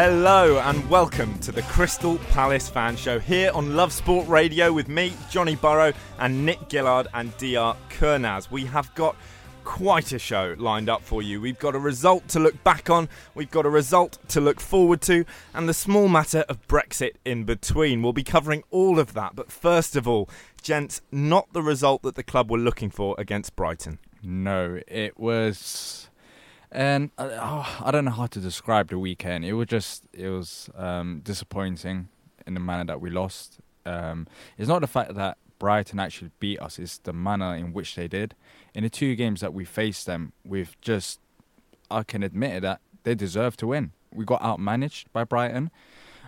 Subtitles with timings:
[0.00, 4.86] Hello and welcome to the Crystal Palace Fan Show here on Love Sport Radio with
[4.86, 8.48] me, Johnny Burrow, and Nick Gillard and DR Kernaz.
[8.48, 9.16] We have got
[9.64, 11.40] quite a show lined up for you.
[11.40, 15.00] We've got a result to look back on, we've got a result to look forward
[15.00, 18.00] to, and the small matter of Brexit in between.
[18.00, 20.30] We'll be covering all of that, but first of all,
[20.62, 23.98] gents, not the result that the club were looking for against Brighton.
[24.22, 26.07] No, it was,
[26.70, 29.44] and uh, oh, I don't know how to describe the weekend.
[29.44, 32.08] It was just, it was um, disappointing
[32.46, 33.58] in the manner that we lost.
[33.86, 37.94] Um, it's not the fact that Brighton actually beat us; it's the manner in which
[37.94, 38.34] they did.
[38.74, 41.20] In the two games that we faced them, we've just,
[41.90, 43.92] I can admit it, that they deserve to win.
[44.12, 45.70] We got outmanaged by Brighton.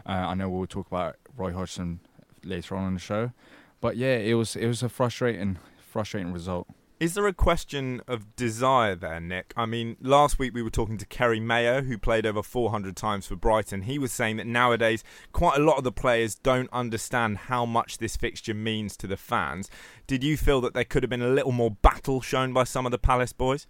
[0.07, 2.01] Uh, I know we'll talk about Roy Hodgson
[2.43, 3.33] later on in the show,
[3.81, 6.67] but yeah, it was it was a frustrating, frustrating result.
[7.00, 9.55] Is there a question of desire there, Nick?
[9.56, 13.27] I mean, last week we were talking to Kerry Mayo, who played over 400 times
[13.27, 13.83] for Brighton.
[13.83, 15.03] He was saying that nowadays
[15.33, 19.16] quite a lot of the players don't understand how much this fixture means to the
[19.16, 19.71] fans.
[20.06, 22.84] Did you feel that there could have been a little more battle shown by some
[22.84, 23.66] of the Palace boys?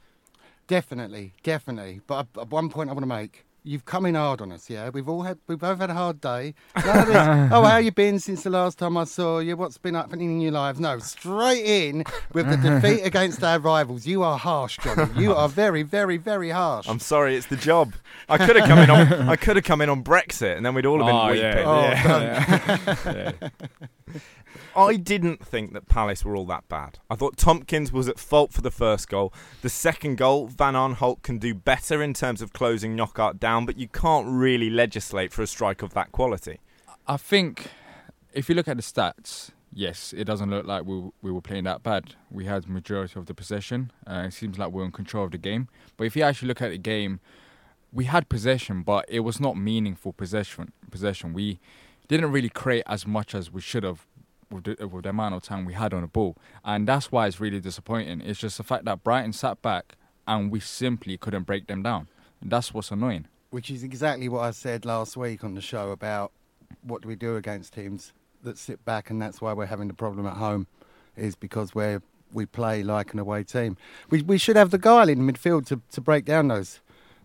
[0.67, 2.01] Definitely, definitely.
[2.09, 3.45] But uh, at- at one point, I want to make.
[3.63, 4.89] You've come in hard on us, yeah.
[4.89, 6.55] We've all had, we've both had a hard day.
[6.77, 7.17] None of this,
[7.53, 9.57] oh, how you been since the last time I saw you?
[9.57, 10.81] What's been happening in your lives?
[10.81, 14.07] No, straight in with the defeat against our rivals.
[14.07, 15.11] You are harsh, Johnny.
[15.21, 16.89] You are very, very, very harsh.
[16.89, 17.93] I'm sorry, it's the job.
[18.29, 20.75] I could have come in on I could have come in on Brexit, and then
[20.75, 21.67] we'd all have been Oh, weeping.
[21.67, 23.33] Oh, yeah.
[24.77, 26.99] Oh, I didn't think that Palace were all that bad.
[27.11, 29.33] I thought Tomkins was at fault for the first goal.
[29.63, 33.77] The second goal, Van Aanholt can do better in terms of closing Knockaert down, but
[33.77, 36.61] you can't really legislate for a strike of that quality.
[37.07, 37.71] I think
[38.33, 41.65] if you look at the stats, yes, it doesn't look like we we were playing
[41.65, 42.15] that bad.
[42.31, 43.91] We had majority of the possession.
[44.07, 45.69] Uh, it seems like we're in control of the game.
[45.97, 47.21] But if you actually look at the game,
[47.93, 50.73] we had possession, but it was not meaningful possession.
[50.91, 51.33] Possession.
[51.33, 51.59] We
[52.09, 54.07] didn't really create as much as we should have
[54.51, 57.27] with the, with the amount of time we had on the ball, and that's why
[57.27, 58.21] it's really disappointing.
[58.21, 59.97] It's just the fact that Brighton sat back
[60.27, 62.09] and we simply couldn't break them down.
[62.43, 63.27] That's what's annoying.
[63.51, 66.33] Which is exactly what I said last week on the show about
[66.83, 68.13] what do we do against teams
[68.43, 70.67] that sit back, and that's why we're having the problem at home,
[71.17, 72.01] is because we're
[72.33, 73.77] we play like an away team.
[74.09, 76.81] We we should have the guile in midfield to, to break down those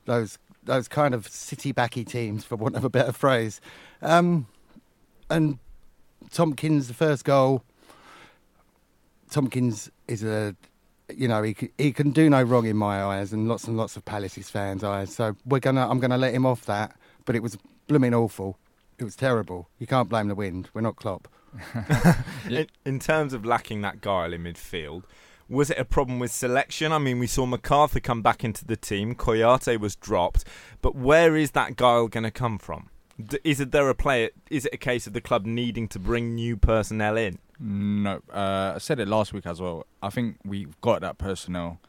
[0.05, 3.61] those those kind of city backy teams, for want of a better phrase.
[4.01, 4.47] Um,
[5.29, 5.59] and
[6.31, 7.63] Tomkins, the first goal.
[9.29, 10.55] Tomkins is a
[11.13, 13.95] you know, he he can do no wrong in my eyes, and lots and lots
[13.95, 15.13] of Palace's fans' eyes.
[15.13, 16.95] So we're gonna, I'm gonna let him off that.
[17.25, 17.57] But it was
[17.87, 18.57] blooming awful.
[18.97, 19.69] It was terrible.
[19.79, 20.69] You can't blame the wind.
[20.73, 21.27] We're not Klopp.
[22.49, 25.03] in, in terms of lacking that guile in midfield,
[25.47, 26.91] was it a problem with selection?
[26.91, 29.15] I mean, we saw McArthur come back into the team.
[29.15, 30.43] Kouyate was dropped,
[30.81, 32.89] but where is that guile going to come from?
[33.23, 34.29] D- is it there a player?
[34.49, 37.39] Is it a case of the club needing to bring new personnel in?
[37.59, 39.85] No, uh, I said it last week as well.
[40.03, 41.79] I think we've got that personnel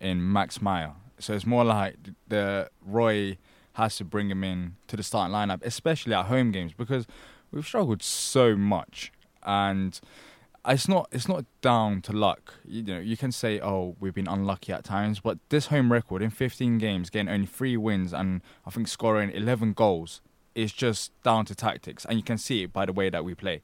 [0.00, 1.96] in Max Meyer, so it's more like
[2.28, 3.38] the Roy
[3.72, 7.06] has to bring him in to the starting lineup, especially at home games, because
[7.50, 9.10] we've struggled so much,
[9.42, 10.00] and
[10.68, 12.54] it's not it's not down to luck.
[12.64, 16.22] You know, you can say, oh, we've been unlucky at times, but this home record
[16.22, 20.20] in 15 games, getting only three wins and I think scoring 11 goals,
[20.56, 23.34] is just down to tactics, and you can see it by the way that we
[23.34, 23.62] play.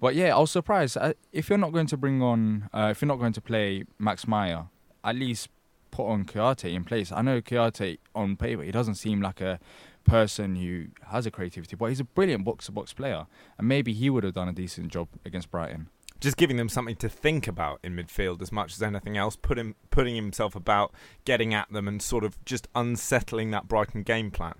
[0.00, 0.96] But yeah, I was surprised
[1.32, 4.28] if you're not going to bring on, uh, if you're not going to play Max
[4.28, 4.66] Meyer,
[5.02, 5.48] at least
[5.90, 7.10] put on Kouyate in place.
[7.10, 9.58] I know Kouyate on paper, he doesn't seem like a
[10.04, 13.26] person who has a creativity, but he's a brilliant box to box player,
[13.58, 15.88] and maybe he would have done a decent job against Brighton.
[16.20, 19.58] Just giving them something to think about in midfield as much as anything else, put
[19.58, 20.92] him, putting himself about,
[21.24, 24.54] getting at them, and sort of just unsettling that Brighton game plan.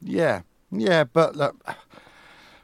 [0.00, 0.42] Yeah,
[0.80, 1.56] yeah, but look,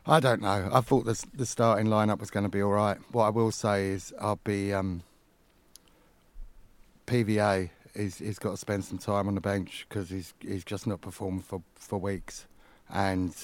[0.07, 0.69] I don't know.
[0.73, 2.99] I thought the the starting lineup was going to be all right.
[3.13, 5.03] What I will say is, I'll be um,
[7.07, 7.71] PVA.
[7.95, 11.01] He's he's got to spend some time on the bench because he's he's just not
[11.01, 12.47] performed for, for weeks.
[12.93, 13.35] And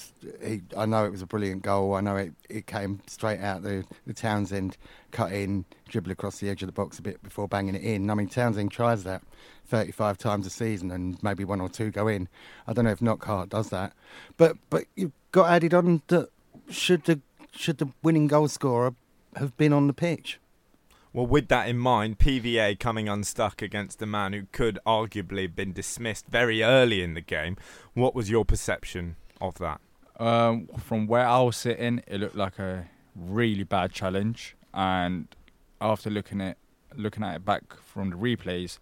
[0.45, 1.95] he, I know it was a brilliant goal.
[1.95, 4.77] I know it, it came straight out the, the Townsend
[5.11, 8.11] cut in, dribble across the edge of the box a bit before banging it in.
[8.11, 9.23] I mean, Townsend tries that
[9.69, 12.29] 35 times a season and maybe one or two go in.
[12.67, 13.95] I don't know if Knockaert does that.
[14.37, 16.29] But but you've got added on that
[16.69, 17.21] should the
[17.53, 18.95] should the winning goal scorer
[19.37, 20.39] have been on the pitch?
[21.12, 25.56] Well, with that in mind, PVA coming unstuck against a man who could arguably have
[25.56, 27.56] been dismissed very early in the game.
[27.95, 29.81] What was your perception of that?
[30.19, 35.29] Um, from where I was sitting, it looked like a really bad challenge, and
[35.81, 36.56] after looking at
[36.96, 38.79] looking at it back from the replays,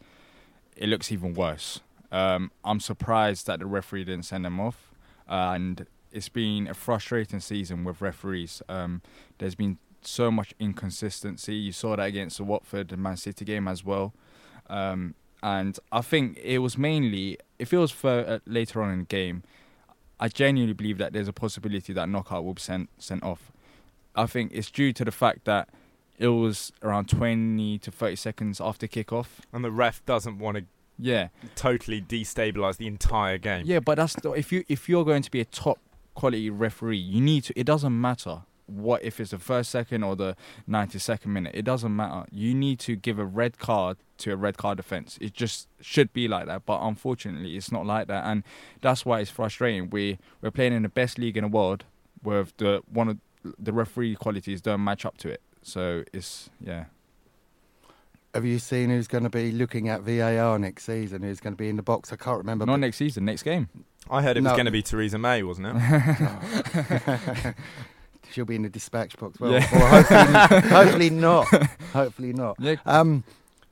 [0.76, 1.80] it looks even worse.
[2.10, 4.92] Um, I'm surprised that the referee didn't send him off,
[5.28, 8.62] and it's been a frustrating season with referees.
[8.68, 9.02] Um,
[9.38, 11.54] there's been so much inconsistency.
[11.56, 14.14] You saw that against the Watford and Man City game as well.
[14.68, 18.98] Um, and I think it was mainly, if it was for uh, later on in
[19.00, 19.42] the game,
[20.18, 23.52] I genuinely believe that there's a possibility that Knockaert will be sent sent off.
[24.14, 25.68] I think it's due to the fact that
[26.18, 29.26] it was around 20 to 30 seconds after kickoff.
[29.52, 30.64] And the ref doesn't want to
[30.98, 33.64] yeah totally destabilize the entire game.
[33.66, 35.78] Yeah, but that's if you if you're going to be a top
[36.14, 37.58] quality referee, you need to.
[37.58, 40.36] It doesn't matter what if it's the first second or the
[40.68, 41.54] 92nd minute.
[41.54, 42.26] It doesn't matter.
[42.32, 45.18] You need to give a red card to a red card offence.
[45.20, 46.66] It just should be like that.
[46.66, 48.42] But unfortunately, it's not like that, and
[48.80, 49.90] that's why it's frustrating.
[49.90, 51.84] We we're playing in the best league in the world
[52.22, 53.18] with the one of
[53.58, 55.40] the referee qualities don't match up to it.
[55.62, 56.86] So it's yeah.
[58.34, 61.22] Have you seen who's going to be looking at VAR next season?
[61.22, 62.12] Who's going to be in the box?
[62.12, 62.66] I can't remember.
[62.66, 63.68] Not next season, next game.
[64.10, 64.50] I heard it No.
[64.50, 65.74] was going to be Theresa May, wasn't it?
[68.36, 69.40] She'll be in the dispatch box.
[69.40, 69.60] Well, Yeah.
[69.60, 71.46] hopefully, hopefully not.
[71.94, 72.56] Hopefully not.
[72.60, 72.74] Yeah.
[72.84, 73.24] Um,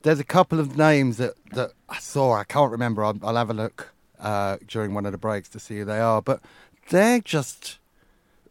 [0.05, 2.33] there's a couple of names that, that I saw.
[2.33, 3.05] I can't remember.
[3.05, 6.01] I'll, I'll have a look uh, during one of the breaks to see who they
[6.01, 6.23] are.
[6.23, 6.41] But
[6.89, 7.79] they're just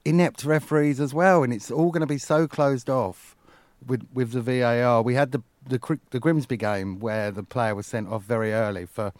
[0.05, 3.35] inept referees as well, and it's all going to be so closed off
[3.87, 5.01] with with the VAR.
[5.01, 8.85] We had the the the Grimsby game where the player was sent off very early
[8.85, 9.13] for.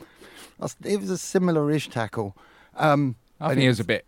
[0.84, 2.38] It was a similar-ish tackle.
[2.77, 4.06] Um, I think it was a bit.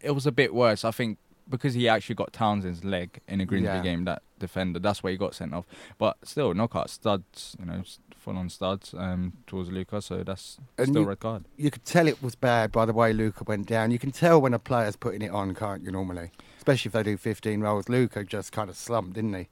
[0.00, 0.86] It was a bit worse.
[0.86, 1.18] I think
[1.48, 3.82] because he actually got Townsend's leg in a Grimsby Yeah.
[3.82, 4.04] game.
[4.04, 4.78] That defender.
[4.78, 5.66] That's why he got sent off.
[5.98, 7.56] But still, Knockaert studs.
[7.58, 7.82] You know,
[8.16, 10.02] full on studs um, towards Luca.
[10.02, 11.44] So that's And still you- red card.
[11.56, 13.90] you could tell it was bad by the way Luca went down.
[13.90, 15.90] You can tell when a player's putting it on, can't you?
[15.90, 17.88] Normally, especially if they do 15 rolls.
[17.88, 19.48] Luca just kind of slumped, didn't he?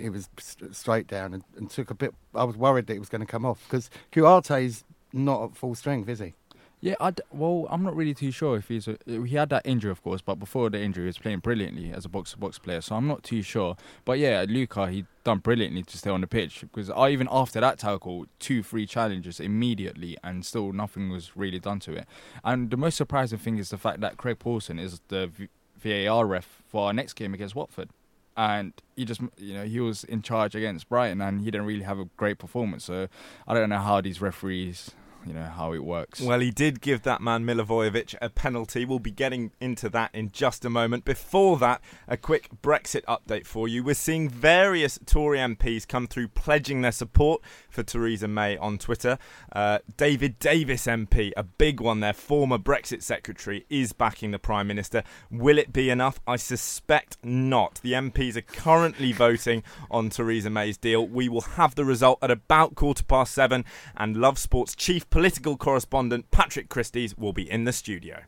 [0.00, 2.14] He was st- straight down and, and took a bit.
[2.34, 5.74] I was worried that it was going to come off because Kouyate's not at full
[5.74, 6.34] strength, is he?
[6.80, 9.66] Yeah, I well, I'm not really too sure if he's a, uh, he had that
[9.66, 12.80] injury, of course, but before the injury, he was playing brilliantly as a box-to-box player.
[12.80, 13.76] So I'm not too sure.
[14.04, 17.60] But yeah, Luca, he done brilliantly to stay on the pitch because I, even after
[17.60, 22.06] that tackle, two free challenges immediately, and still nothing was really done to it.
[22.44, 25.32] And the most surprising thing is the fact that Craig Pawson is the
[25.76, 27.90] VAR ref for our next game against Watford.
[28.36, 31.82] And he just, you know, he was in charge against Brighton, and he didn't really
[31.82, 32.84] have a great performance.
[32.84, 33.08] So
[33.48, 34.92] I don't know how these referees
[35.26, 36.20] you know how it works.
[36.20, 38.84] Well, he did give that man Milivojevic a penalty.
[38.84, 41.04] We'll be getting into that in just a moment.
[41.04, 43.82] Before that, a quick Brexit update for you.
[43.84, 49.18] We're seeing various Tory MPs come through pledging their support for Theresa May on Twitter.
[49.52, 54.66] Uh, David Davis MP, a big one there, former Brexit secretary, is backing the Prime
[54.66, 55.02] Minister.
[55.30, 56.20] Will it be enough?
[56.26, 57.80] I suspect not.
[57.82, 61.06] The MPs are currently voting on Theresa May's deal.
[61.06, 63.64] We will have the result at about quarter past seven,
[63.96, 68.22] and Love Sports chief political correspondent Patrick Christys will be in the studio.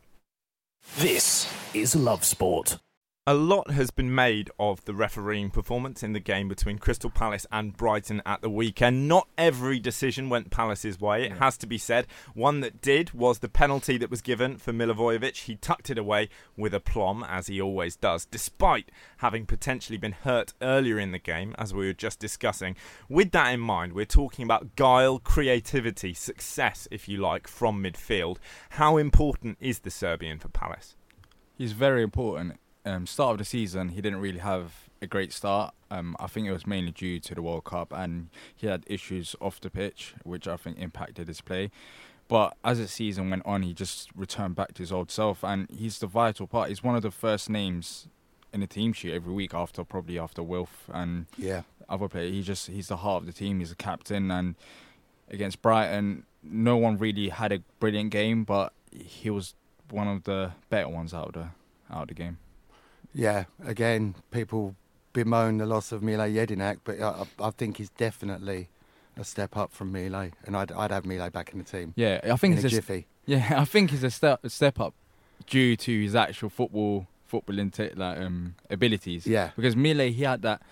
[0.99, 2.78] This is Love Sport.
[3.30, 7.46] A lot has been made of the refereeing performance in the game between Crystal Palace
[7.52, 9.06] and Brighton at the weekend.
[9.06, 12.08] Not every decision went Palace's way, it has to be said.
[12.34, 15.37] One that did was the penalty that was given for Milivojevic.
[15.37, 20.52] He tucked it away with aplomb, as he always does, despite having potentially been hurt
[20.60, 22.75] earlier in the game, as we were just discussing.
[23.08, 28.38] With that in mind, we're talking about guile, creativity, success, if you like, from midfield.
[28.70, 30.96] How important is the Serbian for Palace?
[31.56, 35.75] He's very important um, start of the season, he didn't really have a great start.
[35.90, 39.34] Um, I think it was mainly due to the World Cup, and he had issues
[39.40, 41.70] off the pitch, which I think impacted his play.
[42.28, 45.68] But as the season went on, he just returned back to his old self, and
[45.70, 46.68] he's the vital part.
[46.68, 48.06] He's one of the first names
[48.52, 52.32] in the team sheet every week after probably after Wilf and yeah other players.
[52.32, 53.58] He just he's the heart of the team.
[53.58, 54.54] He's the captain, and
[55.28, 59.54] against Brighton, no one really had a brilliant game, but he was
[59.90, 61.49] one of the better ones out of the
[61.90, 62.38] out of the game.
[63.12, 64.76] Yeah, again, people
[65.12, 68.69] bemoan the loss of Mile Jedinak, but I, I think he's definitely
[69.17, 71.93] a step up from Mile, and I'd, I'd have Mile back in the team.
[71.97, 73.07] Yeah, I think in it's a jiffy.
[73.26, 74.95] Yeah, I think he's a step a step up
[75.47, 79.26] due to his actual football footballing t- like um, abilities.
[79.26, 79.50] Yeah.
[79.57, 80.62] because Mile he had that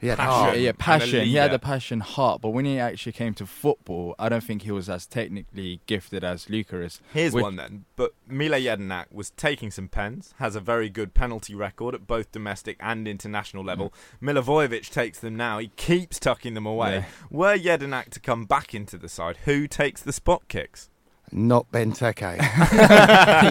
[0.00, 0.32] He had Passion.
[0.32, 0.58] heart.
[0.58, 1.24] yeah a passion.
[1.24, 1.54] He had leader.
[1.54, 2.40] the passion, heart.
[2.42, 6.22] But when he actually came to football, I don't think he was as technically gifted
[6.24, 7.00] as Luca is.
[7.12, 7.84] Here's Which- one then.
[7.96, 12.32] But Mile Jedinak was taking some pens, has a very good penalty record at both
[12.32, 13.94] domestic and international level.
[14.22, 14.34] Mm.
[14.34, 15.58] Milivojevic takes them now.
[15.58, 16.96] He keeps tucking them away.
[16.96, 17.04] Yeah.
[17.30, 20.90] Were Jedinak to come back into the side, who takes the spot kicks?
[21.36, 22.38] Not Benteke.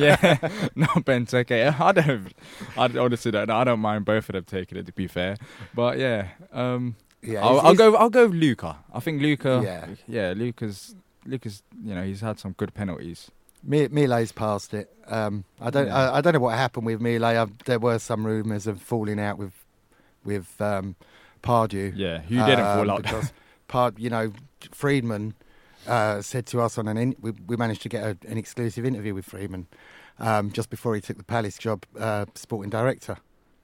[0.02, 0.38] yeah,
[0.76, 1.80] no Benteke.
[1.80, 2.34] I don't.
[2.78, 3.50] I honestly don't.
[3.50, 4.86] I don't mind both of them taking it.
[4.86, 5.36] To be fair,
[5.76, 7.96] but yeah, um, yeah, I'll, I'll go.
[7.98, 8.78] I'll go with Luca.
[8.94, 9.62] I think Luca.
[9.64, 9.88] Yeah.
[10.08, 10.34] yeah.
[10.34, 10.96] Luca's.
[11.26, 11.62] Luca's.
[11.84, 13.30] You know, he's had some good penalties.
[13.66, 14.90] Mile's passed it.
[15.08, 15.88] Um, I don't.
[15.88, 16.12] Yeah.
[16.12, 17.26] I, I don't know what happened with Mile.
[17.26, 19.54] I, there were some rumours of falling out with
[20.24, 20.96] with um,
[21.42, 21.92] Pardew.
[21.98, 23.04] Yeah, who didn't um, fall out?
[23.04, 23.34] because
[23.68, 24.32] Pard, you know,
[24.72, 25.34] Freedman
[25.88, 28.86] uh, said to us on an in, we, we managed to get a, an exclusive
[28.86, 29.68] interview with Freedman
[30.20, 33.18] um, just before he took the Palace job, uh, sporting director.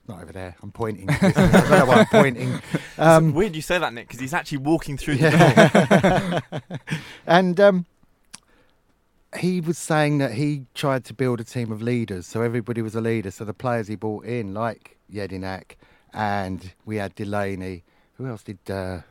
[0.08, 0.56] Not over there.
[0.64, 1.08] I'm pointing.
[1.10, 2.62] I don't know why I'm pointing.
[2.98, 6.60] Um, Weird you say that, Nick, because he's actually walking through the door.
[7.28, 7.86] and um,
[9.38, 12.96] he was saying that he tried to build a team of leaders, so everybody was
[12.96, 13.30] a leader.
[13.30, 15.76] So the players he brought in, like Jedinak,
[16.12, 17.84] and we had Delaney.
[18.16, 19.02] Who else did uh,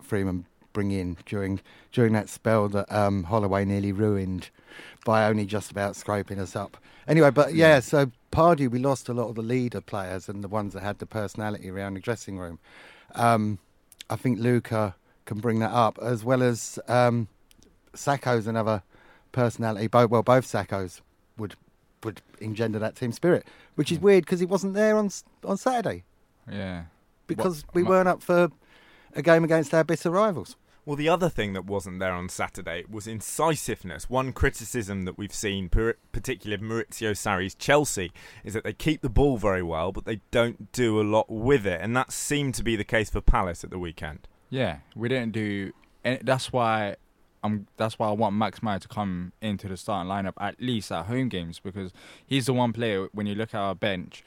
[0.00, 1.60] Freedman bring in during
[1.92, 4.50] during that spell that um, Holloway nearly ruined
[5.04, 6.76] by only just about scraping us up?
[7.08, 10.48] Anyway, but yeah, so Pardew, we lost a lot of the leader players and the
[10.48, 12.58] ones that had the personality around the dressing room.
[13.14, 13.58] Um,
[14.08, 17.28] I think Luca can bring that up, as well as um,
[17.94, 18.82] Sakho's another
[19.32, 19.86] personality.
[19.88, 21.00] Both well, both Sakhos
[21.36, 21.54] would
[22.04, 25.10] would engender that team spirit, which is weird because he wasn't there on
[25.44, 26.04] on Saturday
[26.50, 26.84] Yeah.
[27.26, 28.48] because What- we weren't up for
[29.14, 30.56] a game against our bitter rivals.
[30.84, 34.10] Well, the other thing that wasn't there on Saturday was incisiveness.
[34.10, 38.10] One criticism that we've seen, particularly of Maurizio Sarri's Chelsea,
[38.42, 41.66] is that they keep the ball very well, but they don't do a lot with
[41.66, 44.26] it, and that seemed to be the case for Palace at the weekend.
[44.50, 45.72] Yeah, we didn't do,
[46.02, 46.96] that's why
[47.44, 47.66] I'm.
[47.76, 51.06] That's why I want Max Meyer to come into the starting lineup at least at
[51.06, 51.92] home games because
[52.26, 54.24] he's the one player when you look at our bench.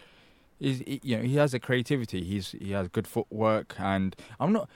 [0.59, 2.23] You know, he has a creativity.
[2.23, 4.69] He's he has good footwork, and I'm not.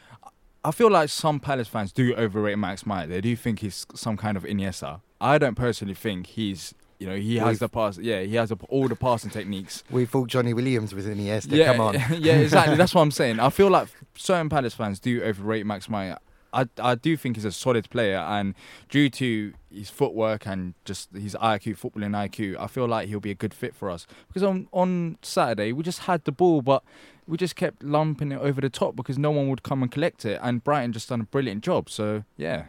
[0.63, 3.07] I feel like some Palace fans do overrate Max Meyer.
[3.07, 5.01] They do think he's some kind of Iniesta.
[5.21, 6.73] I don't personally think he's.
[6.99, 7.97] You know, he has We've- the pass.
[7.97, 9.85] Yeah, he has the, all the passing techniques.
[9.89, 11.51] We thought Johnny Williams was in Iniesta.
[11.55, 11.93] Yeah, Come on.
[12.19, 12.75] yeah, exactly.
[12.75, 13.39] That's what I'm saying.
[13.39, 13.87] I feel like
[14.17, 16.17] certain Palace fans do overrate Max Meyer.
[16.51, 18.53] I, I do think he's a solid player, and
[18.89, 23.29] due to his footwork and just his IQ, footballing IQ, I feel like he'll be
[23.31, 24.05] a good fit for us.
[24.27, 26.83] Because on on Saturday we just had the ball, but
[27.29, 30.25] we just kept lumping it over the top because no one would come and collect
[30.25, 31.89] it, and Brighton just done a brilliant job.
[31.89, 32.65] So yeah,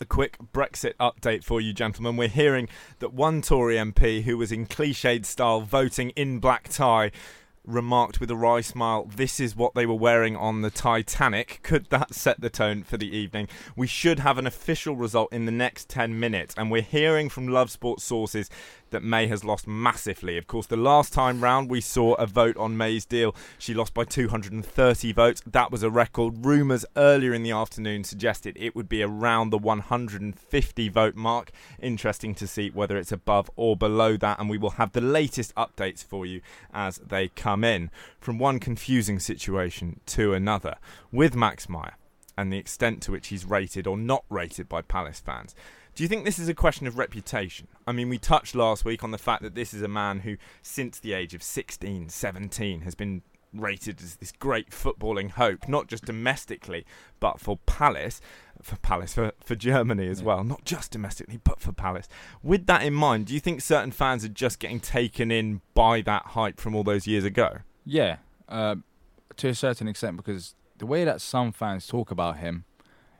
[0.00, 2.16] A quick Brexit update for you, gentlemen.
[2.16, 2.68] We're hearing
[3.00, 7.12] that one Tory MP who was in cliched style voting in black tie
[7.64, 11.60] remarked with a wry smile, This is what they were wearing on the Titanic.
[11.62, 13.48] Could that set the tone for the evening?
[13.76, 17.48] We should have an official result in the next 10 minutes, and we're hearing from
[17.48, 18.50] Love Sport sources
[18.90, 20.36] that May has lost massively.
[20.36, 23.94] Of course, the last time round we saw a vote on May's deal, she lost
[23.94, 25.42] by 230 votes.
[25.46, 26.44] That was a record.
[26.44, 31.50] Rumours earlier in the afternoon suggested it would be around the 150 vote mark.
[31.80, 35.54] Interesting to see whether it's above or below that, and we will have the latest
[35.54, 36.40] updates for you
[36.72, 37.90] as they come in.
[38.20, 40.76] From one confusing situation to another
[41.10, 41.96] with Max Meyer
[42.36, 45.54] and the extent to which he's rated or not rated by Palace fans.
[45.94, 47.68] Do you think this is a question of reputation?
[47.86, 50.36] I mean, we touched last week on the fact that this is a man who,
[50.62, 55.88] since the age of 16, 17, has been rated as this great footballing hope, not
[55.88, 56.84] just domestically,
[57.18, 58.20] but for Palace,
[58.62, 62.08] for Palace, for, for Germany as well, not just domestically, but for Palace.
[62.42, 66.00] With that in mind, do you think certain fans are just getting taken in by
[66.02, 67.58] that hype from all those years ago?
[67.84, 68.18] Yeah,
[68.48, 68.76] uh,
[69.36, 72.64] to a certain extent, because the way that some fans talk about him,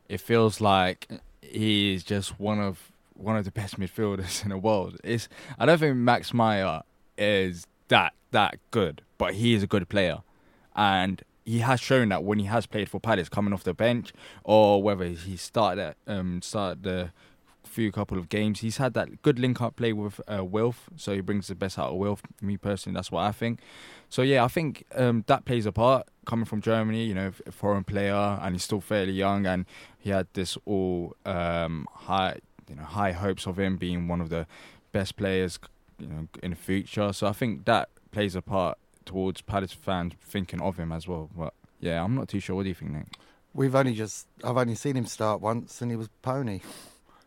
[0.08, 1.08] it feels like
[1.42, 4.96] he's just one of one of the best midfielders in the world.
[5.04, 5.28] It's
[5.58, 6.82] I don't think Max Meyer
[7.18, 10.18] is that that good, but he is a good player,
[10.74, 14.12] and he has shown that when he has played for Palace, coming off the bench
[14.44, 17.10] or whether he started at, um started the
[17.64, 21.14] few couple of games, he's had that good link up play with uh, Wilf, so
[21.14, 22.22] he brings the best out of Wilf.
[22.40, 23.60] Me personally, that's what I think.
[24.10, 27.04] So yeah, I think um, that plays a part coming from Germany.
[27.04, 29.64] You know, a foreign player, and he's still fairly young, and
[29.98, 34.28] he had this all um, high, you know, high hopes of him being one of
[34.28, 34.46] the
[34.92, 35.58] best players,
[35.98, 37.12] you know, in the future.
[37.12, 41.30] So I think that plays a part towards Palace fans thinking of him as well.
[41.36, 42.56] But yeah, I'm not too sure.
[42.56, 43.06] What do you think, Nick?
[43.54, 46.60] We've only just, I've only seen him start once, and he was pony.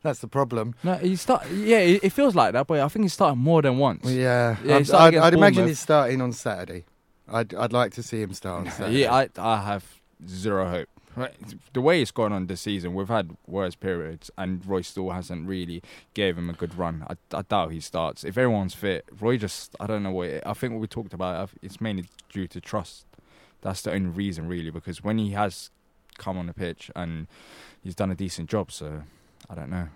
[0.03, 0.75] That's the problem.
[0.83, 1.49] No, he start.
[1.49, 4.05] Yeah, it, it feels like that, but I think he started more than once.
[4.05, 6.83] Yeah, Yeah, I'd, I'd, I'd imagine he's starting on Saturday.
[7.27, 8.99] I'd, I'd like to see him start on Saturday.
[8.99, 9.85] Yeah, I I have
[10.27, 10.89] zero hope.
[11.15, 11.31] Right,
[11.73, 15.47] The way it's gone on this season, we've had worse periods, and Roy still hasn't
[15.47, 15.83] really
[16.15, 17.05] gave him a good run.
[17.07, 18.23] I, I doubt he starts.
[18.23, 20.45] If everyone's fit, Roy just I don't know what.
[20.45, 23.05] I think what we talked about, it's mainly due to trust.
[23.61, 25.69] That's the only reason, really, because when he has
[26.17, 27.27] come on the pitch and
[27.81, 29.03] he's done a decent job, so
[29.49, 29.89] I don't know.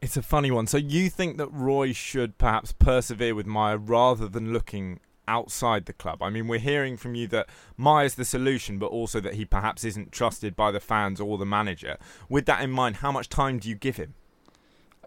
[0.00, 0.66] It's a funny one.
[0.66, 5.92] So you think that Roy should perhaps persevere with Meyer rather than looking outside the
[5.92, 6.22] club?
[6.22, 9.84] I mean, we're hearing from you that Meyer's the solution, but also that he perhaps
[9.84, 11.98] isn't trusted by the fans or the manager.
[12.28, 14.14] With that in mind, how much time do you give him?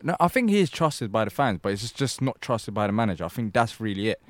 [0.06, 2.88] No, I think he is trusted by the fans, but it's just- not trusted by
[2.88, 3.24] the manager.
[3.24, 4.22] I think that's really it.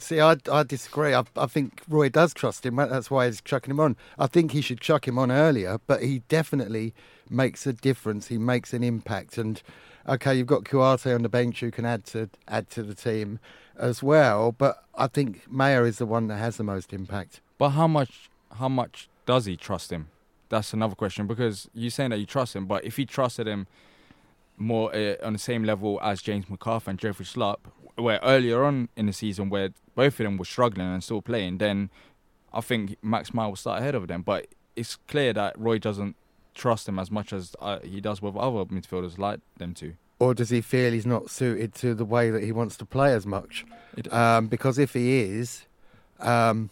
[0.00, 1.12] See, I, I disagree.
[1.12, 2.76] I, I think Roy does trust him.
[2.76, 3.96] That's why he's chucking him on.
[4.16, 6.94] I think he should chuck him on earlier, but he definitely
[7.28, 8.28] makes a difference.
[8.28, 9.38] He makes an impact.
[9.38, 9.60] And
[10.08, 13.40] okay, you've got Kouyate on the bench who can add to add to the team
[13.76, 14.52] as well.
[14.52, 17.40] But I think Meyer is the one that has the most impact.
[17.58, 18.30] But how much?
[18.52, 20.08] How much does he trust him?
[20.48, 23.66] That's another question because you're saying that you trust him, but if he trusted him
[24.58, 27.58] more uh, on the same level as James McArthur and Jeffrey Schlupp,
[27.96, 31.58] where earlier on in the season where both of them were struggling and still playing,
[31.58, 31.90] then
[32.52, 34.22] I think Max Meyer will start ahead of them.
[34.22, 36.16] But it's clear that Roy doesn't
[36.54, 39.94] trust him as much as uh, he does with other midfielders like them to.
[40.20, 43.12] Or does he feel he's not suited to the way that he wants to play
[43.12, 43.64] as much?
[44.10, 45.66] Um, because if he is,
[46.18, 46.70] um,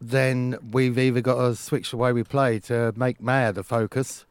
[0.00, 4.24] then we've either got to switch the way we play to make Meyer the focus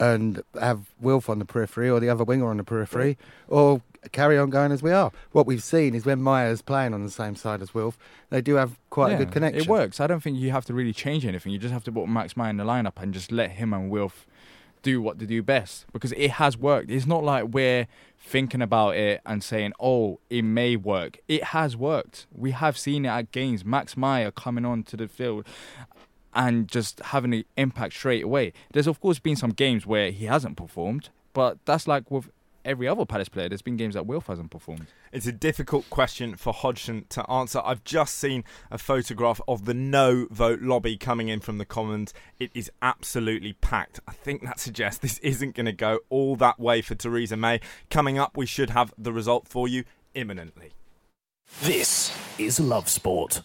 [0.00, 3.82] and have Wilf on the periphery or the other winger on the periphery, or
[4.12, 5.10] carry on going as we are.
[5.32, 7.98] What we've seen is when Meyer's playing on the same side as Wilf,
[8.30, 9.62] they do have quite a good connection.
[9.62, 10.00] It works.
[10.00, 11.52] I don't think you have to really change anything.
[11.52, 13.90] You just have to put Max Meyer in the lineup and just let him and
[13.90, 14.26] Wilf
[14.82, 16.90] do what they do best because it has worked.
[16.90, 21.76] It's not like we're thinking about it and saying, "Oh, it may work." It has
[21.76, 22.26] worked.
[22.32, 23.64] We have seen it at games.
[23.64, 25.46] Max Meyer coming onto the field
[26.34, 28.52] and just having an impact straight away.
[28.72, 32.30] There's of course been some games where he hasn't performed, but that's like with
[32.64, 33.48] every other Palace player.
[33.48, 34.86] There's been games that Wilf hasn't performed.
[35.10, 37.62] It's a difficult question for Hodgson to answer.
[37.64, 42.12] I've just seen a photograph of the no vote lobby coming in from the Commons.
[42.38, 44.00] It is absolutely packed.
[44.06, 47.60] I think that suggests this isn't going to go all that way for Theresa May.
[47.90, 50.72] Coming up, we should have the result for you imminently.
[51.62, 53.42] This is Love Sport.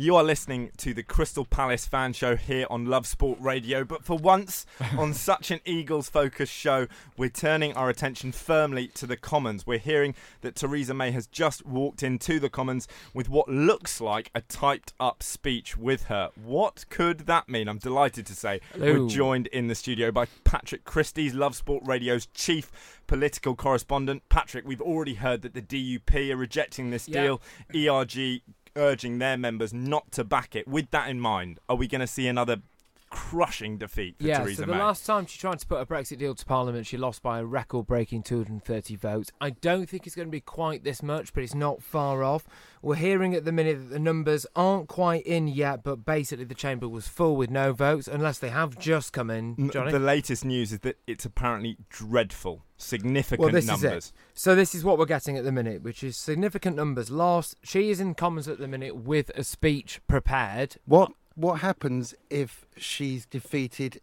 [0.00, 4.02] You are listening to the Crystal Palace fan show here on Love Sport Radio, but
[4.02, 4.64] for once
[4.96, 6.86] on such an Eagles focused show,
[7.18, 9.66] we're turning our attention firmly to the Commons.
[9.66, 14.30] We're hearing that Theresa May has just walked into the Commons with what looks like
[14.34, 16.30] a typed up speech with her.
[16.42, 17.68] What could that mean?
[17.68, 19.02] I'm delighted to say Hello.
[19.02, 22.72] we're joined in the studio by Patrick Christys Love Sport Radio's chief
[23.06, 24.22] political correspondent.
[24.30, 27.22] Patrick, we've already heard that the DUP are rejecting this Yeah.
[27.22, 27.42] deal.
[27.74, 28.40] ERG
[28.76, 30.66] urging their members not to back it.
[30.68, 32.56] With that in mind, are we going to see another
[33.10, 34.78] crushing defeat for yeah, Theresa so the May?
[34.78, 37.44] last time she tried to put a Brexit deal to Parliament, she lost by a
[37.44, 39.30] record-breaking 230 votes.
[39.40, 42.46] I don't think it's going to be quite this much, but it's not far off.
[42.82, 46.54] We're hearing at the minute that the numbers aren't quite in yet, but basically the
[46.54, 49.70] chamber was full with no votes, unless they have just come in.
[49.70, 49.92] Johnny?
[49.92, 54.04] The latest news is that it's apparently dreadful, significant well, this numbers.
[54.04, 54.12] is it.
[54.34, 57.56] So this is what we're getting at the minute, which is significant numbers lost.
[57.62, 60.76] She is in Commons at the minute with a speech prepared.
[60.86, 64.00] What what happens if she's defeated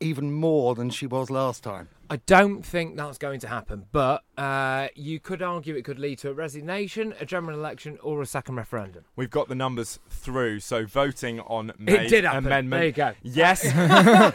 [0.00, 1.88] even more than she was last time?
[2.10, 6.18] I don't think that's going to happen, but uh, you could argue it could lead
[6.18, 9.04] to a resignation, a general election, or a second referendum.
[9.16, 12.70] We've got the numbers through, so voting on May's did amendment.
[12.72, 13.12] There you go.
[13.22, 14.34] Yes, yes,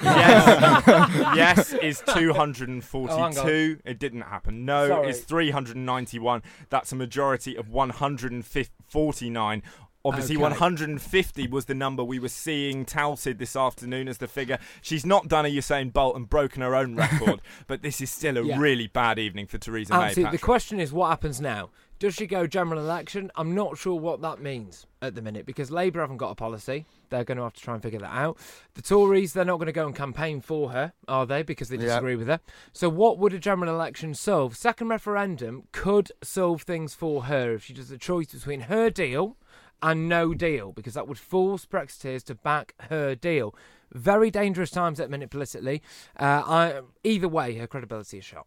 [1.35, 3.81] yes is Oh, 242.
[3.85, 4.65] it didn't happen.
[4.65, 5.09] No Sorry.
[5.09, 6.41] is 391.
[6.71, 9.63] That's a majority of 149.
[10.05, 10.43] Obviously, Okay.
[10.43, 14.57] 150 was the number we were seeing touted this afternoon as the figure.
[14.81, 18.37] She's not done a Usain Bolt and broken her own record, but this is still
[18.37, 18.57] a Yeah.
[18.59, 20.05] really bad evening for Theresa um, May.
[20.07, 20.37] Absolutely.
[20.37, 21.69] The question is, what happens now?
[21.99, 23.29] Does she go general election?
[23.35, 26.85] I'm not sure what that means at the minute because Labour haven't got a policy.
[27.09, 28.37] They're going to have to try and figure that out.
[28.75, 31.43] The Tories, they're not going to go and campaign for her, are they?
[31.43, 31.87] Because they Yeah.
[31.87, 32.39] disagree with her.
[32.71, 34.55] So, what would a general election solve?
[34.55, 39.35] Second referendum could solve things for her if she does a choice between her deal
[39.81, 43.55] and no deal, because that would force Brexiteers to back her deal.
[43.91, 45.81] Very dangerous times at the minute politically.
[46.19, 48.45] Uh, I, either way, her credibility is shot.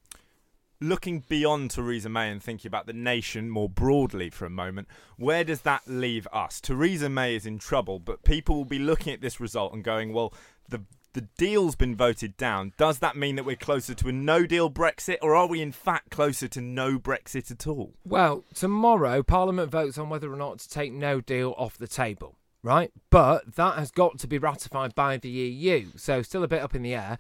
[0.83, 5.45] looking beyond Theresa May and thinking about the nation more broadly for a moment, where
[5.45, 6.61] does that leave us?
[6.61, 10.13] Theresa May is in trouble, but people will be looking at this result and going,
[10.13, 10.35] well,
[10.69, 10.83] the
[11.15, 12.73] the deal's been voted down.
[12.77, 15.73] Does that mean that we're closer to a no deal Brexit, or are we in
[15.73, 17.95] fact closer to no Brexit at all?
[18.05, 22.37] Well, tomorrow Parliament votes on whether or not to take no deal off the table,
[22.63, 22.91] right?
[23.11, 26.75] But that has got to be ratified by the EU, so still a bit up
[26.75, 27.19] in the air.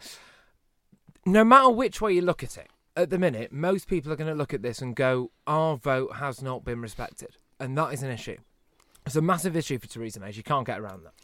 [1.25, 4.31] No matter which way you look at it, at the minute, most people are going
[4.31, 7.37] to look at this and go, our vote has not been respected.
[7.59, 8.37] And that is an issue.
[9.07, 10.33] It's a massive issue for Theresa May.
[10.33, 11.15] She can't get around that.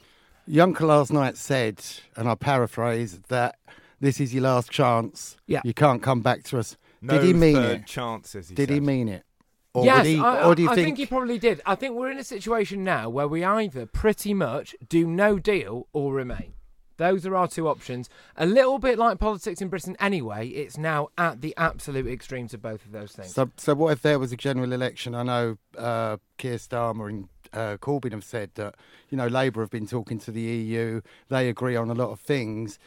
[0.49, 1.85] Juncker last night said,
[2.17, 3.59] and I paraphrase, that
[4.01, 5.37] this is your last chance.
[5.47, 5.61] Yeah.
[5.65, 6.77] You can't come back to us.
[7.01, 7.87] No did he mean third it?
[7.87, 8.49] chances.
[8.49, 9.25] He Did he mean it?
[9.75, 11.61] Or yes, he, I, or do you I think, think he probably did.
[11.65, 15.87] I think we're in a situation now where we either pretty much do no deal
[15.93, 16.55] or remain.
[16.97, 18.09] Those are our two options.
[18.37, 22.61] A little bit like politics in Britain anyway, it's now at the absolute extremes of
[22.61, 23.33] both of those things.
[23.33, 25.15] So, so what if there was a general election?
[25.15, 28.75] I know uh, Keir Starmer and uh, Corbyn have said that
[29.11, 31.01] you know Labour have been talking to the EU.
[31.29, 32.79] They agree on a lot of things.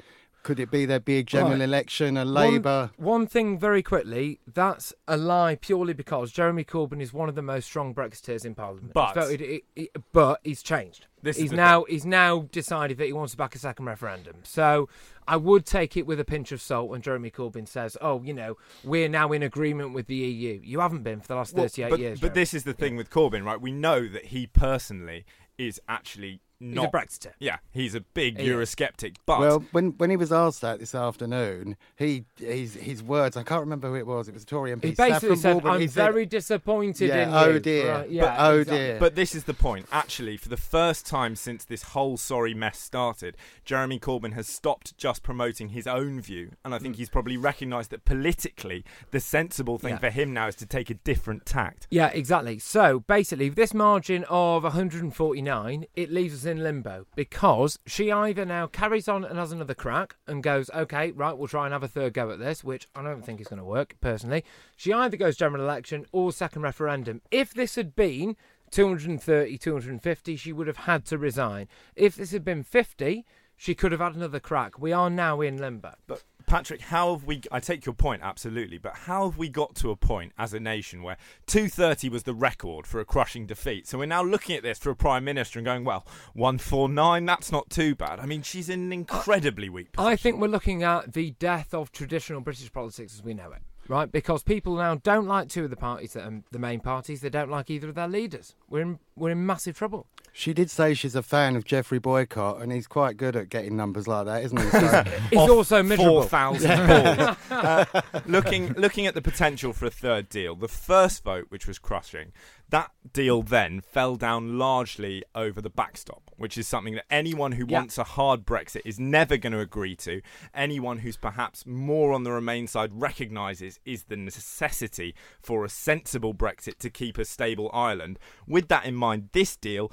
[0.43, 1.61] Could it be there'd be a general Right.
[1.61, 2.89] election, a Labour?
[2.97, 7.43] One, thing very quickly, that's a lie purely because Jeremy Corbyn is one of the
[7.43, 8.91] most strong Brexiteers in Parliament.
[8.91, 11.05] But- He's voted, he- he- but he's changed.
[11.21, 14.37] This he's the now he's now decided that he wants to back a second referendum.
[14.41, 14.89] So
[15.31, 18.33] I would take it with a pinch of salt when Jeremy Corbyn says, "Oh, you
[18.33, 21.63] know, we're now in agreement with the EU." You haven't been for the last Well,
[21.63, 22.19] thirty-eight but, years.
[22.19, 22.41] But Jeremy.
[22.41, 23.59] this is the thing with Corbyn, right?
[23.61, 25.23] We know that he personally
[25.57, 27.31] is actually he's not a Brexiter.
[27.39, 28.55] Yeah, he's a big He is.
[28.55, 33.35] Eurosceptic, but Well, when when he was asked that this afternoon, he his his words.
[33.37, 34.27] I can't remember who it was.
[34.27, 34.85] It was a Tory MP.
[34.85, 37.91] He basically said, Walden, "I'm he said- very disappointed Yeah, in oh you." oh dear.
[37.91, 38.77] Right, yeah, But- oh exactly.
[38.77, 38.99] dear.
[38.99, 39.85] But this is the point.
[39.91, 44.97] Actually, for the first time since this whole sorry mess started, Jeremy Corbyn has stopped
[44.97, 46.97] just promoting his own view, and I think mm.
[46.99, 49.99] he's probably recognised that politically, the sensible thing Yeah.
[49.99, 51.87] for him now is to take a different tact.
[51.89, 52.59] Yeah, exactly.
[52.59, 58.67] So basically, this margin of 149, it leaves us in limbo because she either now
[58.67, 61.87] carries on and has another crack and goes, okay, right, we'll try and have a
[61.87, 64.43] third go at this, which I don't think is going to work personally.
[64.75, 67.21] She either goes general election or second referendum.
[67.31, 68.35] If this had been
[68.71, 71.67] 230, 250, she would have had to resign.
[71.95, 73.25] If this had been 50,
[73.57, 74.79] she could have had another crack.
[74.79, 75.93] We are now in limbo.
[76.07, 77.39] But Patrick, how have we?
[77.49, 80.59] I take your point absolutely, but how have we got to a point as a
[80.59, 81.15] nation where
[81.47, 83.87] 230 was the record for a crushing defeat?
[83.87, 87.53] So we're now looking at this for a prime minister and going, well, 149, that's
[87.53, 88.19] not too bad.
[88.19, 90.11] I mean, she's in an incredibly weak position.
[90.11, 93.61] I think we're looking at the death of traditional British politics as we know it,
[93.87, 94.11] right?
[94.11, 97.21] Because people now don't like two of the parties that are the main parties.
[97.21, 98.55] They don't like either of their leaders.
[98.69, 100.07] We're in we're in massive trouble.
[100.33, 103.75] She did say she's a fan of Geoffrey Boycott, and he's quite good at getting
[103.75, 104.69] numbers like that, isn't he?
[104.71, 106.21] So, It's also miserable.
[106.21, 107.37] Four thousand balls.
[107.49, 107.85] Uh,
[108.25, 112.31] looking looking at the potential for a third deal, the first vote, which was crushing,
[112.71, 117.65] That deal then fell down largely over the backstop, which is something that anyone who
[117.67, 117.79] Yeah.
[117.79, 120.21] wants a hard Brexit is never going to agree to.
[120.53, 126.33] Anyone who's perhaps more on the Remain side recognises is the necessity for a sensible
[126.33, 128.17] Brexit to keep a stable Ireland.
[128.47, 129.91] With that in mind, this deal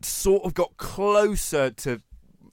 [0.00, 2.00] sort of got closer to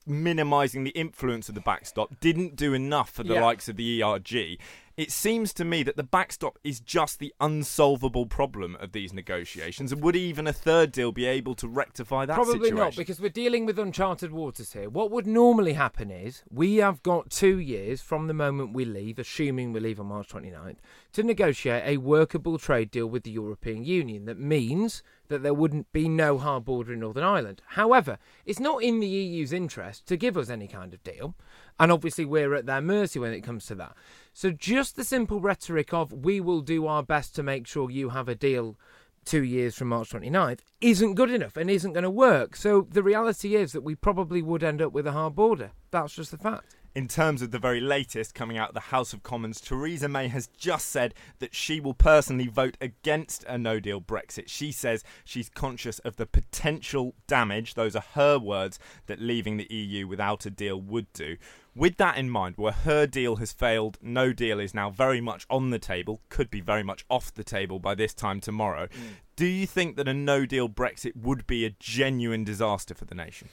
[0.08, 3.46] minimising the influence of the backstop, didn't do enough for the Yeah.
[3.46, 4.58] likes of the ERG.
[5.00, 9.94] It seems to me that the backstop is just the unsolvable problem of these negotiations.
[9.94, 12.76] And would even a third deal be able to rectify that Probably situation?
[12.76, 14.90] not, because we're dealing with uncharted waters here.
[14.90, 19.20] What would normally happen is we have got two years from the moment we leave,
[19.20, 20.80] assuming we leave on March 29th,
[21.14, 24.26] to negotiate a workable trade deal with the European Union.
[24.26, 27.62] That means that there wouldn't be no hard border in Northern Ireland.
[27.68, 31.36] However, it's not in the EU's interest to give us any kind of deal,
[31.80, 33.96] and obviously we're at their mercy when it comes to that.
[34.40, 38.12] So just the simple rhetoric of we will do our best to make sure you
[38.12, 38.78] have a deal
[39.26, 42.56] two years from March 29th isn't good enough and isn't going to work.
[42.56, 45.72] So the reality is that we probably would end up with a hard border.
[45.92, 46.78] That's just the fact.
[46.96, 50.28] In terms of the very latest coming out of the House of Commons, Theresa May
[50.28, 54.48] has just said that she will personally vote against a no deal Brexit.
[54.48, 59.72] She says she's conscious of the potential damage, those are her words, that leaving the
[59.72, 61.38] EU without a deal would do.
[61.76, 65.46] With that in mind, where her deal has failed, no deal is now very much
[65.48, 68.88] on the table, could be very much off the table by this time tomorrow.
[68.88, 69.12] Mm.
[69.36, 73.16] Do you think that a no deal Brexit would be a genuine disaster for the
[73.16, 73.50] nation?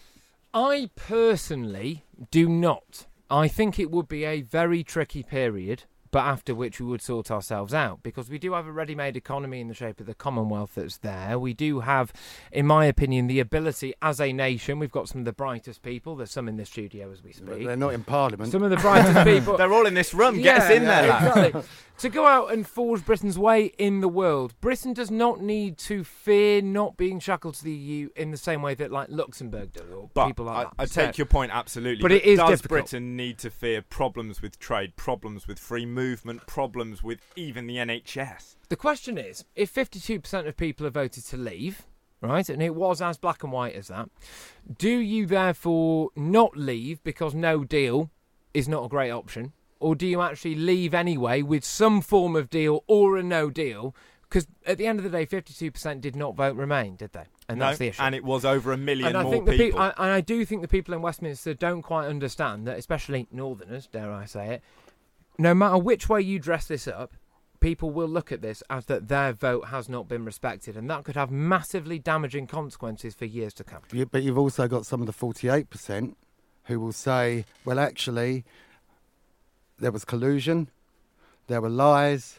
[0.54, 3.06] I personally do not.
[3.30, 7.30] I think it would be a very tricky period, but after which we would sort
[7.30, 10.14] ourselves out because we do have a ready made economy in the shape of the
[10.14, 11.38] Commonwealth that's there.
[11.38, 12.12] We do have,
[12.52, 14.78] in my opinion, the ability as a nation.
[14.78, 16.14] We've got some of the brightest people.
[16.16, 17.66] There's some in the studio as we But speak.
[17.66, 18.52] they're not in Parliament.
[18.52, 19.56] Some of the brightest people.
[19.56, 20.40] They're all in this room.
[20.40, 21.26] Get us in there, lad.
[21.46, 21.62] exactly.
[21.98, 24.54] To go out and forge Britain's way in the world.
[24.60, 28.60] Britain does not need to fear not being shackled to the EU in the same
[28.62, 30.72] way that like Luxembourg does or But people like I, that.
[30.78, 32.02] I So- take your point absolutely.
[32.02, 32.80] But it is does difficult.
[32.90, 37.76] Britain need to fear problems with trade, problems with free movement, problems with even the
[37.78, 38.56] NHS?
[38.68, 41.86] The question is, if 52% of people have voted to leave,
[42.20, 44.10] right, and it was as black and white as that,
[44.78, 48.10] do you therefore not leave because no deal
[48.52, 49.52] is not a great option?
[49.78, 53.94] Or do you actually leave anyway with some form of deal or a no deal?
[54.22, 57.24] Because at the end of the day, 52% did not vote Remain, did they?
[57.48, 58.02] And No, that's the issue.
[58.02, 59.66] and it was over a million and I more think the people.
[59.66, 63.28] people, I, and I do think the people in Westminster don't quite understand that, especially
[63.30, 64.62] Northerners, dare I say it.
[65.38, 67.12] No matter which way you dress this up,
[67.60, 71.04] people will look at this as that their vote has not been respected, and that
[71.04, 73.82] could have massively damaging consequences for years to come.
[73.92, 76.16] You- but you've also got some of the 48%
[76.64, 78.44] who will say, well, actually,
[79.78, 80.70] there was collusion,
[81.48, 82.38] there were lies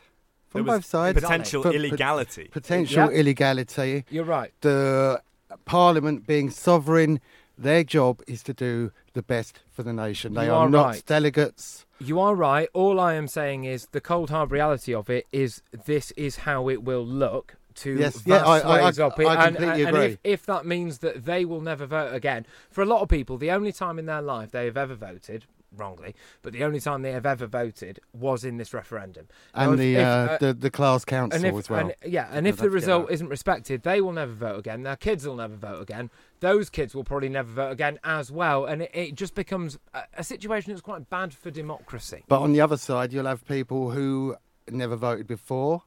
[0.50, 1.22] from There was both sides.
[1.22, 2.48] potential But- but- illegality.
[2.52, 3.20] Potential Yeah.
[3.20, 4.06] illegality.
[4.10, 4.54] You're right.
[4.62, 5.22] The
[5.66, 7.20] Parliament being sovereign,
[7.58, 10.34] their job is to do the best for the nation.
[10.34, 11.06] They You are, are not right.
[11.06, 11.86] delegates.
[12.00, 12.70] You are right.
[12.74, 16.70] All I am saying is the cold hard reality of it is this is how
[16.70, 19.26] it will look to Yes, yeah, I- I- swathes I- of it.
[19.28, 20.06] I and, completely and agree.
[20.14, 23.38] if, if that means that they will never vote again, for a lot of people,
[23.38, 27.02] the only time in their life they have ever voted wrongly, but the only time
[27.02, 29.28] they have ever voted was in this referendum.
[29.56, 31.80] Now, And if- the, if, uh, the the class council and if, as well.
[31.80, 34.84] and- yeah, and if the result isn't respected, they will never vote again.
[34.84, 36.10] Their kids will never vote again.
[36.40, 38.66] Those kids will probably never vote again as well.
[38.66, 42.24] And it, it just becomes a, a situation that's quite bad for democracy.
[42.28, 44.36] But on the other side, you'll have people who
[44.70, 45.84] never voted before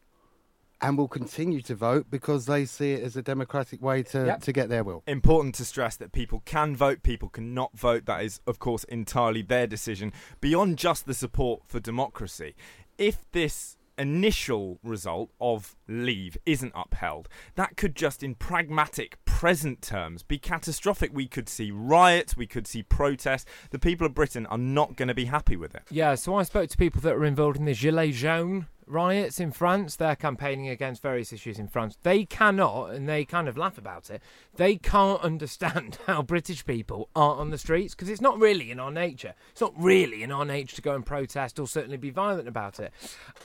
[0.82, 4.42] and will continue to vote because they see it as a democratic way to, Yep.
[4.42, 5.02] to get their will.
[5.06, 8.06] Important to stress that people can vote, people cannot vote.
[8.06, 10.12] That is, of course, entirely their decision.
[10.40, 12.54] Beyond just the support for democracy,
[12.98, 20.22] if this initial result of leave isn't upheld, that could just, in pragmatic present terms,
[20.22, 21.10] be catastrophic.
[21.12, 23.44] We could see riots, we could see protests.
[23.70, 25.82] The people of Britain are not going to be happy with it.
[25.90, 29.52] Yeah, so I spoke to people that are involved in the Gilets jaunes riots in
[29.52, 29.96] France.
[29.96, 31.96] They're campaigning against various issues in France.
[32.02, 34.22] They cannot, and they kind of laugh about it,
[34.56, 38.80] they can't understand how British people aren't on the streets because it's not really in
[38.80, 39.34] our nature.
[39.52, 42.80] It's not really in our nature to go and protest or certainly be violent about
[42.80, 42.92] it.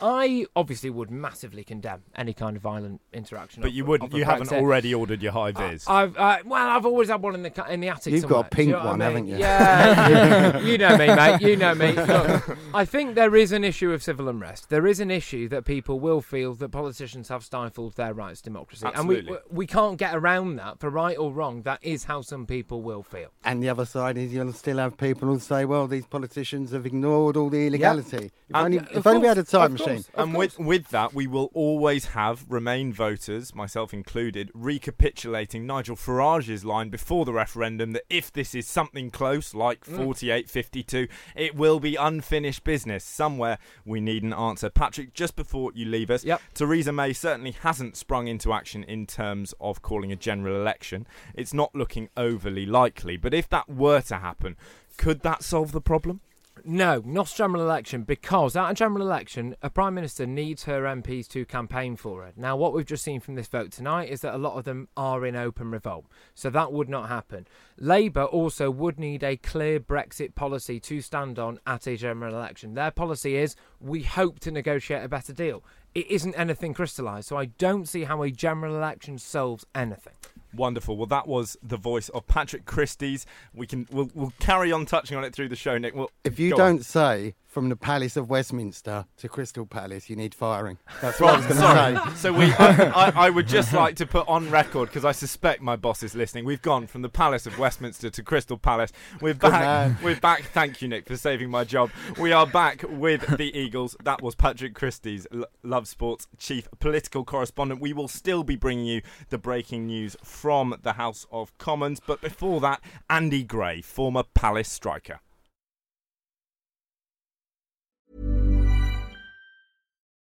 [0.02, 3.62] I obviously would massively condemn any kind of violent interaction.
[3.62, 4.10] But of- you wouldn't.
[4.12, 5.88] of a You haven't already ordered your high vis.
[5.88, 8.14] I've uh, well, I've always had one in the in the attic.
[8.14, 9.08] You've got a pink you know what I one, mean?
[9.08, 9.38] haven't you?
[9.38, 11.42] Yeah, you know me, mate.
[11.42, 11.92] You know me.
[11.94, 14.70] Look, I think there is an issue of civil unrest.
[14.70, 18.42] There is an issue issue that people will feel that politicians have stifled their rights
[18.42, 20.80] to democracy, and we we can't get around that.
[20.80, 23.30] For right or wrong, that is how some people will feel.
[23.44, 26.86] And the other side is you'll still have people who say, well, these politicians have
[26.86, 28.32] ignored all the illegality.
[28.50, 29.88] If, And- only, Of if only we had a time machine.
[30.04, 30.10] course.
[30.16, 36.64] And with, with that, we will always have Remain voters, myself included, recapitulating Nigel Farage's
[36.64, 39.98] line before the referendum that if this is something close, like Mm.
[40.04, 43.04] 48 52, it will be unfinished business.
[43.04, 44.70] Somewhere we need an answer.
[44.70, 46.42] Patrick, just before you leave us, Yep.
[46.54, 51.08] Theresa May certainly hasn't sprung into action in terms of calling a general election.
[51.34, 54.56] It's not looking overly likely, but if that were to happen,
[54.98, 56.22] could that solve the problem?
[56.64, 60.84] No, not a general election, because at a general election, a Prime Minister needs her
[60.84, 62.32] MPs to campaign for her.
[62.36, 64.88] Now, what we've just seen from this vote tonight is that a lot of them
[64.96, 67.46] are in open revolt, so that would not happen.
[67.78, 72.74] Labour also would need a clear Brexit policy to stand on at a general election.
[72.74, 75.64] Their policy is we hope to negotiate a better deal.
[75.94, 80.14] It isn't anything crystallised, so I don't see how a general election solves anything.
[80.56, 80.98] Wonderful.
[80.98, 83.26] Well, that was the voice of Patrick Christys.
[83.54, 85.96] We can we'll, we'll carry on touching on it through the show, Nick.
[85.96, 86.84] Well, If you don't on.
[86.84, 90.78] say from the Palace of Westminster to Crystal Palace, you need firing.
[91.02, 91.62] That's what I was going
[91.96, 92.16] to say.
[92.18, 95.62] So we, I, I, I would just like to put on record because I suspect
[95.62, 96.44] my boss is listening.
[96.44, 98.92] We've gone from the Palace of Westminster to Crystal Palace.
[99.22, 99.52] We're back.
[99.54, 99.98] man.
[100.04, 100.44] We're back.
[100.52, 101.92] Thank you, Nick, for saving my job.
[102.20, 103.96] We are back with the Eagles.
[104.04, 107.80] That was Patrick Christys L- Love Sports chief political correspondent.
[107.80, 112.20] We will still be bringing you the breaking news from the House of Commons, but
[112.20, 115.22] before that, Andy Gray, former Palace striker.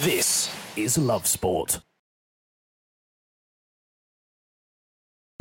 [0.00, 1.80] This is Love Sport.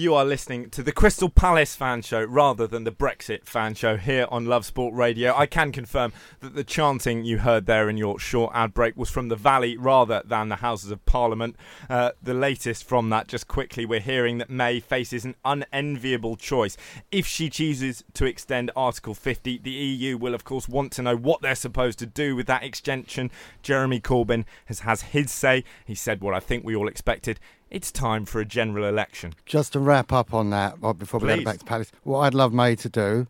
[0.02, 3.98] You are listening to the Crystal Palace fan show rather than the Brexit fan show
[3.98, 5.32] here on Love Sport Radio.
[5.38, 9.12] I can confirm that the chanting you heard there in your short ad break was
[9.12, 11.56] from the Valley rather than the Houses of Parliament.
[11.88, 16.78] Uh, the latest from that, just quickly, we're hearing that May faces an unenviable choice.
[17.12, 21.16] If she chooses to extend Article 50, the EU will, of course, want to know
[21.16, 23.30] what they're supposed to do with that extension.
[23.62, 25.64] Jeremy Corbyn has, has his say.
[25.86, 27.40] He said what I think we all expected.
[27.72, 29.34] It's time for a general election.
[29.46, 31.38] Just to wrap up on that, well, before we Please.
[31.38, 33.28] go back to Palace, what I'd love May to do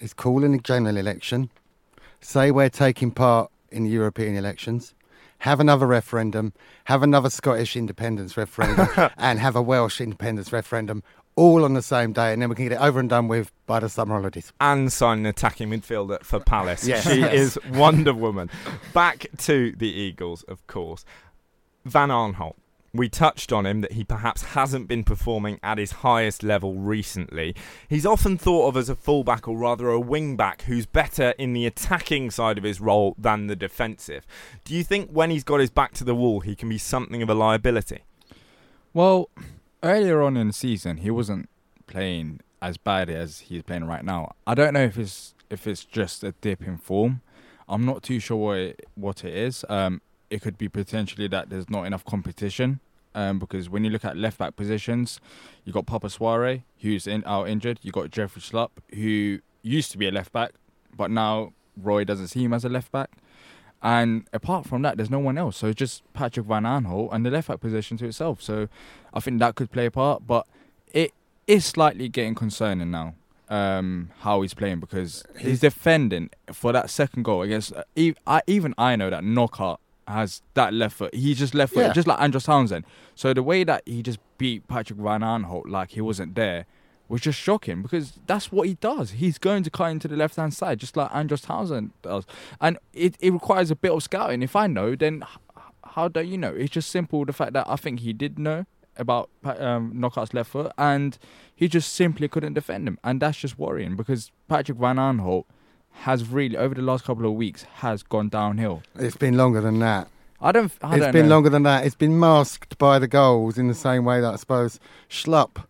[0.00, 1.50] is call in a general election,
[2.22, 4.94] say we're taking part in the European elections,
[5.40, 11.02] have another referendum, have another Scottish independence referendum, and have a Welsh independence referendum
[11.36, 13.52] all on the same day, and then we can get it over and done with
[13.66, 14.50] by the summer holidays.
[14.62, 16.86] and sign an attacking midfielder for Palace.
[16.86, 17.04] Yes.
[17.04, 18.48] She is Wonder Woman.
[18.94, 21.04] Back to the Eagles, of course.
[21.84, 22.54] Van Aanholt.
[22.94, 27.56] We touched on him that he perhaps hasn't been performing at his highest level recently.
[27.88, 31.66] He's often thought of as a fullback or rather a wingback who's better in the
[31.66, 34.24] attacking side of his role than the defensive.
[34.62, 37.20] Do you think when he's got his back to the wall he can be something
[37.20, 38.04] of a liability?
[38.92, 39.28] Well,
[39.82, 41.48] earlier on in the season, he wasn't
[41.88, 44.36] playing as bad as he's playing right now.
[44.46, 47.22] I don't know if it's if it's just a dip in form.
[47.68, 49.64] I'm not too sure what it, what it is.
[49.68, 52.80] Um, it could be potentially that there's not enough competition.
[53.16, 55.20] Um, because when you look at left back positions,
[55.64, 57.78] you got Papa Souaré, who's in out injured.
[57.82, 60.52] You got Jeffrey Schlupp, who used to be a left back,
[60.96, 63.10] but now Roy doesn't see him as a left back.
[63.82, 65.58] And apart from that, there's no one else.
[65.58, 68.42] So it's just Patrick Van Aanholt and the left back position to itself.
[68.42, 68.68] So
[69.12, 70.46] I think that could play a part, but
[70.92, 71.12] it
[71.46, 73.14] is slightly getting concerning now
[73.48, 77.72] um, how he's playing because he's defending for that second goal against.
[77.72, 77.84] Uh,
[78.26, 81.14] I, even I know that Knockaert has that left foot.
[81.14, 81.92] He's just left foot, Yeah.
[81.92, 82.84] just like Andros Townsend.
[83.14, 86.66] So the way that he just beat Patrick Van Aanholt like he wasn't there
[87.08, 89.12] was just shocking because that's what he does.
[89.12, 92.24] He's going to cut into the left hand side just like Andros Townsend does,
[92.60, 94.42] and it, it requires a bit of scouting.
[94.42, 95.22] If I know, then
[95.84, 96.52] how do you know?
[96.54, 98.64] It's just simple the fact that I think he did know
[98.96, 101.18] about um, Knockaert's left foot, and
[101.54, 105.44] he just simply couldn't defend him, and that's just worrying because Patrick Van Aanholt
[106.00, 108.82] has really over the last couple of weeks has gone downhill.
[108.96, 110.08] It's been longer than that.
[110.40, 110.70] I don't.
[110.82, 111.34] I It's don't been know.
[111.36, 111.86] longer than that.
[111.86, 114.78] It's been masked by the goals in the same way that I suppose
[115.08, 115.64] Schlupp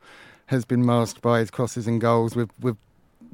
[0.46, 2.76] has been masked by his crosses and goals with with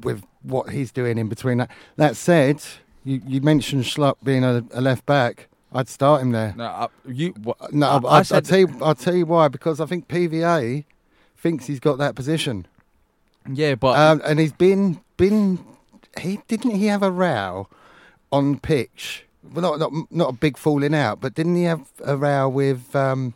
[0.03, 1.71] with what he's doing in between that.
[1.97, 2.63] That said,
[3.05, 5.49] you, you mentioned Schlupp being a, a left back.
[5.73, 6.53] I'd start him there.
[6.57, 7.31] No, I, you.
[7.43, 8.69] What, No, I, I, I said tell you.
[8.83, 9.49] I'll tell you why.
[9.49, 10.85] Because I think PVA
[11.39, 12.67] thinks he's got that position,
[13.51, 15.65] yeah, but um, and he's been been.
[16.19, 17.69] He didn't he have a row
[18.33, 19.27] on pitch?
[19.43, 22.95] Well, not not not a big falling out, but didn't he have a row with
[22.95, 23.35] um,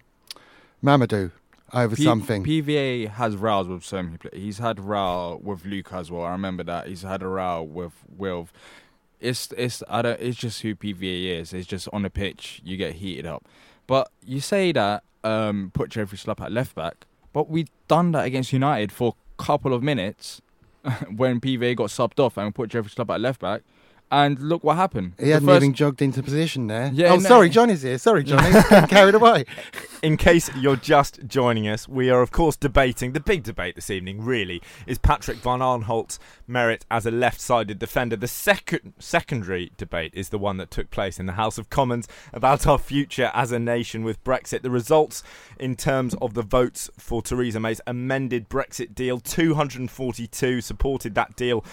[0.82, 1.30] Mamadou
[1.72, 2.44] over P- something?
[2.44, 4.36] PVA has rows with so many players.
[4.36, 6.24] He's had row with Luke as well.
[6.24, 6.88] I remember that.
[6.88, 8.48] He's had a row with Will.
[9.20, 10.20] It's it's I don't.
[10.20, 11.52] It's just who PVA is.
[11.52, 13.44] It's just on the pitch you get heated up.
[13.86, 18.24] But you say that um, put Jeffrey Schlupp at left back, but we done that
[18.26, 20.40] against United for a couple of minutes
[21.16, 23.62] when PVA got subbed off and put Jeffrey Schlupp at left back.
[24.11, 25.14] And look what happened.
[25.18, 26.90] he The hadn't first- even jogged into position there.
[26.92, 27.22] Yeah, oh, no.
[27.28, 27.98] sorry, Johnny's here.
[27.98, 28.52] Sorry, Johnny.
[28.86, 29.44] Carried away.
[30.02, 33.88] In case you're just joining us, we are of course debating the big debate this
[33.90, 34.22] evening.
[34.22, 38.14] Really, is Patrick Van Aanholt's merit as a left-sided defender?
[38.14, 42.07] The second secondary debate is the one that took place in the House of Commons
[42.34, 44.61] about our future as a nation with Brexit.
[44.62, 45.22] The results
[45.59, 51.64] in terms of the votes for Theresa May's amended Brexit deal: 242 supported that deal,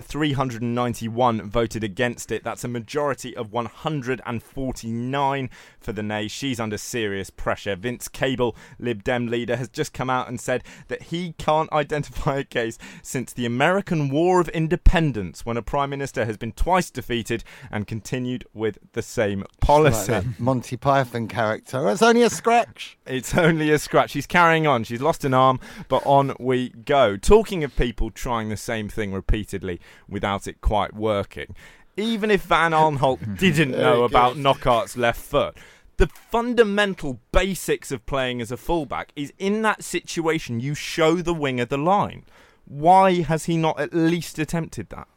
[0.00, 2.44] 391 voted against it.
[2.44, 5.50] That's a majority of 149
[5.80, 6.28] for the nay.
[6.28, 7.76] She's under serious pressure.
[7.76, 12.36] Vince Cable, Lib Dem leader, has just come out and said that he can't identify
[12.38, 16.90] a case since the American War of Independence when a prime minister has been twice
[16.90, 20.12] defeated and continued with the same policy.
[20.12, 21.88] that Monty Python character.
[21.88, 22.98] It's only a scratch.
[23.06, 24.10] It's only a scratch.
[24.10, 24.84] She's carrying on.
[24.84, 27.16] She's lost an arm, but on we go.
[27.16, 31.53] Talking of people trying the same thing repeatedly without it quite working,
[31.96, 35.56] even if Van Aanholt didn't know about Knockaert's left foot,
[35.96, 41.34] the fundamental basics of playing as a fullback is in that situation you show the
[41.34, 42.24] winger the line.
[42.66, 45.08] Why has he not at least attempted that?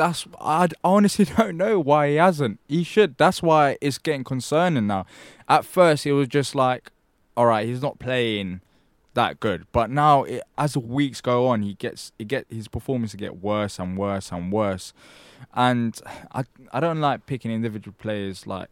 [0.00, 2.58] That's I honestly don't know why he hasn't.
[2.68, 3.18] He should.
[3.18, 5.04] That's why it's getting concerning now.
[5.46, 6.90] At first, it was just like,
[7.36, 8.62] all right, he's not playing
[9.14, 12.68] that good, but now it, as the weeks go on, he gets it get his
[12.68, 14.92] performance get worse and worse and worse.
[15.54, 16.00] And
[16.32, 18.68] I I don't like picking individual players like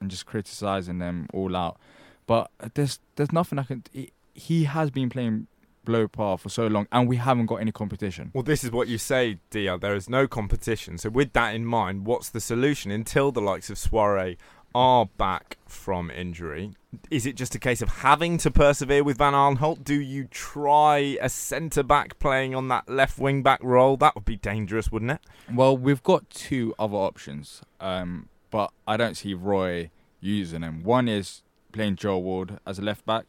[0.00, 1.78] and just criticizing them all out.
[2.26, 3.82] But there's there's nothing I can.
[3.92, 5.48] He, he has been playing
[5.84, 8.30] below par for so long, and we haven't got any competition.
[8.34, 9.78] Well, this is what you say, Dia.
[9.78, 10.98] There is no competition.
[10.98, 14.36] So, with that in mind, what's the solution until the likes of Souaré
[14.74, 16.72] are back from injury?
[17.10, 19.84] Is it just a case of having to persevere with Van Aanholt?
[19.84, 23.96] Do you try a centre back playing on that left wing back role?
[23.96, 25.20] That would be dangerous, wouldn't it?
[25.52, 29.90] Well, we've got two other options, um, but I don't see Roy
[30.20, 30.82] using them.
[30.82, 31.42] One is
[31.72, 33.26] playing Joe Ward as a left back.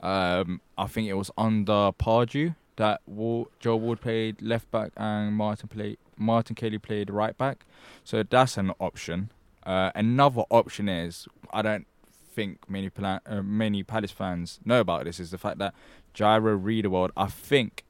[0.00, 5.34] Um, I think it was under Pardew that Wa- Joe Ward played left back and
[5.34, 7.64] Martin played Martin Kelly played right back.
[8.04, 9.30] So that's an option.
[9.68, 11.86] Uh, another option is I don't
[12.34, 15.74] think many uh, many Palace fans know about this is the fact that
[16.14, 17.84] Jairo Riedewald I think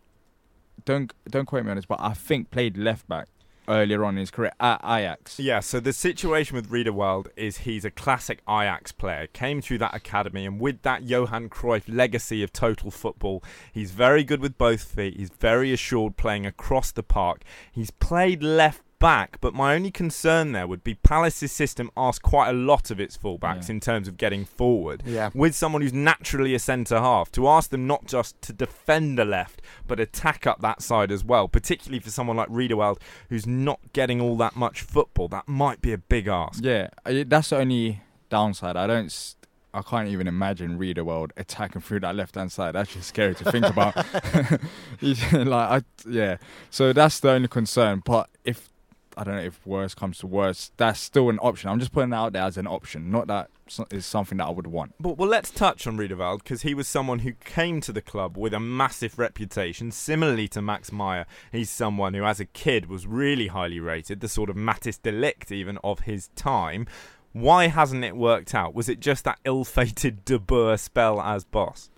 [0.85, 3.29] don't don't quote me on this, but I think played left back
[3.69, 5.39] earlier on in his career at Ajax.
[5.39, 9.95] Yeah, so the situation with Riedewald is he's a classic Ajax player, came through that
[9.95, 14.83] academy, and with that Johan Cruyff legacy of total football, he's very good with both
[14.83, 17.43] feet, he's very assured playing across the park.
[17.71, 22.49] He's played left back, but my only concern there would be Palace's system asks quite
[22.49, 23.75] a lot of its fullbacks Yeah.
[23.77, 25.03] in terms of getting forward.
[25.07, 25.31] Yeah.
[25.35, 29.25] With someone who's naturally a centre half, to ask them not just to defend the
[29.25, 33.81] left, but attack up that side as well, particularly for someone like Riedewald, who's not
[33.93, 36.65] getting all that much football, that might be a big ask.
[36.65, 38.77] Yeah, that's the only downside.
[38.77, 39.35] I don't.
[39.75, 42.75] I can't even imagine Riedewald attacking through that left hand side.
[42.75, 43.95] That's just scary to think about.
[45.01, 46.39] Like, I, yeah.
[46.71, 48.03] So that's the only concern.
[48.05, 48.71] But if
[49.19, 51.69] I don't know if worse comes to worse, that's still an option.
[51.71, 54.51] I'm just putting it out there as an option, not that so- something that I
[54.51, 54.95] would want.
[55.01, 58.39] But, well, let's touch on Riedewald because he was someone who came to the club
[58.39, 59.91] with a massive reputation.
[59.91, 64.29] Similarly to Max Meyer, he's someone who, as a kid, was really highly rated, the
[64.29, 66.87] sort of Matthijs de Ligt even of his time.
[67.33, 68.75] Why hasn't it worked out?
[68.75, 71.91] Was it just that ill-fated De Boer spell as boss?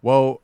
[0.00, 0.40] Well,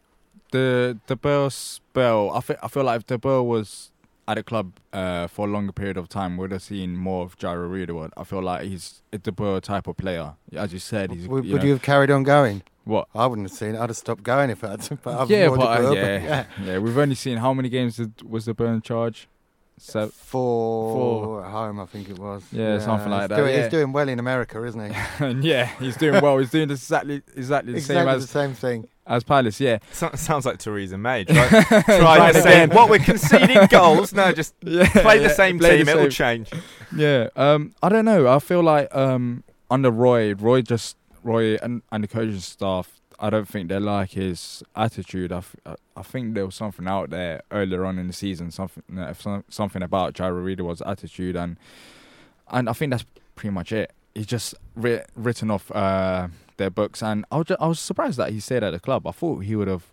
[0.50, 2.30] the De Boer spell.
[2.30, 3.90] I feel I feel like if De Boer was
[4.26, 7.36] at a club uh, for a longer period of time, we'd have seen more of
[7.38, 8.12] Jairo Riedewald.
[8.16, 10.34] I feel like he's a De Boer type of player.
[10.52, 11.28] As you said, he's.
[11.28, 12.62] Would, you would know- you have carried on going?
[12.84, 13.08] What?
[13.14, 13.80] I wouldn't have seen it.
[13.80, 14.96] I'd have stopped going if I had to.
[14.96, 16.44] But I've yeah, but uh, yeah, yeah.
[16.62, 19.26] yeah, We've only seen how many games did, was De Boer in charge?
[19.76, 20.94] So Four,
[21.24, 21.44] Four.
[21.44, 22.42] at home, I think it was.
[22.52, 23.62] Yeah, something like he's that, Doing, yeah.
[23.62, 24.96] He's doing well in America, isn't he?
[25.24, 26.38] and yeah, he's doing well.
[26.38, 28.88] He's doing exactly exactly the exactly same as the same thing.
[29.06, 29.60] as Palace.
[29.60, 31.24] Yeah, So, sounds like Theresa May.
[31.24, 32.70] Try, try Try the same.
[32.70, 34.12] What we're conceding goals?
[34.14, 34.88] No, just yeah.
[35.02, 35.86] play the yeah, same play team.
[35.86, 36.50] the It will change.
[36.96, 38.28] Yeah, um, I don't know.
[38.32, 43.00] I feel like um, under Roy, Roy just Roy and, and the coaching staff.
[43.18, 45.32] I don't think they like his attitude.
[45.32, 48.82] I, I- think there was something out there earlier on in the season, something
[49.18, 51.56] some- something about Jairo Riedewald's attitude, and
[52.48, 53.04] and I think that's
[53.36, 53.92] pretty much it.
[54.14, 58.18] He's just writ written off uh, their books, and I was ju- I was surprised
[58.18, 59.06] that he stayed at the club.
[59.06, 59.84] I thought he would have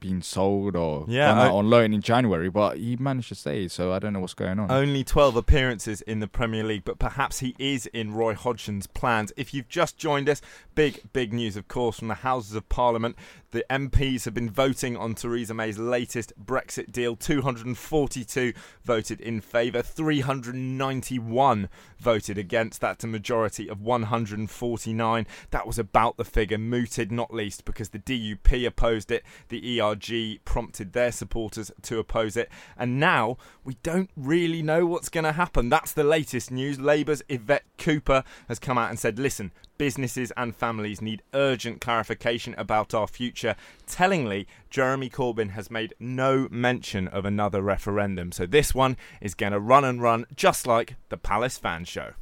[0.00, 3.34] been sold or Yeah, gone out I- on loan in January, but he managed to
[3.34, 3.68] stay.
[3.68, 4.70] So I don't know what's going on.
[4.70, 9.32] Only 12 appearances in the Premier League, but perhaps he is in Roy Hodgson's plans.
[9.36, 10.40] If you've just joined us,
[10.74, 13.16] big, big news, of course, from the Houses of Parliament.
[13.52, 17.16] The MPs have been voting on Theresa May's latest Brexit deal.
[17.16, 18.52] 242
[18.84, 21.68] voted in favour, 391
[22.00, 22.80] voted against.
[22.80, 25.26] That's a majority of 149.
[25.50, 30.44] That was about the figure, mooted not least because the DUP opposed it, the ERG
[30.44, 35.32] prompted their supporters to oppose it, and now we don't really know what's going to
[35.32, 35.68] happen.
[35.68, 36.80] That's the latest news.
[36.80, 42.54] Labour's Yvette Cooper has come out and said, listen, businesses and families need urgent clarification
[42.58, 43.56] about our future.
[43.86, 49.52] Tellingly, Jeremy Corbyn has made no mention of another referendum, so this one is going
[49.52, 52.12] to run and run just like the Palace Fan Show.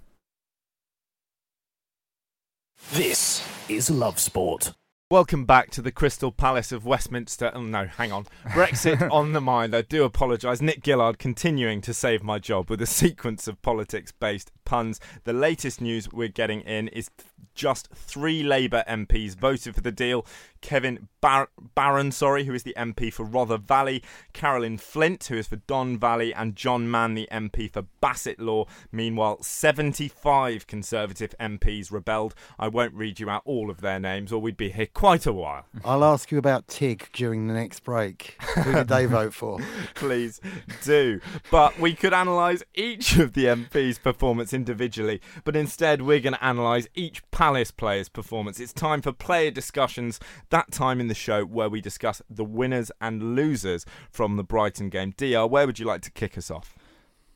[2.93, 4.73] This is Love Sport.
[5.11, 7.51] Welcome back to the Crystal Palace of Westminster.
[7.55, 8.27] Oh, no, hang on.
[8.49, 9.75] Brexit on the mind.
[9.75, 10.61] I do apologise.
[10.61, 15.01] Nick Gillard continuing to save my job with a sequence of politics based puns.
[15.25, 17.11] The latest news we're getting in is
[17.55, 20.24] just three Labour MPs voted for the deal.
[20.61, 25.47] Kevin Bar- Barron, sorry, who is the MP for Rother Valley, Caroline Flint, who is
[25.49, 28.68] for Don Valley, and John Mann, the MP for Bassetlaw.
[28.93, 32.34] Meanwhile, 75 Conservative MPs rebelled.
[32.59, 35.32] I won't read you out all of their names, or we'd be here quite a
[35.32, 35.66] while.
[35.84, 38.36] I'll ask you about TIG during the next break.
[38.57, 39.59] Who did they vote for?
[39.95, 40.41] Please
[40.82, 41.20] do.
[41.51, 46.49] But we could analyse each of the MPs' performance individually, but instead we're going to
[46.49, 48.59] analyse each Palace player's performance.
[48.59, 50.18] It's time for player discussions,
[50.51, 54.89] that time in the show where we discuss the winners and losers from the Brighton
[54.89, 55.12] game.
[55.16, 56.74] DR, where would you like to kick us off?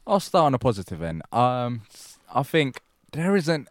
[0.07, 1.23] I'll start on a positive end.
[1.33, 1.83] Um,
[2.33, 2.81] I think
[3.13, 3.69] there isn't.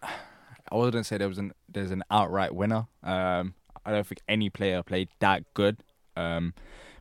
[0.71, 2.87] I wouldn't say there was an there's an outright winner.
[3.03, 3.55] Um,
[3.85, 5.83] I don't think any player played that good.
[6.15, 6.53] Um,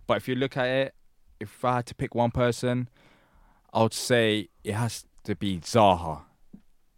[0.07, 0.95] but if you look at it,
[1.39, 2.89] if I had to pick one person,
[3.73, 6.23] I would say it has to be Zaha.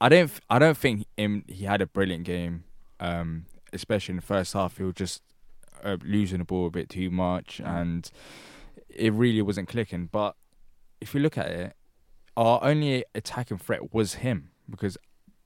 [0.03, 0.33] I don't.
[0.51, 1.45] I don't think him.
[1.47, 2.65] He had a brilliant game.
[2.99, 5.23] Um, especially in the first half, he was just
[5.85, 8.11] uh, losing the ball a bit too much, and
[8.89, 10.09] it really wasn't clicking.
[10.11, 10.35] But
[11.01, 11.77] if you look at it,
[12.37, 14.99] our only attacking threat was him because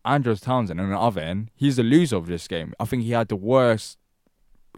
[0.07, 2.73] Andros Townsend on the other end, he's the loser of this game.
[2.81, 3.99] I think he had the worst.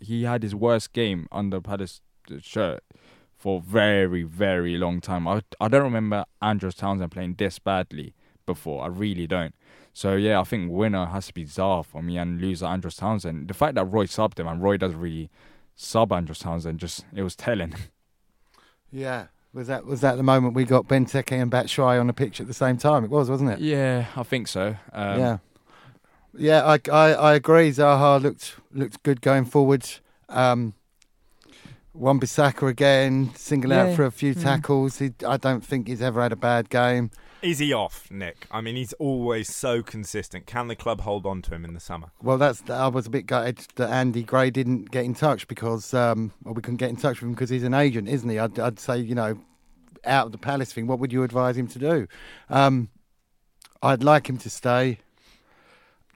[0.00, 2.00] He had his worst game under Palace
[2.40, 2.82] shirt
[3.36, 5.28] for a very very long time.
[5.28, 8.14] I I don't remember Andros Townsend playing this badly
[8.48, 8.82] before.
[8.82, 9.54] I really don't.
[9.92, 13.48] So yeah, I think winner has to be Zaha for me and loser Andros Townsend.
[13.48, 15.30] The fact that Roy subbed him and Roy doesn't really
[15.76, 17.74] sub Andros Townsend just it was telling.
[18.90, 19.26] Yeah.
[19.52, 22.46] Was that was that the moment we got Benteke and Batshuayi on the pitch at
[22.46, 23.04] the same time?
[23.04, 23.60] It was, wasn't it?
[23.60, 24.76] yeah, I think so.
[24.92, 25.38] Um, yeah.
[26.36, 27.70] Yeah, I, I, I agree.
[27.70, 29.88] Zaha looked looked good going forward.
[30.28, 30.74] Um,
[31.94, 34.42] Wan Bissaka again, single out for a few Mm.
[34.42, 34.98] tackles.
[35.00, 37.10] He, I don't think he's ever had a bad game.
[37.40, 38.46] Is he off, Nick?
[38.50, 40.46] I mean, he's always so consistent.
[40.46, 42.10] Can the club hold on to him in the summer?
[42.20, 45.94] Well, that's I was a bit gutted that Andy Gray didn't get in touch because
[45.94, 48.38] um, well, we couldn't get in touch with him because he's an agent, isn't he?
[48.38, 49.38] I'd, I'd say you know,
[50.04, 52.08] out of the Palace thing, what would you advise him to do?
[52.50, 52.88] Um,
[53.82, 54.98] I'd like him to stay.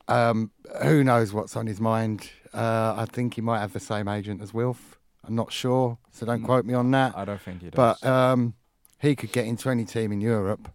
[0.09, 0.51] Um,
[0.83, 2.31] who knows what's on his mind?
[2.53, 4.99] Uh, I think he might have the same agent as Wilf.
[5.25, 6.47] I'm not sure, so don't Mm.
[6.47, 7.17] quote me on that.
[7.17, 7.77] I don't think he does.
[7.77, 8.55] But um,
[8.99, 10.69] he could get into any team in Europe.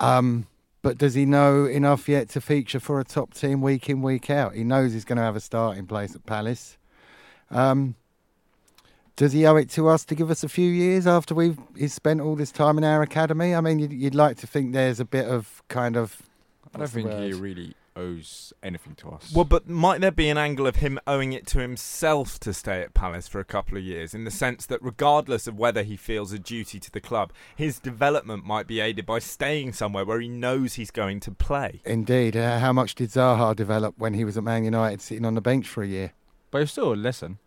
[0.00, 0.46] Um,
[0.82, 4.30] but does he know enough yet to feature for a top team week in, week
[4.30, 4.54] out?
[4.54, 6.76] He knows he's going to have a starting place at Palace.
[7.50, 7.94] Um,
[9.14, 11.92] does he owe it to us to give us a few years after we've he's
[11.92, 13.54] spent all this time in our academy?
[13.54, 16.22] I mean, you'd, you'd like to think there's a bit of kind of.
[16.74, 19.32] I don't think he really owes anything to us.
[19.34, 22.80] Well, but might there be an angle of him owing it to himself to stay
[22.82, 25.96] at Palace for a couple of years, in the sense that regardless of whether he
[25.96, 30.20] feels a duty to the club, his development might be aided by staying somewhere where
[30.20, 31.80] he knows he's going to play?
[31.84, 32.36] Indeed.
[32.36, 35.40] Uh, how much did Zaha develop when he was at Man United sitting on the
[35.40, 36.12] bench for a year?
[36.50, 37.38] but it's still a lesson.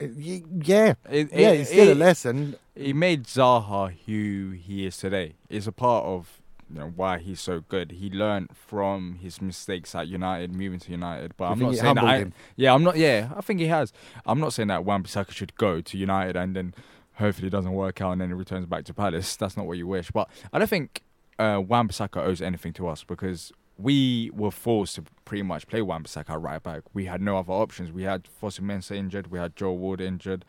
[0.00, 0.94] Uh, yeah.
[1.10, 2.56] It, yeah, it- it's still a lesson.
[2.74, 5.34] He made Zaha who he is today.
[5.50, 6.40] It's a part of
[6.70, 7.92] you know why he's so good.
[7.92, 11.36] He learned from his mistakes at United, moving to United.
[11.36, 12.04] But You I'm not saying that.
[12.04, 12.96] I, yeah, I'm not.
[12.96, 13.92] Yeah, I think he has.
[14.24, 16.74] I'm not saying that Wan-Bissaka should go to United and then
[17.14, 19.36] hopefully it doesn't work out and then he returns back to Palace.
[19.36, 20.10] That's not what you wish.
[20.10, 21.02] But I don't think
[21.38, 26.42] uh, Wan-Bissaka owes anything to us because we were forced to pretty much play Wan-Bissaka
[26.42, 26.82] right back.
[26.94, 27.92] We had no other options.
[27.92, 29.28] We had Fosu Mensah injured.
[29.30, 30.44] We had Joe Ward injured.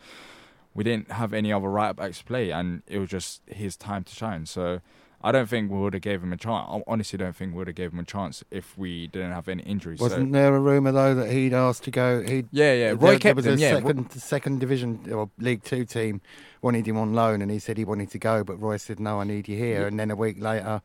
[0.73, 4.03] We didn't have any other right backs to play, and it was just his time
[4.03, 4.45] to shine.
[4.45, 4.81] So
[5.21, 6.67] I don't think we would have gave him a chance.
[6.69, 9.47] I honestly don't think we would have gave him a chance if we didn't have
[9.47, 9.99] any injuries.
[9.99, 12.21] Wasn't so, there a rumour though that he'd asked to go?
[12.21, 12.89] He'd yeah, yeah.
[12.91, 13.53] Roy there kept was him.
[13.55, 16.21] a Yeah, second, second division or League Two team
[16.61, 19.19] wanted him on loan, and he said he wanted to go, but Roy said, "No,
[19.19, 19.87] I need you here." Yeah.
[19.87, 20.81] And then a week later,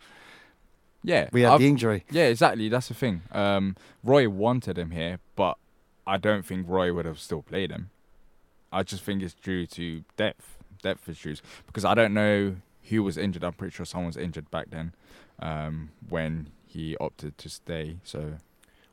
[1.02, 1.28] yeah.
[1.30, 2.04] we had I've- the injury.
[2.10, 2.68] Yeah, exactly.
[2.70, 3.22] That's the thing.
[3.32, 5.58] Um, Roy wanted him here, but
[6.06, 7.90] I don't think Roy would have still played him.
[8.72, 13.16] I just think it's due to depth, depth issues because I don't know who was
[13.16, 13.44] injured.
[13.44, 14.94] I'm pretty sure someone was injured back then
[15.38, 17.98] um, when he opted to stay.
[18.04, 18.34] So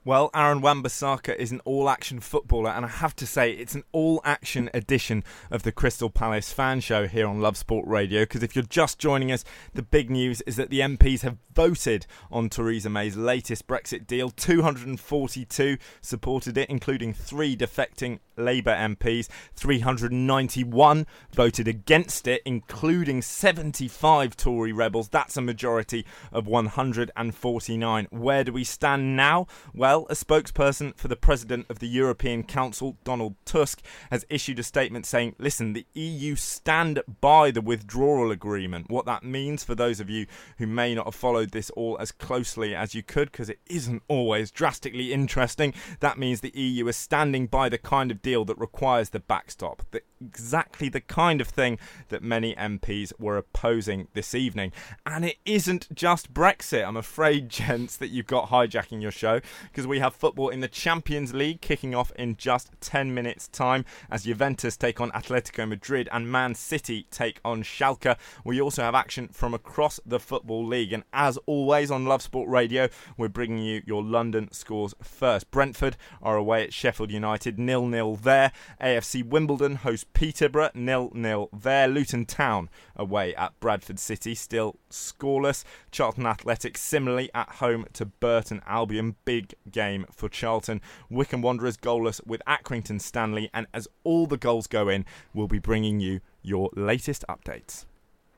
[0.09, 4.71] Well, Aaron Wan-Bissaka is an all-action footballer, and I have to say it's an all-action
[4.73, 8.21] edition of the Crystal Palace fan show here on Love Sport Radio.
[8.21, 9.45] Because if you're just joining us,
[9.75, 14.31] the big news is that the MPs have voted on Theresa May's latest Brexit deal.
[14.31, 19.27] 242 supported it, including three defecting Labour MPs.
[19.55, 25.09] 391 voted against it, including 75 Tory rebels.
[25.09, 28.07] That's a majority of 149.
[28.09, 29.45] Where do we stand now?
[29.75, 33.81] Well, a spokesperson for the President of the European Council, Donald Tusk,
[34.11, 38.89] has issued a statement saying, listen, the EU stand by the withdrawal agreement.
[38.89, 40.27] What that means for those of you
[40.57, 44.03] who may not have followed this all as closely as you could, because it isn't
[44.07, 48.57] always drastically interesting, that means the EU is standing by the kind of deal that
[48.57, 49.83] requires the backstop.
[50.21, 51.77] Exactly the kind of thing
[52.09, 54.71] that many MPs were opposing this evening.
[55.05, 56.87] And it isn't just Brexit.
[56.87, 60.67] I'm afraid, gents, that you've got hijacking your show because we have football in the
[60.67, 66.09] Champions League kicking off in just 10 minutes' time as Juventus take on Atletico Madrid
[66.11, 68.17] and Man City take on Schalke.
[68.43, 70.93] We also have action from across the Football League.
[70.93, 75.49] And as always on Love Sport Radio, we're bringing you your London scores first.
[75.51, 78.51] Brentford are away at Sheffield United, nil nil there.
[78.81, 81.87] AFC Wimbledon host Peterborough, nil nil there.
[81.87, 85.63] Luton Town away at Bradford City, still scoreless.
[85.91, 90.81] Charlton Athletic similarly at home to Burton Albion, big game for Charlton.
[91.09, 95.59] Wickham Wanderers goalless with Accrington Stanley, and as all the goals go in, we'll be
[95.59, 97.85] bringing you your latest updates.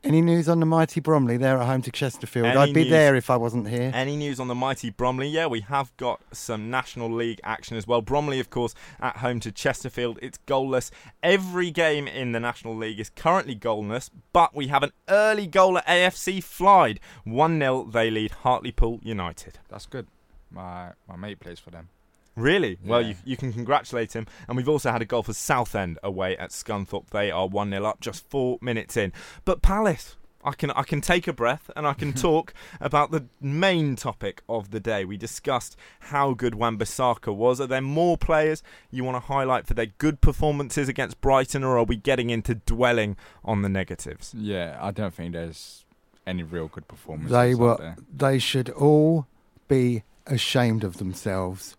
[0.03, 1.37] Any news on the mighty Bromley?
[1.37, 2.47] They're at home to Chesterfield.
[2.47, 3.91] Any I'd be news- there if I wasn't here.
[3.93, 5.27] Any news on the mighty Bromley?
[5.27, 8.01] Yeah, we have got some National League action as well.
[8.01, 10.17] Bromley, of course, at home to Chesterfield.
[10.21, 10.89] It's goalless.
[11.21, 15.77] Every game in the National League is currently goalless, but we have an early goal
[15.77, 16.97] at AFC Fylde.
[17.23, 19.59] 1 0, they lead Hartlepool United.
[19.69, 20.07] that's good.
[20.49, 21.89] My my mate plays for them.
[22.35, 22.77] Really?
[22.83, 24.25] Well, you, you can congratulate him.
[24.47, 27.09] And we've also had a goal for Southend away at Scunthorpe.
[27.09, 29.11] They are 1 0 up, just four minutes in.
[29.45, 30.15] But Palace.
[30.43, 34.41] I can I can take a breath and I can talk about the main topic
[34.49, 35.05] of the day.
[35.05, 37.61] We discussed how good Wan-Bissaka was.
[37.61, 41.77] Are there more players you want to highlight for their good performances against Brighton, or
[41.77, 44.33] are we getting into dwelling on the negatives?
[44.35, 45.85] Yeah, I don't think there's
[46.25, 47.31] any real good performances.
[47.31, 47.77] They were.
[47.77, 47.97] there.
[48.11, 49.27] They should all
[49.67, 51.77] be ashamed of themselves.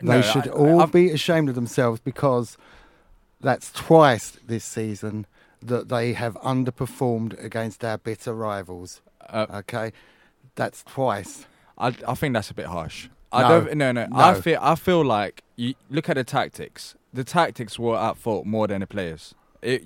[0.00, 2.56] They no, should I- all I've- be ashamed of themselves because
[3.40, 5.26] that's twice this season
[5.60, 9.00] that they have underperformed against our bitter rivals.
[9.28, 9.92] Uh, Okay,
[10.54, 11.46] that's twice.
[11.78, 13.08] I I think that's a bit harsh.
[13.32, 13.48] I No.
[13.64, 13.76] don't.
[13.78, 14.06] No, no.
[14.14, 14.58] I feel.
[14.60, 16.94] I feel like you look at the tactics.
[17.14, 19.34] The tactics were at fault more than the players.
[19.62, 19.82] It,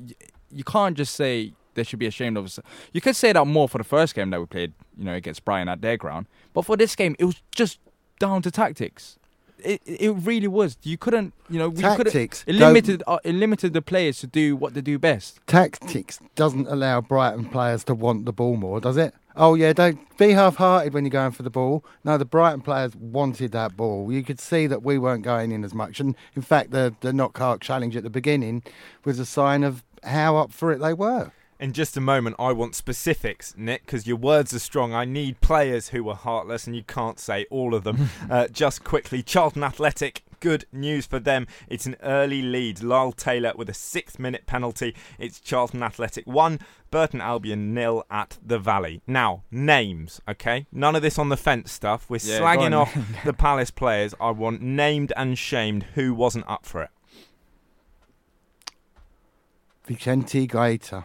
[0.50, 2.58] you can't just say they should be ashamed of us.
[2.92, 5.44] You could say that more for the first game that we played, you know, against
[5.44, 6.26] Brighton at their ground.
[6.54, 7.78] But for this game, it was just
[8.18, 9.18] down to tactics.
[9.64, 10.76] It it really was.
[10.82, 13.02] You couldn't, you know, we Tactics It limited.
[13.06, 15.40] Uh, it limited the players to do what they do best.
[15.46, 19.14] Tactics doesn't allow Brighton players to want the ball more, does it?
[19.34, 21.84] Oh yeah, don't be half-hearted when you're going for the ball.
[22.04, 24.10] No, the Brighton players wanted that ball.
[24.10, 27.12] You could see that we weren't going in as much, and in fact, the the
[27.12, 28.62] Knockaert challenge at the beginning
[29.04, 31.32] was a sign of how up for it they were.
[31.58, 34.92] In just a moment, I want specifics, Nick, because your words are strong.
[34.92, 38.10] I need players who are heartless, and you can't say all of them.
[38.30, 40.22] uh, just quickly, Charlton Athletic.
[40.40, 41.46] Good news for them.
[41.66, 42.82] It's an early lead.
[42.82, 44.94] Lyle Taylor with a six minute penalty.
[45.18, 49.00] It's Charlton Athletic 1, Burton Albion nil at the Valley.
[49.06, 50.66] Now, names, okay?
[50.70, 52.04] None of this on the fence stuff.
[52.10, 52.94] We're Yeah, slagging off
[53.24, 54.14] the Palace players.
[54.20, 56.90] I want named and shamed who wasn't up for it.
[59.86, 61.04] Vicente Guaita,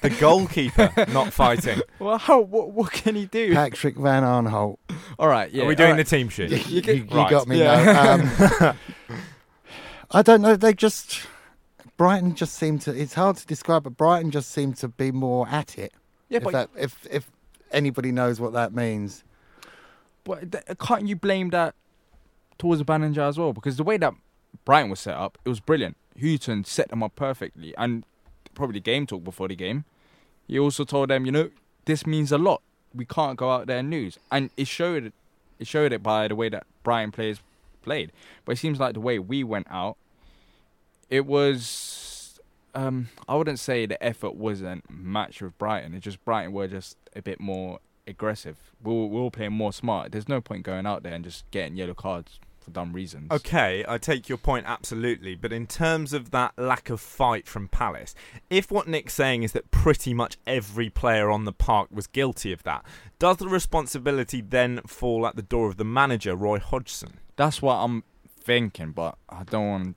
[0.00, 1.80] The goalkeeper not fighting.
[1.98, 3.52] Well, how, what, what can he do?
[3.54, 4.78] Patrick Van Aanholt.
[5.18, 5.62] All right, yeah.
[5.62, 6.04] Are we doing all right.
[6.06, 6.50] the team sheet?
[6.50, 7.30] You, you- you Right.
[7.30, 7.58] got me.
[7.60, 8.16] Yeah.
[8.60, 8.76] No, um,
[10.10, 10.56] I don't know.
[10.56, 11.26] They just
[11.96, 12.90] Brighton just seemed to.
[12.98, 15.92] It's hard to describe, but Brighton just seemed to be more at it.
[16.28, 17.30] Yeah, if but, that, if if
[17.70, 19.22] anybody knows what that means.
[20.24, 21.74] but can't you blame that
[22.58, 23.52] towards Banninger as well?
[23.52, 24.12] Because the way that
[24.64, 25.96] Brighton was set up, it was brilliant.
[26.20, 28.04] Hughton set them up perfectly, and
[28.54, 29.84] probably game talk before the game.
[30.46, 31.50] He also told them, you know,
[31.84, 32.62] this means a lot.
[32.94, 35.12] We can't go out there and lose, and it showed.
[35.58, 37.40] It showed it by the way that Brighton players
[37.82, 38.12] played.
[38.44, 39.96] But it seems like the way we went out,
[41.08, 42.40] it was.
[42.74, 45.94] Um, I wouldn't say the effort wasn't matched with Brighton.
[45.94, 48.56] It's just Brighton were just a bit more aggressive.
[48.82, 50.12] We were, we were playing more smart.
[50.12, 53.30] There's no point going out there and just getting yellow cards for dumb reasons.
[53.30, 57.68] Okay, I take your point absolutely, but in terms of that lack of fight from
[57.68, 58.14] Palace,
[58.50, 62.52] if what Nick's saying is that pretty much every player on the park was guilty
[62.52, 62.84] of that,
[63.18, 67.18] does the responsibility then fall at the door of the manager, Roy Hodgson?
[67.36, 69.96] That's what I'm thinking, but I don't want.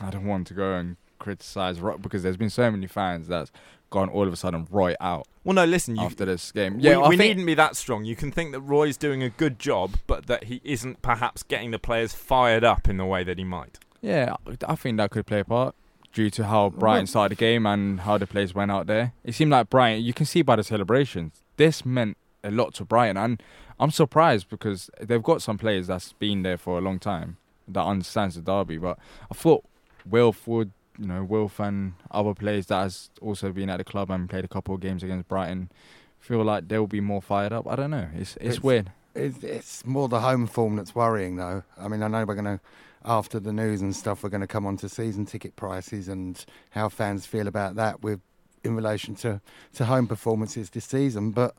[0.00, 3.52] I don't want to go and criticize Roy because there's been so many fans that's
[3.90, 6.76] gone all of a sudden Roy out Well, no, listen, you, after this game.
[6.78, 8.04] we, Yeah, I we think- needn't be that strong.
[8.04, 11.70] You can think that Roy's doing a good job, but that he isn't perhaps getting
[11.72, 13.78] the players fired up in the way that he might.
[14.00, 14.36] Yeah,
[14.66, 15.74] I think that could play a part
[16.12, 19.12] due to how Brighton started the game and how the players went out there.
[19.24, 22.84] It seemed like Brighton, you can see by the celebrations, this meant a lot to
[22.84, 23.16] Brighton.
[23.16, 23.42] And
[23.78, 27.36] I'm surprised because they've got some players that's been there for a long time
[27.68, 28.78] that understands the derby.
[28.78, 28.98] But
[29.30, 29.64] I thought
[30.04, 34.10] Wilf would, you know, Wilf and other players that has also been at the club
[34.10, 35.70] and played a couple of games against Brighton
[36.18, 37.66] feel like they'll be more fired up.
[37.66, 38.08] I don't know.
[38.14, 38.92] It's it's, It's- weird.
[39.14, 41.64] It's, it's more the home form that's worrying, though.
[41.76, 42.60] I mean, I know we're going to,
[43.04, 46.44] after the news and stuff, we're going to come on to season ticket prices and
[46.70, 48.20] how fans feel about that with
[48.62, 49.40] in relation to,
[49.74, 51.32] to home performances this season.
[51.32, 51.56] But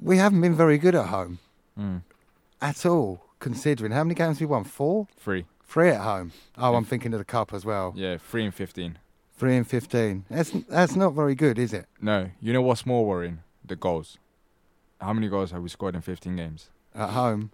[0.00, 1.38] we haven't been very good at home
[1.78, 2.00] Mm.
[2.62, 4.64] at all, considering how many games we won?
[4.64, 5.08] Four?
[5.18, 5.44] Three.
[5.66, 6.32] Three at home.
[6.56, 7.92] Oh, I'm thinking of the cup as well.
[7.96, 8.98] Yeah, three and fifteen.
[9.38, 10.24] Three and 15.
[10.30, 11.84] That's, that's not very good, is it?
[12.00, 13.40] No, you know what's more worrying?
[13.62, 14.16] The goals.
[14.98, 16.70] How many goals have we scored in 15 games?
[16.94, 17.50] At home.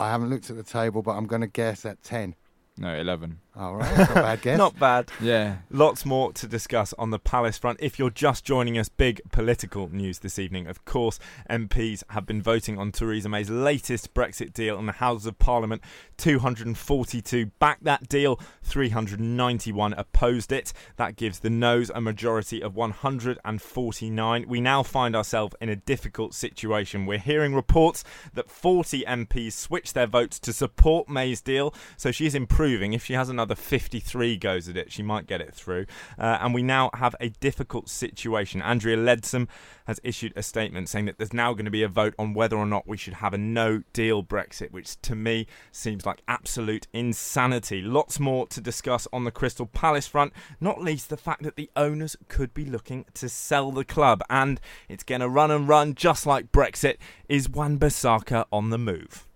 [0.00, 2.34] I haven't looked at the table, but I'm going to guess at 10.
[2.76, 3.38] No, 11.
[3.54, 4.58] All right, not bad guess.
[4.58, 5.10] Not bad.
[5.20, 5.56] Yeah.
[5.70, 7.78] Lots more to discuss on the Palace front.
[7.82, 10.66] If you're just joining us, big political news this evening.
[10.66, 11.18] Of course,
[11.50, 15.82] MPs have been voting on Theresa May's latest Brexit deal in the Houses of Parliament.
[16.16, 20.72] 242 backed that deal, 391 opposed it.
[20.96, 24.44] That gives the noes a majority of 149.
[24.48, 27.04] We now find ourselves in a difficult situation.
[27.04, 32.34] We're hearing reports that 40 MPs switched their votes to support May's deal, so she's
[32.34, 32.94] improving.
[32.94, 35.86] If she has another 53 goes at it, she might get it through.
[36.18, 38.62] Uh, and we now have a difficult situation.
[38.62, 39.48] Andrea Leadsom
[39.86, 42.56] has issued a statement saying that there's now going to be a vote on whether
[42.56, 46.86] or not we should have a no deal Brexit, which to me seems like absolute
[46.92, 47.82] insanity.
[47.82, 51.70] Lots more to discuss on the Crystal Palace front, not least the fact that the
[51.76, 55.94] owners could be looking to sell the club, and it's going to run and run
[55.94, 56.96] just like Brexit.
[57.28, 59.26] Is Wan Bissaka on the move?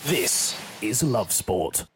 [0.00, 1.86] This is Love Sport.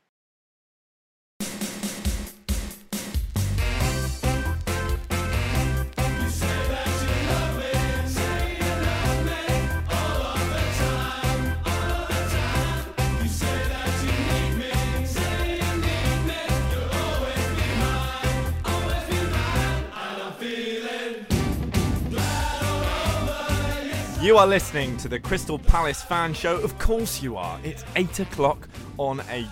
[24.27, 26.57] You are listening to the Crystal Palace fan show.
[26.57, 27.61] Of course you are.
[27.63, 28.69] It's 8 o'clock
[28.99, 29.47] on a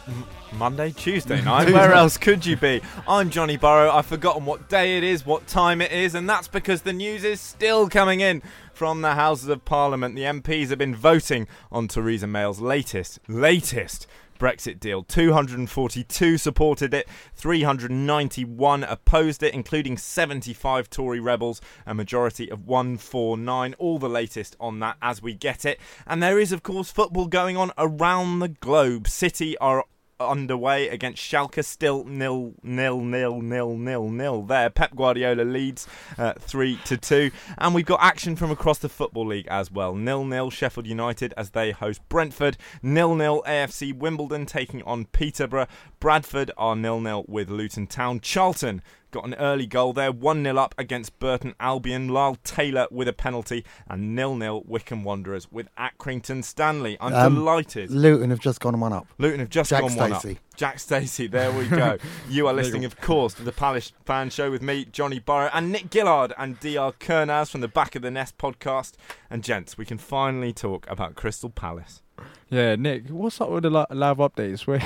[0.54, 1.72] Monday, Tuesday night.
[1.72, 2.80] Where else could you be?
[3.06, 3.92] I'm Johnny Burrow.
[3.92, 7.22] I've forgotten what day it is, what time it is, and that's because the news
[7.22, 10.16] is still coming in from the Houses of Parliament.
[10.16, 14.08] The MPs have been voting on Theresa May's latest, latest
[14.44, 15.02] Brexit deal.
[15.02, 23.74] 242 supported it, 391 opposed it, including 75 Tory rebels, a majority of 149.
[23.78, 25.80] All the latest on that as we get it.
[26.06, 29.08] And there is, of course, football going on around the globe.
[29.08, 29.86] City are
[30.20, 31.64] underway against Schalke.
[31.64, 34.42] Still nil nil nil nil nil nil.
[34.42, 35.86] There, Pep Guardiola leads
[36.18, 39.94] uh, three to two, and we've got action from across the football league as well.
[39.94, 42.56] Nil nil Sheffield United as they host Brentford.
[42.82, 45.66] Nil nil AFC Wimbledon taking on Peterborough.
[46.00, 48.20] Bradford are nil nil with Luton Town.
[48.20, 48.82] Charlton
[49.14, 52.08] got an early goal there, 1 0 up against Burton Albion.
[52.08, 56.96] Lyle Taylor with a penalty, and 0 0 Wycombe Wanderers with Accrington Stanley.
[57.00, 57.90] I'm Um, delighted.
[57.90, 59.06] Luton have just gone one up.
[59.18, 60.24] Luton have just Jack gone one up.
[60.56, 61.96] Jack Stacey, there we go.
[62.28, 65.70] you are listening, of course, to the Palace Fan Show with me, Johnny Burrow, and
[65.70, 68.94] Nick Gillard and DR Kernaz from the Back of the Nest podcast.
[69.30, 72.02] And gents, we can finally talk about Crystal Palace.
[72.50, 74.60] Yeah, Nick, what's up with the live updates?
[74.66, 74.82] Where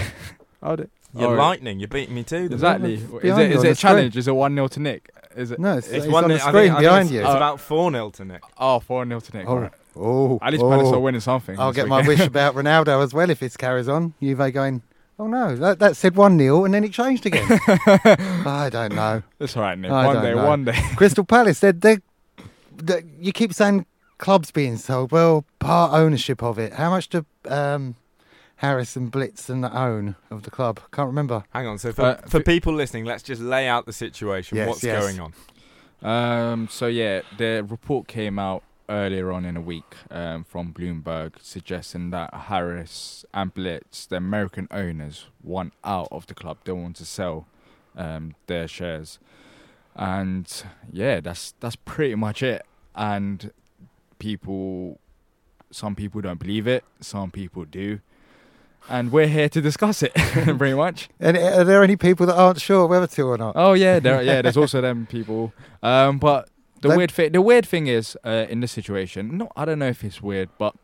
[0.63, 1.79] how did You're Oh, lightning.
[1.81, 2.49] You're beating me too.
[2.51, 2.95] Exactly.
[2.95, 4.17] Is behind it you is on it a challenge?
[4.17, 5.11] Is it one 0 to Nick?
[5.37, 5.59] Is it?
[5.59, 7.13] No, it's, It's it's one on the nil- I screen think- I think behind it's,
[7.13, 7.21] you.
[7.21, 8.43] It's about 4 0 to Nick.
[8.59, 9.47] Oh, four 0 to Nick.
[9.49, 9.73] Oh, alright.
[9.97, 10.95] oh, At least Palace oh.
[10.95, 11.59] are winning something.
[11.59, 14.15] I'll this get my wish about Ronaldo as well if this carries on.
[14.21, 14.83] Juve going,
[15.19, 17.47] oh no, that, that said 1 0 and then it changed again.
[17.69, 19.23] I don't know.
[19.39, 19.91] That's all right, Nick.
[19.91, 20.47] I one day, know.
[20.47, 20.81] one day.
[20.97, 22.03] Crystal Palace, they're, they're,
[22.77, 23.87] they you keep saying
[24.19, 25.11] clubs being sold.
[25.13, 26.75] Well, part ownership of it.
[26.75, 27.95] How much do um,
[28.59, 30.81] Harris and the own of the club?
[30.93, 31.45] Can't remember.
[31.51, 31.79] Hang on.
[31.79, 34.57] So for, Uh, for people listening, let's just lay out the situation.
[34.57, 35.01] Yes, What's yes.
[35.01, 35.33] going on?
[36.03, 41.35] Um, so yeah, the report came out earlier on in the week um, from Bloomberg
[41.41, 46.59] suggesting that Harris and Blitz, the American owners, want out of the club.
[46.65, 47.47] They want to sell
[47.97, 49.19] um, their shares,
[49.95, 52.65] and yeah, that's that's pretty much it.
[52.95, 53.53] And
[54.19, 54.99] people,
[55.71, 58.01] some people don't believe it, some people do.
[58.89, 61.09] And we're here to discuss it, pretty much.
[61.21, 63.53] And are there any people that aren't sure whether to or not?
[63.55, 64.41] Oh yeah, there yeah.
[64.43, 65.53] There's also them people.
[65.83, 66.49] Um, but
[66.81, 69.39] the weird thing, the weird thing is uh, in this situation.
[69.39, 70.75] No, I don't know if it's weird, but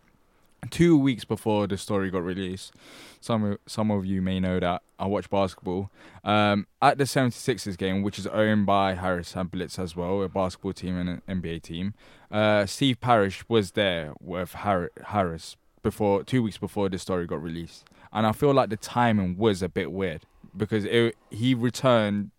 [0.70, 2.72] two weeks before the story got released,
[3.20, 5.90] some of, some of you may know that I watch basketball.
[6.22, 10.28] Um, at the 76ers game, which is owned by Harris and Blitz as well, a
[10.28, 11.94] basketball team and an NBA team.
[12.30, 17.40] Uh, Steve Parish was there with Har- Harris before two weeks before this story got
[17.40, 20.22] released, and I feel like the timing was a bit weird
[20.56, 22.32] because it, he returned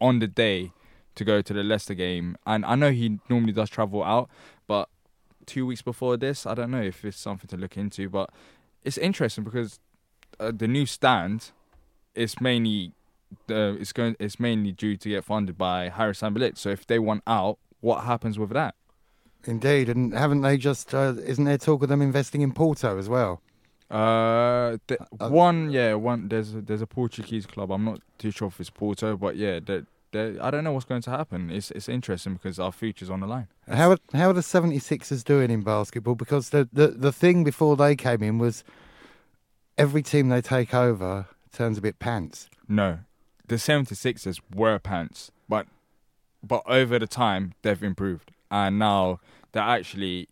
[0.00, 0.72] on the day
[1.14, 4.30] to go to the Leicester game, and I know he normally does travel out,
[4.66, 4.88] but
[5.44, 8.30] two weeks before this, I don't know if it's something to look into, but
[8.84, 9.80] it's interesting because
[10.40, 11.50] uh, the new stand
[12.14, 12.92] is mainly
[13.50, 16.60] uh, it's going it's mainly due to get funded by Harris and Blitz.
[16.60, 18.74] So if they want out, what happens with that?
[19.44, 20.94] Indeed, and haven't they just?
[20.94, 23.40] Uh, isn't there talk of them investing in Porto as well?
[23.90, 27.70] Uh, the, Uh, one yeah, one there's a, there's a Portuguese club.
[27.70, 29.60] I'm not too sure if it's Porto, but yeah,
[30.14, 31.50] I don't know what's going to happen.
[31.50, 33.48] It's it's interesting because our future's on the line.
[33.68, 36.14] How are, how are the 76ers doing in basketball?
[36.14, 38.64] Because the, the, the thing before they came in was
[39.76, 42.48] every team they take over turns a bit pants.
[42.68, 42.98] No,
[43.46, 45.66] the 76ers were pants, but
[46.42, 49.20] but over the time they've improved, and now
[49.52, 50.28] they're actually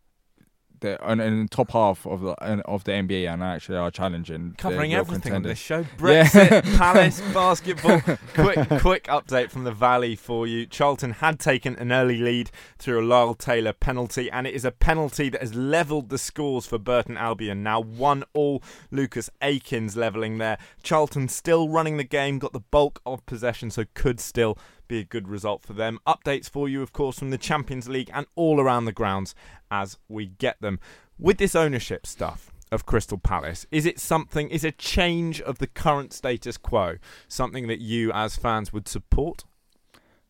[0.81, 2.33] they're in, in the top half of the
[2.67, 4.55] of the NBA, and actually are challenging.
[4.59, 5.89] Covering everything on this contenders.
[5.99, 6.07] show.
[6.07, 6.25] Yeah.
[6.25, 8.01] Brexit, Palace, basketball.
[8.35, 10.67] quick, quick update from the Valley for you.
[10.67, 14.71] Charlton had taken an early lead through a Lyle Taylor penalty, and it is a
[14.71, 17.62] penalty that has levelled the scores for Burton Albion.
[17.62, 18.62] Now one all.
[18.91, 20.59] Lucas Akins levelling there.
[20.83, 24.57] Charlton still running the game, got the bulk of possession, so could still
[24.89, 25.99] be a good result for them.
[26.07, 29.34] Updates for you, of course, from the Champions League and all around the grounds
[29.70, 30.78] as we get them.
[31.18, 35.66] With this ownership stuff of Crystal Palace, is it something, is a change of the
[35.66, 36.97] current status quo
[37.28, 39.45] something that you as fans would support?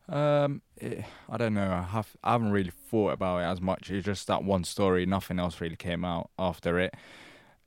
[0.09, 1.71] Um, eh, I don't know.
[1.71, 3.91] I have I haven't really thought about it as much.
[3.91, 5.05] It's just that one story.
[5.07, 6.95] Nothing else really came out after it.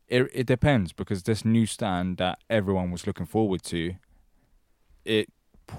[0.07, 3.95] It it depends because this new stand that everyone was looking forward to,
[5.03, 5.29] it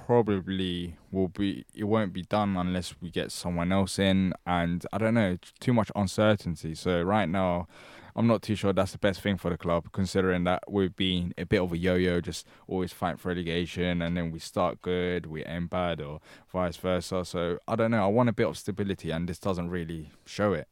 [0.07, 1.65] probably will be.
[1.75, 5.39] It won't be done unless we get someone else in, and I don't know.
[5.59, 6.75] Too much uncertainty.
[6.75, 7.69] So right now.
[8.17, 11.33] I'm not too sure that's the best thing for the club, considering that we've been
[11.39, 15.27] a bit of a yo-yo, just always fighting for relegation, and then we start good,
[15.27, 16.21] we end bad, or
[16.53, 17.25] vice versa.
[17.25, 18.03] So I don't know.
[18.05, 20.67] I want a bit of stability, and this doesn't really show it.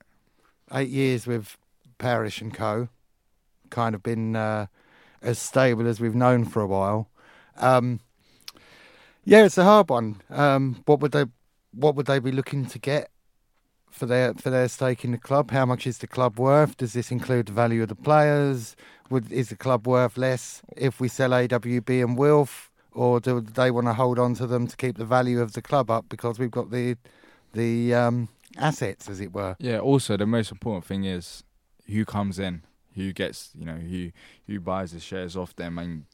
[0.73, 1.57] Eight years with
[1.97, 2.89] Parish and Co.
[3.71, 4.66] Kind of been uh,
[5.23, 7.09] as stable as we've known for a while.
[7.57, 8.01] Um,
[9.29, 10.22] yeah, it's a hard one.
[10.31, 11.26] Um, what would they
[11.72, 13.11] What would they be looking to get
[13.91, 15.51] for their for their stake in the club?
[15.51, 16.79] How much is the club worth?
[16.79, 18.74] Does this include the value of the players?
[19.11, 23.70] Would is the club worth less if we sell AWB and Wilf, or do they
[23.70, 26.39] want to hold on to them to keep the value of the club up because
[26.39, 26.97] we've got the
[27.53, 29.57] the um, assets, as it were?
[29.59, 29.79] Yeah.
[29.79, 31.45] Also, the most important thing is
[31.87, 32.62] who comes in,
[32.95, 34.11] who gets, you know, who
[34.47, 36.07] who buys the shares off them, and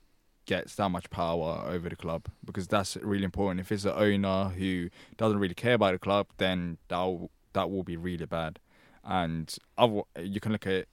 [0.47, 3.61] gets that much power over the club because that's really important.
[3.61, 7.84] If it's an owner who doesn't really care about the club, then that that will
[7.84, 8.59] be really bad.
[9.05, 10.86] And other, you can look at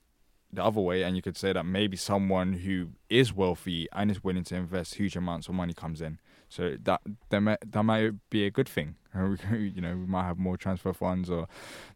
[0.53, 4.23] the other way, and you could say that maybe someone who is wealthy and is
[4.23, 6.19] willing to invest huge amounts of money comes in.
[6.51, 8.95] So that that might, that might be a good thing.
[9.15, 11.47] you know, we might have more transfer funds, or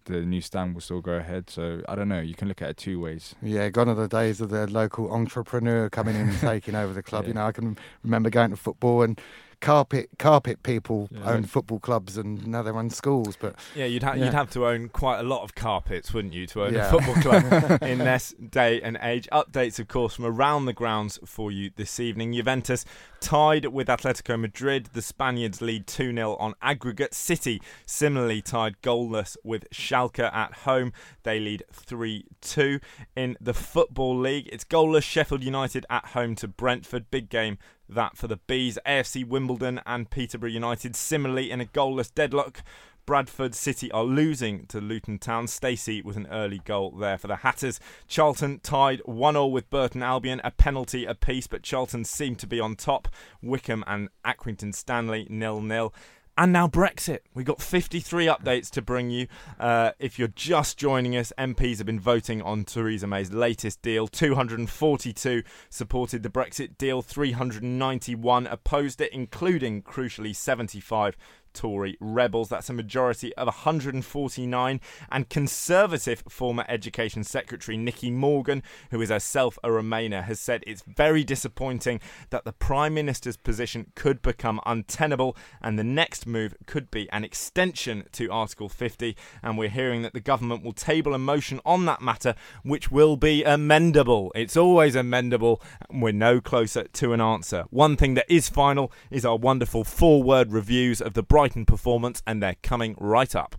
[0.05, 1.49] the new stand will still go ahead.
[1.49, 2.21] So I don't know.
[2.21, 3.35] You can look at it two ways.
[3.41, 7.03] Yeah, gone are the days of the local entrepreneur coming in and taking over the
[7.03, 7.23] club.
[7.23, 7.27] Yeah.
[7.29, 9.19] You know, I can remember going to football and
[9.61, 13.37] carpet carpet people yeah, own football clubs and now they run schools.
[13.39, 14.25] But yeah, you'd have yeah.
[14.25, 16.87] you'd have to own quite a lot of carpets, wouldn't you, to own yeah.
[16.87, 19.27] a football club in this day and age?
[19.31, 22.33] Updates, of course, from around the grounds for you this evening.
[22.33, 22.85] Juventus
[23.19, 24.89] tied with Atletico Madrid.
[24.93, 27.13] The Spaniards lead 2 0 on aggregate.
[27.13, 30.93] City similarly tied goalless with Schalke at home.
[31.23, 32.79] They lead 3 2.
[33.15, 37.09] In the Football League, it's goalless Sheffield United at home to Brentford.
[37.09, 37.57] Big game
[37.87, 38.77] that for the Bees.
[38.85, 42.63] AFC Wimbledon and Peterborough United similarly in a goalless deadlock.
[43.05, 45.47] Bradford City are losing to Luton Town.
[45.47, 47.79] Stacey with an early goal there for the Hatters.
[48.07, 52.59] Charlton tied 1 0 with Burton Albion, a penalty apiece, but Charlton seem to be
[52.59, 53.07] on top.
[53.43, 55.93] Wycombe and Accrington Stanley nil nil.
[56.37, 57.19] And now Brexit.
[57.33, 59.27] We've got 53 updates to bring you.
[59.57, 64.09] Uh, if you're just joining us, MPs have been voting on Theresa May's latest deal.
[64.09, 71.15] 242 supported the Brexit deal, 391 opposed it, including, crucially, 75
[71.55, 72.49] Tory rebels.
[72.49, 74.81] That's a majority of 149.
[75.11, 80.83] And Conservative former Education Secretary Nicky Morgan, who is herself a Remainer, has said it's
[80.83, 81.99] very disappointing
[82.29, 87.23] that the Prime Minister's position could become untenable and the next move could be an
[87.23, 89.15] extension to Article 50.
[89.41, 93.15] And we're hearing that the government will table a motion on that matter, which will
[93.17, 94.29] be amendable.
[94.35, 97.65] It's always amendable, and we're no closer to an answer.
[97.69, 102.23] One thing that is final is our wonderful four word reviews of the Brighton performance,
[102.25, 103.55] and they're coming right up.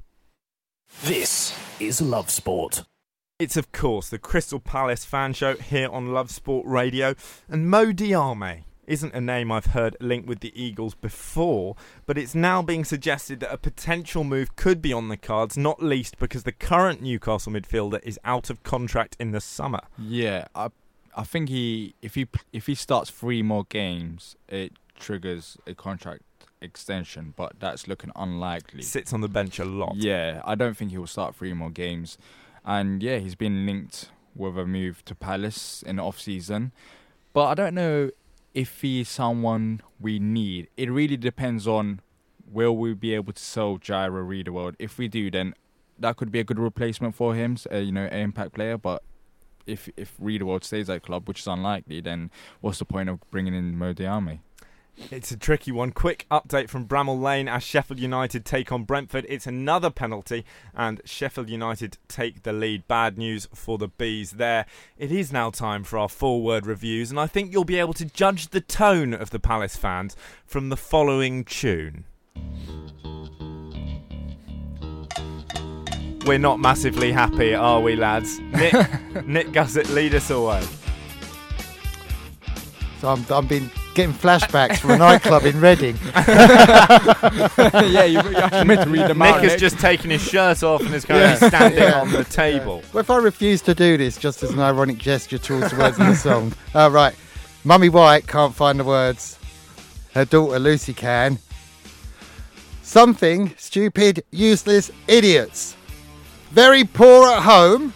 [1.05, 2.82] This is Love Sport.
[3.39, 7.14] It's, of course, the Crystal Palace fan show here on Love Sport Radio.
[7.49, 11.76] And Mo Diame isn't a name I've heard linked with the Eagles before,
[12.07, 15.80] but it's now being suggested that a potential move could be on the cards, not
[15.80, 19.82] least because the current Newcastle midfielder is out of contract in the summer.
[19.97, 20.70] Yeah, I,
[21.16, 26.22] I think he if he if he starts three more games, it triggers a contract
[26.61, 28.83] extension, but that's looking unlikely.
[28.83, 29.97] Sits on the bench a lot.
[29.97, 32.19] Yeah, I don't think he will start three more games.
[32.65, 36.73] And yeah, he's been linked with a move to Palace in the off season.
[37.33, 38.11] But I don't know
[38.55, 40.69] if he's someone we need.
[40.77, 42.01] It really depends on
[42.51, 44.77] will we be able to sell Jairo Riedewald.
[44.79, 45.55] If we do, then
[45.99, 48.79] that could be a good replacement for him, uh, you know, an impact player.
[48.79, 49.03] But
[49.67, 52.31] if if Riedewald stays at club, which is unlikely, then
[52.61, 54.41] what's the point of bringing in Mo Diame?
[55.11, 55.92] It's a tricky one.
[55.92, 59.26] Quick update from Bramall Lane as Sheffield United take on Brentford.
[59.28, 60.44] It's another penalty,
[60.74, 62.88] and Sheffield United take the lead.
[62.88, 64.66] Bad news for the Bees there.
[64.97, 67.92] It is now time for our four word reviews, and I think you'll be able
[67.94, 72.05] to judge the tone of the Palace fans from the following tune.
[76.24, 78.40] We're not massively happy, are we, lads?
[78.40, 78.74] Nick,
[79.26, 80.64] Nick Gussett, lead us away.
[83.01, 85.97] So I'm, I'm being getting flashbacks from a nightclub in Reading.
[86.28, 90.94] yeah, you, you meant to read them Nick has just taken his shirt off and
[90.94, 91.49] is currently yeah.
[91.49, 92.01] standing yeah.
[92.03, 92.82] on the table.
[92.92, 95.99] Well, if I refuse to do this, just as an ironic gesture towards the words
[95.99, 96.53] of the song.
[96.74, 97.14] Uh, right,
[97.64, 99.38] Mummy White can't find the words.
[100.12, 101.38] Her daughter Lucy can.
[102.82, 105.74] Something stupid, useless idiots.
[106.51, 107.94] Very poor at home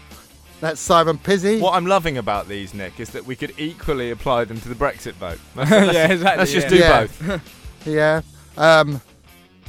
[0.61, 1.59] that's Simon Pizzy.
[1.59, 4.75] What I'm loving about these, Nick, is that we could equally apply them to the
[4.75, 5.39] Brexit vote.
[5.57, 6.39] Let's, let's, yeah, exactly.
[6.39, 6.71] Let's just yeah.
[6.71, 7.07] do yeah.
[7.07, 7.85] both.
[7.87, 8.23] yeah.
[8.59, 9.01] Um,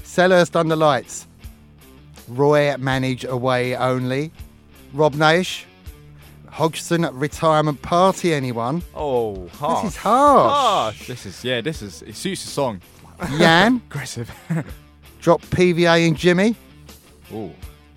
[0.03, 1.27] Selhurst under lights.
[2.27, 4.31] Roy manage away only.
[4.93, 5.63] Rob Naish.
[6.49, 8.33] Hodgson retirement party.
[8.33, 8.83] Anyone?
[8.93, 9.83] Oh, harsh.
[9.83, 10.51] This is harsh.
[10.51, 11.07] harsh.
[11.07, 11.61] This is yeah.
[11.61, 12.81] This is it suits the song.
[13.37, 13.81] Yan.
[13.89, 14.29] Aggressive.
[15.21, 16.55] Drop PVA and Jimmy.
[17.33, 17.51] Oh,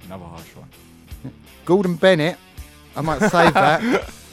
[0.04, 0.68] another harsh one.
[1.64, 2.36] Gordon Bennett.
[2.96, 4.12] I might save that.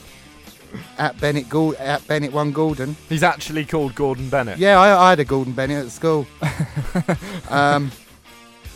[0.98, 2.96] at Bennett Gould, at Bennett one Gordon.
[3.10, 4.58] He's actually called Gordon Bennett.
[4.58, 6.28] Yeah, I, I had a Gordon Bennett at school.
[7.50, 7.92] um,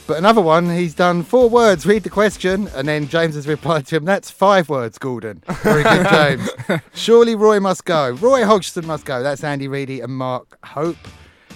[0.08, 1.86] but another one, he's done four words.
[1.86, 4.06] Read the question, and then James has replied to him.
[4.06, 5.44] That's five words, Gordon.
[5.64, 6.08] Very good,
[6.68, 6.82] James.
[6.94, 8.12] Surely Roy must go.
[8.12, 9.24] Roy Hodgson must go.
[9.24, 10.98] That's Andy Reedy and Mark Hope.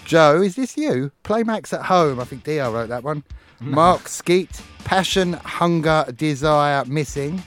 [0.06, 1.12] Joe, is this you?
[1.22, 2.20] Play Max at home.
[2.20, 3.24] I think DR wrote that one.
[3.62, 7.44] Mark Skeet, passion, hunger, desire, missing.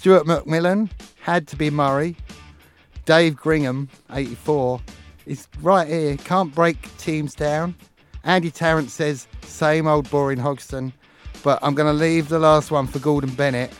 [0.00, 0.88] Stuart McMillan,
[1.20, 2.16] had to be Murray.
[3.04, 4.80] Dave Gringham, 84.
[5.26, 6.16] is right here.
[6.16, 7.74] Can't break teams down.
[8.24, 10.94] Andy Tarrant says, same old boring Hodgson.
[11.42, 13.74] But I'm going to leave the last one for Gordon Bennett,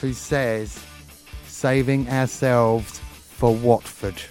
[0.00, 0.82] who says,
[1.44, 4.22] saving ourselves for Watford.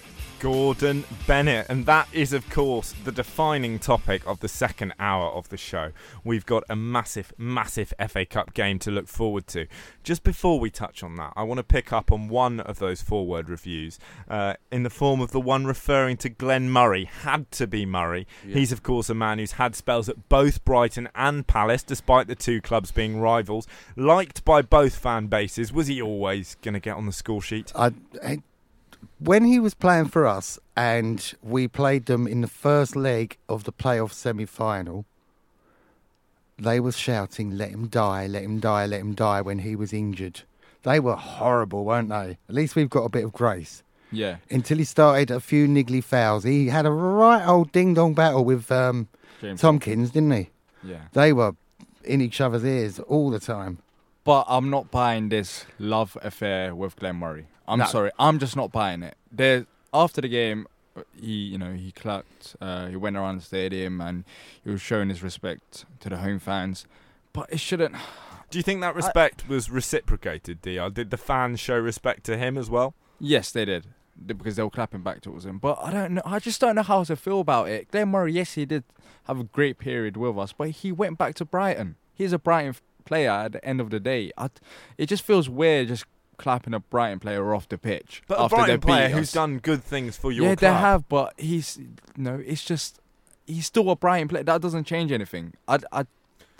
[0.42, 1.66] Gordon Bennett.
[1.68, 5.92] And that is, of course, the defining topic of the second hour of the show.
[6.24, 9.68] We've got a massive, massive FA Cup game to look forward to.
[10.02, 13.02] Just before we touch on that, I want to pick up on one of those
[13.02, 17.04] forward reviews uh, in the form of the one referring to Glenn Murray.
[17.04, 18.26] Had to be Murray.
[18.44, 18.54] Yeah.
[18.54, 22.34] He's, of course, a man who's had spells at both Brighton and Palace, despite the
[22.34, 23.68] two clubs being rivals.
[23.94, 25.72] Liked by both fan bases.
[25.72, 27.70] Was he always going to get on the score sheet?
[27.76, 27.92] I,
[28.24, 28.42] I,
[29.24, 33.64] when he was playing for us and we played them in the first leg of
[33.64, 35.04] the playoff semi final,
[36.58, 39.92] they were shouting, let him die, let him die, let him die when he was
[39.92, 40.42] injured.
[40.82, 42.38] They were horrible, weren't they?
[42.48, 43.82] At least we've got a bit of grace.
[44.10, 44.36] Yeah.
[44.50, 46.44] Until he started a few niggly fouls.
[46.44, 49.08] He had a right old ding dong battle with um,
[49.56, 50.50] Tomkins, didn't he?
[50.82, 51.02] Yeah.
[51.12, 51.54] They were
[52.04, 53.78] in each other's ears all the time.
[54.24, 57.46] But I'm not buying this love affair with Glenn Murray.
[57.72, 57.86] I'm No.
[57.86, 59.16] sorry, I'm just not buying it.
[59.30, 60.66] There, after the game,
[61.18, 62.54] he, you know, he clapped.
[62.60, 64.24] Uh, he went around the stadium and
[64.62, 66.86] he was showing his respect to the home fans.
[67.32, 67.94] But it shouldn't.
[68.50, 70.90] Do you think that respect was reciprocated, Dr?
[70.90, 72.94] Did the fans show respect to him as well?
[73.18, 73.86] Yes, they did
[74.26, 75.56] because they were clapping back towards him.
[75.58, 76.22] But I don't know.
[76.26, 77.90] I just don't know how to feel about it.
[77.90, 78.84] Glenn Murray, yes, he did
[79.24, 81.96] have a great period with us, but he went back to Brighton.
[82.14, 82.74] He's a Brighton
[83.06, 84.30] player at the end of the day.
[84.36, 84.50] I,
[84.98, 86.04] it just feels weird just
[86.42, 88.22] clapping a Brighton player off the pitch.
[88.28, 89.12] But a after they Brighton beat player us.
[89.12, 90.58] who's done good things for your yeah, club.
[90.74, 91.78] they have, but he's
[92.16, 92.42] no.
[92.44, 93.00] It's just
[93.46, 94.42] he's still a Brighton player.
[94.42, 95.54] That doesn't change anything.
[95.66, 96.04] I, I,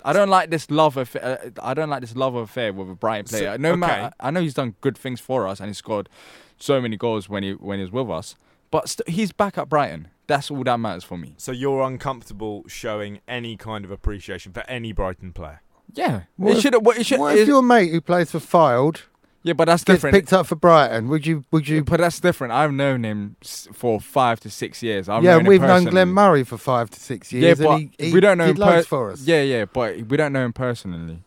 [0.05, 1.39] I don't like this love affair.
[1.45, 3.57] Uh, I don't like this love affair with a Brighton So- player.
[3.59, 3.79] no okay.
[3.79, 6.09] matter, I know he's done good things for us and he scored
[6.57, 8.35] so many goals when he when he was with us.
[8.71, 10.07] But st- he's back at Brighton.
[10.25, 11.35] That's all that matters for me.
[11.37, 15.61] So you're uncomfortable showing any kind of appreciation for any Brighton player?
[15.93, 16.85] Yeah, What it if- should.
[16.85, 17.19] What it should.
[17.19, 19.01] What if your mate who plays for Fylde
[19.43, 20.13] yeah, but that's gets different.
[20.15, 21.07] picked up for Brighton?
[21.09, 21.43] Would you?
[21.51, 21.83] Would you?
[21.83, 22.53] But that's different.
[22.53, 25.09] I've known him for five to six years.
[25.09, 25.91] I've yeah, known we've known personally.
[25.91, 28.45] Glenn Murray for five to six years, Yeah, but and he, he we don't know
[28.45, 29.21] him per- for us.
[29.27, 31.19] Yeah, yeah, but we don't know him personally.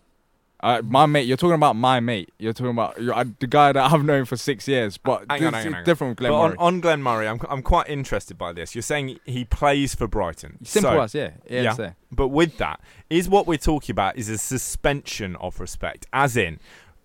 [0.59, 2.31] Uh, my mate, you're talking about my mate.
[2.39, 4.97] You're talking about you uh, the guy that I've known for six years.
[4.97, 5.85] But Hang on, hang on, is hang on.
[5.85, 6.57] different Glenn But on, Murray.
[6.59, 8.75] on Glenn Murray, I'm, I'm quite interested by this.
[8.75, 10.57] You're saying he plays for Brighton.
[10.64, 11.75] Simple So- as yeah, yeah.
[11.79, 11.93] Yeah.
[12.11, 16.07] But with that, is what we're talking about is a suspension of respect.
[16.12, 16.59] As in,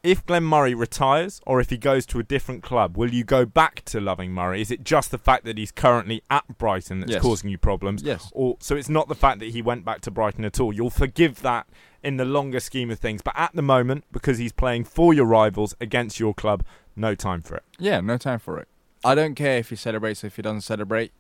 [0.03, 3.45] if Glenn Murray retires or if he goes to a different club, will you go
[3.45, 4.61] back to loving Murray?
[4.61, 7.21] Is it just the fact that he's currently at Brighton that's Yes.
[7.21, 8.01] causing you problems?
[8.01, 8.29] Yes.
[8.33, 10.73] Or so it's not the fact that he went back to Brighton at all.
[10.73, 11.67] You'll forgive that
[12.03, 15.25] in the longer scheme of things, but at the moment, because he's playing for your
[15.25, 16.63] rivals against your club,
[16.95, 17.63] no time for it.
[17.77, 18.67] Yeah, no time for it.
[19.05, 21.11] I don't care if he celebrates or if he doesn't celebrate.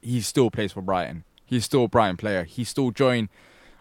[0.00, 1.24] He still plays for Brighton.
[1.44, 2.44] He's still a Brighton player.
[2.44, 3.28] He still joined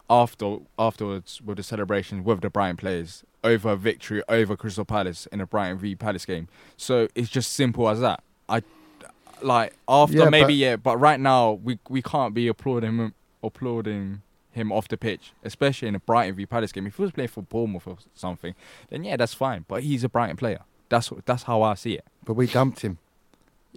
[0.10, 5.40] after afterwards with the celebration with the Brighton players over victory over Crystal Palace in
[5.42, 6.48] a Brighton v Palace game.
[6.78, 8.24] So it's just simple as that.
[8.48, 8.64] I
[9.42, 13.14] like after Yeah, maybe but- yeah, but right now we we can't be applauding him
[13.44, 16.88] applauding him off the pitch, especially in a Brighton v Palace game.
[16.88, 18.56] If he was playing for Bournemouth or something,
[18.90, 19.66] then yeah, that's fine.
[19.68, 20.62] But he's a Brighton player.
[20.90, 22.06] That's that's how I see it.
[22.26, 22.98] But we dumped him.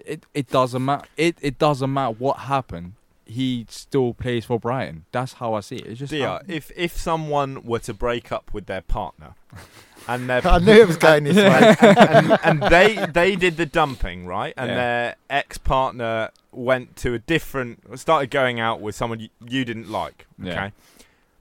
[0.05, 1.07] It it doesn't matter.
[1.19, 2.95] It it doesn't matter what happened.
[3.33, 5.05] He still plays for Brighton.
[5.13, 5.87] That's how I see it.
[5.87, 9.35] It's just Dia, how- um, if if someone were to break up with their partner,
[10.09, 11.77] and their I knew it was going this way.
[11.81, 14.77] and, and they they did the dumping right, and Yeah.
[14.77, 19.91] their ex partner went to a different, started going out with someone you, you didn't
[19.91, 20.27] like.
[20.41, 20.71] Okay, Yeah.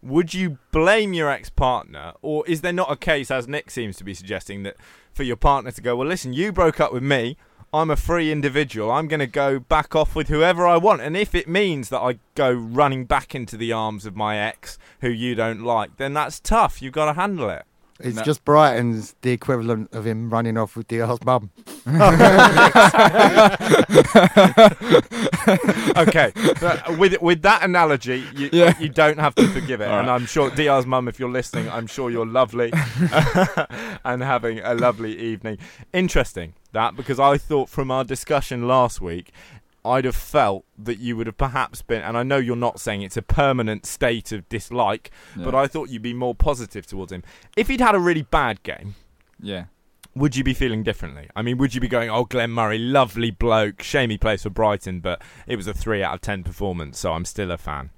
[0.01, 3.97] would you blame your ex partner, or is there not a case, as Nick seems
[3.97, 4.77] to be suggesting, that
[5.13, 7.35] for your partner to go, well, listen, you broke up with me.
[7.73, 8.91] I'm a free individual.
[8.91, 11.01] I'm going to go back off with whoever I want.
[11.01, 14.77] And if it means that I go running back into the arms of my ex
[14.99, 16.81] who you don't like, then that's tough.
[16.81, 17.63] You've got to handle it.
[18.03, 18.23] It's No.
[18.23, 21.51] just Brighton's the equivalent of him running off with Diar's mum.
[25.97, 28.73] okay, but with with that analogy, you Yeah.
[28.79, 30.09] you don't have to forgive it, All and.
[30.09, 32.71] I'm sure Dia's mum, if you're listening, I'm sure you're lovely
[34.03, 35.57] and having a lovely evening.
[35.93, 39.31] Interesting that because I thought from our discussion last week.
[39.83, 43.01] I'd have felt that you would have perhaps been, and I know you're not saying
[43.01, 47.23] it's a permanent state of dislike, but I thought you'd be more positive towards him.
[47.57, 48.93] If he'd had a really bad game,
[49.41, 49.65] yeah.
[50.13, 51.29] would you be feeling differently?
[51.35, 54.51] I mean, would you be going, "Oh, Glenn Murray, lovely bloke, shame he plays for
[54.51, 57.89] Brighton, but it was a three out of ten performance, so I'm still a fan."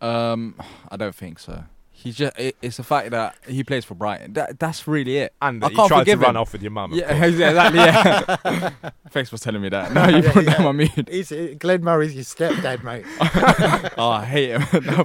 [0.00, 0.56] Um,
[0.88, 1.66] I don't think so.
[2.00, 4.34] He's just it, it's the fact that he plays for Brighton.
[4.34, 5.32] That that's really it.
[5.42, 6.92] And I that you can't tried to forgive run off with your mum.
[6.94, 7.80] Yeah, yeah, exactly.
[7.80, 8.90] Yeah.
[9.10, 9.92] Thanks for telling me that.
[9.92, 11.08] No, you put down my mood.
[11.10, 13.04] He's, uh, Glenn Murray's your stepdad, mate.
[13.98, 14.84] oh, I hate him.
[14.84, 15.04] No,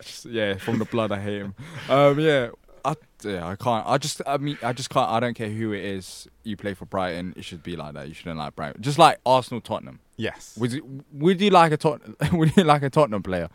[0.00, 1.54] just- yeah, from the blood, I hate him.
[1.90, 2.48] Um, yeah,
[2.82, 3.86] I, yeah, I can't.
[3.86, 5.10] I just, I mean, I just can't.
[5.10, 6.26] I don't care who it is.
[6.44, 8.08] You play for Brighton, it should be like that.
[8.08, 8.80] You shouldn't like Brighton.
[8.80, 10.00] Just like Arsenal, Tottenham.
[10.16, 10.56] Yes.
[10.58, 12.00] Would you, would you like a Tot-
[12.32, 13.50] Would you like a Tottenham player?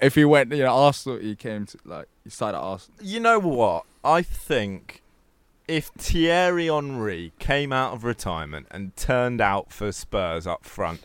[0.00, 2.98] If he went, you know, Arsenal, he came to like he started at Arsenal.
[3.02, 3.84] You know what?
[4.04, 5.02] I think
[5.66, 11.00] if Thierry Henry came out of retirement and turned out for Spurs up front,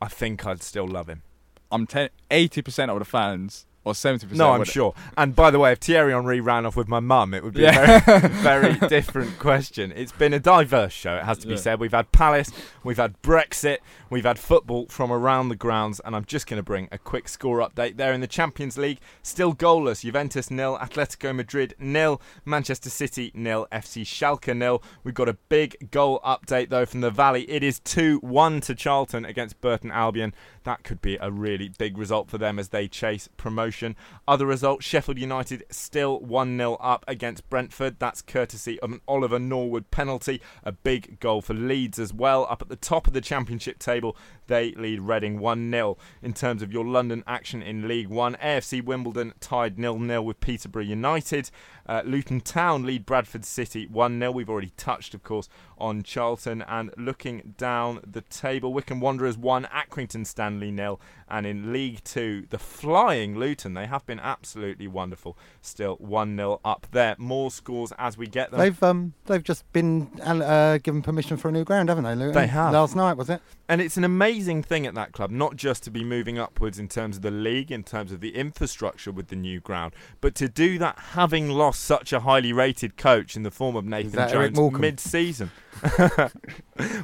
[0.00, 1.22] I think I'd still love him.
[1.70, 1.86] I'm
[2.30, 4.38] eighty percent of the fans or seventy percent.
[4.38, 4.94] No, I'm sure.
[5.16, 7.62] And by the way, if Thierry Henry ran off with my mum, it would be
[7.62, 7.96] Yeah.
[8.06, 9.92] a very, very different question.
[9.96, 11.60] It's been a diverse show, it has to be Yeah.
[11.60, 11.80] said.
[11.80, 12.50] We've had Palace,
[12.84, 13.78] we've had Brexit,
[14.10, 17.28] we've had football from around the grounds, and I'm just going to bring a quick
[17.28, 18.98] score update there in the Champions League.
[19.22, 20.02] Still goalless.
[20.02, 24.82] Juventus nil, Atletico Madrid nil, Manchester City nil, FC Schalke nil.
[25.04, 27.42] We've got a big goal update though from the Valley.
[27.50, 30.34] It is 2-1 to Charlton against Burton Albion.
[30.64, 33.96] That could be a really big result for them as they chase promotion.
[34.28, 37.98] Other results Sheffield United still 1 0 up against Brentford.
[37.98, 40.40] That's courtesy of an Oliver Norwood penalty.
[40.62, 42.46] A big goal for Leeds as well.
[42.50, 44.16] Up at the top of the Championship table,
[44.50, 45.96] they lead Reading 1 0.
[46.22, 50.40] In terms of your London action in League One, AFC Wimbledon tied 0 0 with
[50.40, 51.50] Peterborough United.
[51.86, 54.32] Uh, Luton Town lead Bradford City 1 0.
[54.32, 55.48] We've already touched, of course,
[55.78, 56.62] on Charlton.
[56.62, 61.00] And looking down the table, Wycombe Wanderers 1, Accrington Stanley nil.
[61.28, 65.38] And in League Two, the flying Luton, they have been absolutely wonderful.
[65.62, 67.14] Still 1 0 up there.
[67.18, 68.58] More scores as we get them.
[68.58, 72.34] They've um they've just been uh, given permission for a new ground, haven't they, Luton?
[72.34, 72.72] They have.
[72.72, 73.40] Last night, was it?
[73.70, 76.88] And it's an amazing thing at that club, not just to be moving upwards in
[76.88, 80.48] terms of the league, in terms of the infrastructure with the new ground, but to
[80.48, 84.58] do that having lost such a highly rated coach in the form of Nathan Jones
[84.72, 85.52] mid season.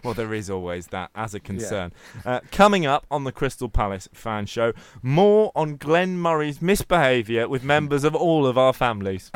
[0.03, 1.93] well, there is always that as a concern.
[2.25, 4.73] Uh, coming up on the Crystal Palace fan show,
[5.03, 9.31] more on Glenn Murray's misbehaviour with members of all of our families.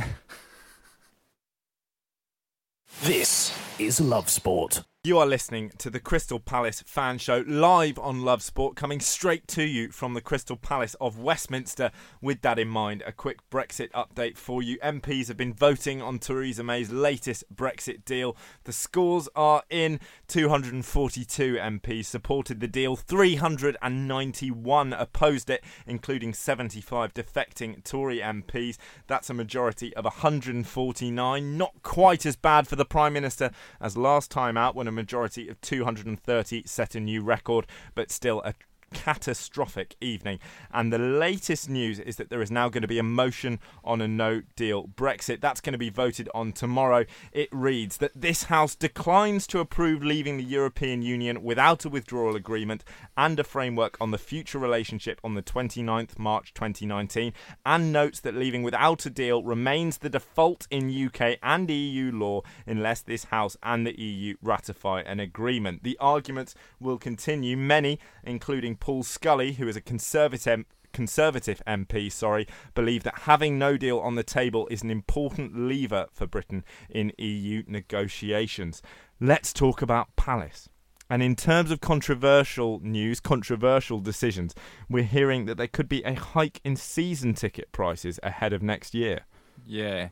[3.05, 4.83] This is Love Sport.
[5.03, 9.49] You are listening to the Crystal Palace fan show live on Love Sport, coming straight
[9.49, 11.91] to you from the Crystal Palace of Westminster.
[12.21, 14.79] With that in mind, a quick Brexit update for you.
[14.81, 18.37] MPs have been voting on Theresa May's latest Brexit deal.
[18.65, 27.83] The scores are in 242 MPs supported the deal, 391 opposed it, including 75 defecting
[27.85, 28.77] Tory MPs.
[29.07, 31.57] That's a majority of 149.
[31.57, 33.51] Not quite as bad for the Prime Minister
[33.81, 38.43] as last time out when a majority of 230 set a new record, but still
[38.43, 38.55] a
[38.93, 40.39] catastrophic evening.
[40.73, 44.01] And the latest news is that there is now going to be a motion on
[44.01, 45.41] a no deal Brexit.
[45.41, 47.05] That's going to be voted on tomorrow.
[47.33, 52.37] It reads that this House declines to approve leaving the European Union without a withdrawal
[52.37, 52.85] agreement
[53.17, 57.33] and a framework on the future relationship on the 29th March 2019
[57.65, 62.43] and notes that leaving without a deal remains the default in UK and EU law
[62.67, 65.83] unless this House and the EU ratify an agreement.
[65.83, 67.57] The arguments will continue.
[67.57, 73.77] Many, including Paul Scully, who is a conservative Conservative MP, sorry, believe that having no
[73.77, 78.83] deal on the table is an important lever for Britain in EU negotiations.
[79.21, 80.69] Let's talk about Palace.
[81.09, 84.55] And in terms of controversial news, controversial decisions,
[84.89, 88.95] we're hearing that there could be a hike in season ticket prices ahead of next
[88.95, 89.21] year.
[89.67, 90.09] Yeah,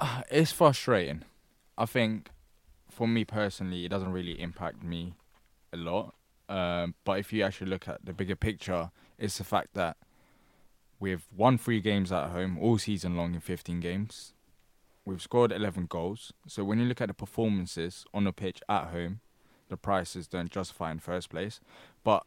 [0.00, 1.24] Uh, it's frustrating.
[1.76, 2.30] I think,
[2.88, 5.14] for me personally, it doesn't really impact me
[5.72, 6.14] a lot.
[6.48, 9.96] Um, but if you actually look at the bigger picture, it's the fact that
[11.00, 14.32] we've won three games at home all season long in 15 games.
[15.04, 16.32] We've scored 11 goals.
[16.46, 19.20] So when you look at the performances on the pitch at home,
[19.68, 21.60] the prices don't justify in first place.
[22.04, 22.24] But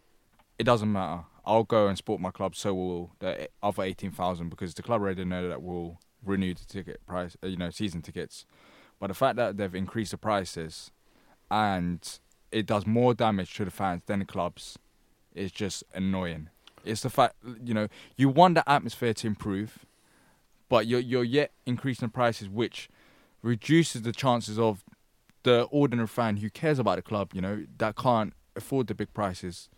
[0.57, 1.25] it doesn't matter.
[1.45, 2.55] I'll go and support my club.
[2.55, 7.05] So will the other 18,000 because the club already know that we'll renew the ticket
[7.05, 8.45] price, uh, you know, season tickets.
[8.99, 10.91] But the fact that they've increased the prices
[11.49, 12.19] and
[12.51, 14.77] it does more damage to the fans than the clubs
[15.33, 16.49] It's just annoying.
[16.83, 17.87] It's the fact, you know,
[18.17, 19.85] you want the atmosphere to improve,
[20.67, 22.89] but you're you're yet increasing the prices, which
[23.41, 24.83] reduces the chances of
[25.43, 29.13] the ordinary fan who cares about the club, you know, that can't afford the big
[29.13, 29.69] prices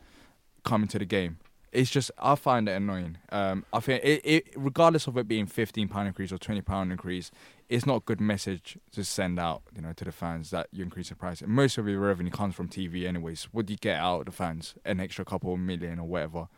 [0.64, 1.40] coming to the game.
[1.72, 3.18] It's just I find it annoying.
[3.32, 6.92] Um, I think it, it, regardless of it being fifteen pound increase or twenty pound
[6.92, 7.32] increase,
[7.74, 10.84] it's not a good message to send out, you know, to the fans that you
[10.84, 11.42] increase the price.
[11.42, 13.46] And most of your revenue comes from TV, anyways.
[13.52, 14.76] What do you get out of the fans?
[14.86, 16.50] An extra couple of million or whatever.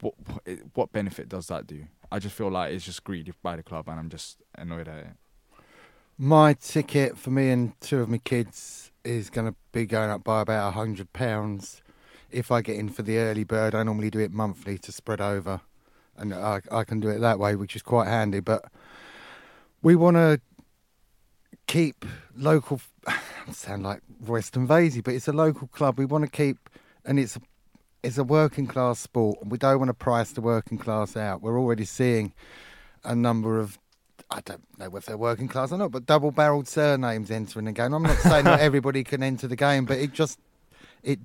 [0.00, 0.14] What
[0.74, 1.86] what, benefit does that do?
[2.12, 4.98] I just feel like it's just greedy by the club, and I'm just annoyed at
[4.98, 5.06] it.
[6.16, 10.22] My ticket for me and two of my kids is going to be going up
[10.22, 11.82] by about a hundred pounds.
[12.30, 15.20] If I get in for the early bird, I normally do it monthly to spread
[15.20, 15.60] over,
[16.16, 18.38] and I, I can do it that way, which is quite handy.
[18.38, 18.64] But
[19.82, 20.40] we want to
[21.72, 22.04] keep
[22.36, 22.80] local.
[23.06, 25.98] I sound like Royston Vasey, but it's a local club.
[25.98, 26.68] We want to keep,
[27.04, 27.38] and it's
[28.02, 31.40] it's a working class sport, and we don't want to price the working class out.
[31.40, 32.34] We're already seeing
[33.04, 33.78] a number of
[34.30, 37.72] I don't know if they're working class or not, but double barreled surnames entering the
[37.72, 37.94] game.
[37.94, 40.38] I'm not saying not everybody can enter the game, but it just
[41.02, 41.20] it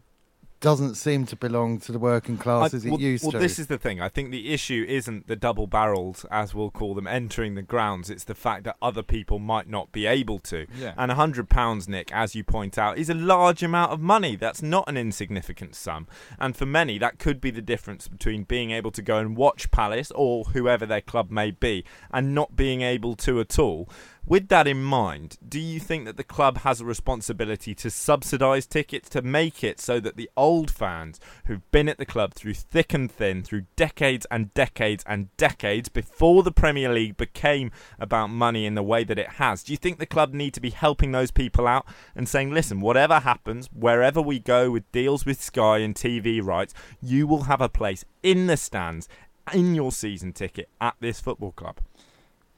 [0.67, 3.37] doesn't seem to belong to the working class I- as it well, used well, to.
[3.37, 4.01] Well, this is the thing.
[4.01, 8.09] I think the issue isn't the double barrels, as we'll call them, entering the grounds.
[8.09, 10.67] It's the fact that other people might not be able to.
[10.77, 10.93] Yeah.
[10.97, 14.35] And £100, Nick, as you point out, is a large amount of money.
[14.35, 16.05] That's not an insignificant sum.
[16.37, 19.71] And for many, that could be the difference between being able to go and watch
[19.71, 23.87] Palace or whoever their club may be and not being able to at all.
[24.29, 28.65] With that in mind, do you think that the club has a responsibility to subsidise
[28.65, 32.55] tickets to make it so that the old fans who've been at the club through
[32.55, 37.71] thick and thin, through decades and decades and decades before the Premier League became
[38.01, 40.59] about money in the way that it has, do you think the club need to
[40.59, 45.25] be helping those people out and saying, listen, whatever happens, wherever we go with deals
[45.25, 49.07] with Sky and TV rights, you will have a place in the stands
[49.53, 51.77] in your season ticket at this football club?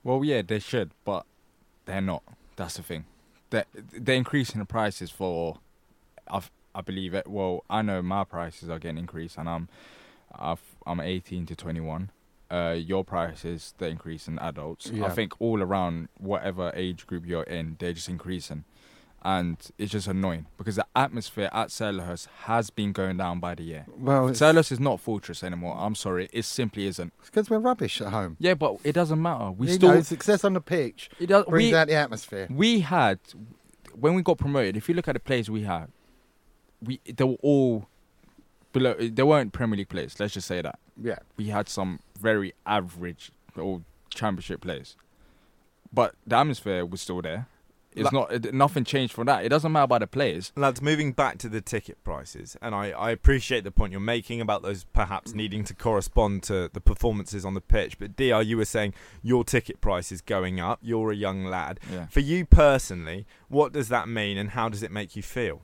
[0.04, 1.28] Well, yeah, they should, but
[1.90, 2.24] they're not.
[2.56, 3.06] That's the thing.
[3.50, 5.58] They're, they're increasing the prices for,
[6.30, 6.42] I
[6.76, 7.28] I believe it.
[7.28, 9.70] Well, I know my prices are getting increased, and I'm,
[10.34, 12.12] I've, I'm 18 to 21.
[12.52, 14.90] Uh, your prices they're increasing adults.
[15.06, 18.64] I think all around whatever age group you're in, they're just increasing,
[19.22, 23.64] and it's just annoying because the atmosphere at Selhurst has been going down by the
[23.64, 23.86] year.
[23.98, 25.76] well, Selhurst is not fortress anymore.
[25.78, 27.14] I'm sorry, it simply isn't.
[27.26, 28.38] because we're rubbish at home.
[28.40, 29.52] Yeah, but it doesn't matter.
[29.52, 32.48] We you still know, success on the pitch it does, brings we, out the atmosphere.
[32.50, 33.20] we had
[33.94, 34.78] when we got promoted.
[34.78, 35.90] If you look at the players we had,
[36.82, 37.88] we they were all
[38.72, 38.94] below.
[38.94, 40.20] They weren't Premier League players.
[40.20, 44.96] Let's just say that Yeah, we had some very average or Championship players,
[45.92, 47.48] but the atmosphere was still there.
[48.00, 49.46] It's La- not nothing changed from that.
[49.46, 50.52] It doesn't matter about the players.
[50.56, 54.42] Lads, moving back to the ticket prices, and I, I appreciate the point you're making
[54.42, 58.00] about those perhaps needing to correspond to the performances on the pitch.
[58.00, 60.80] But Dr, you were saying your ticket price is going up.
[60.82, 61.80] You're a young lad.
[61.92, 62.08] Yeah.
[62.08, 65.62] For you personally, what does that mean, and how does it make you feel?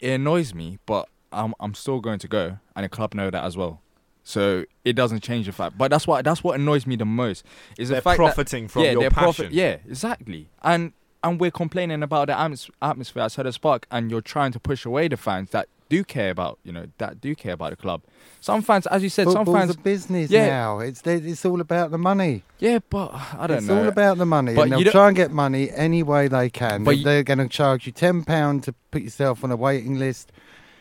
[0.00, 3.44] It annoys me, but I'm I'm still going to go, and the club know that
[3.44, 3.80] as well.
[4.28, 5.78] So it doesn't change the fact.
[5.78, 7.44] But that's what that's what annoys me the most
[7.78, 9.50] is They're the fact that- profiting from yeah, your passion.
[9.52, 10.48] yeah, exactly.
[10.62, 10.92] And
[11.26, 14.84] and we're complaining about the atmos- atmosphere at Selhurst Park, and you're trying to push
[14.84, 18.00] away the fans that do care about you know that do care about the club.
[18.40, 19.70] Some fans, as you said, some football's fans.
[19.76, 20.46] a business Yeah.
[20.48, 20.78] now.
[20.80, 22.42] It's it's all about the money.
[22.58, 23.74] Yeah, but I don't it's know.
[23.76, 26.50] It's all about the money, But and they'll try and get money any way they
[26.50, 26.82] can.
[26.84, 29.96] But you- they're going to charge you ten pound to put yourself on a waiting
[29.98, 30.32] list.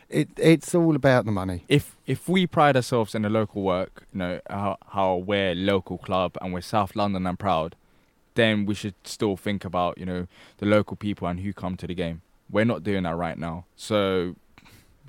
[0.09, 1.65] It it's all about the money.
[1.67, 5.55] if if we pride ourselves in the local work, you know how how we're a
[5.55, 7.75] local club and we're South London and proud,
[8.35, 11.87] then we should still think about you know the local people and who come to
[11.87, 12.21] the game.
[12.49, 13.65] We're not doing that right now.
[13.75, 14.35] So,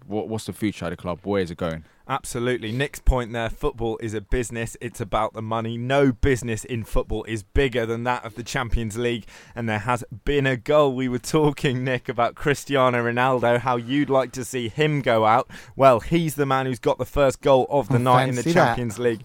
[0.06, 1.20] what what's the future of the club?
[1.22, 1.84] Where is it going?
[2.08, 2.70] Absolutely.
[2.70, 5.76] Nick's point there football is a business, it's about the money.
[5.76, 9.26] No business in football is bigger than that of the Champions League,
[9.56, 10.94] and there has been a goal.
[10.94, 15.50] We were talking, Nick, about Cristiano Ronaldo, how you'd like to see him go out.
[15.74, 18.42] Well, he's the man who's got the first goal of the I night in the
[18.44, 18.66] fancy that.
[18.66, 19.22] Champions League.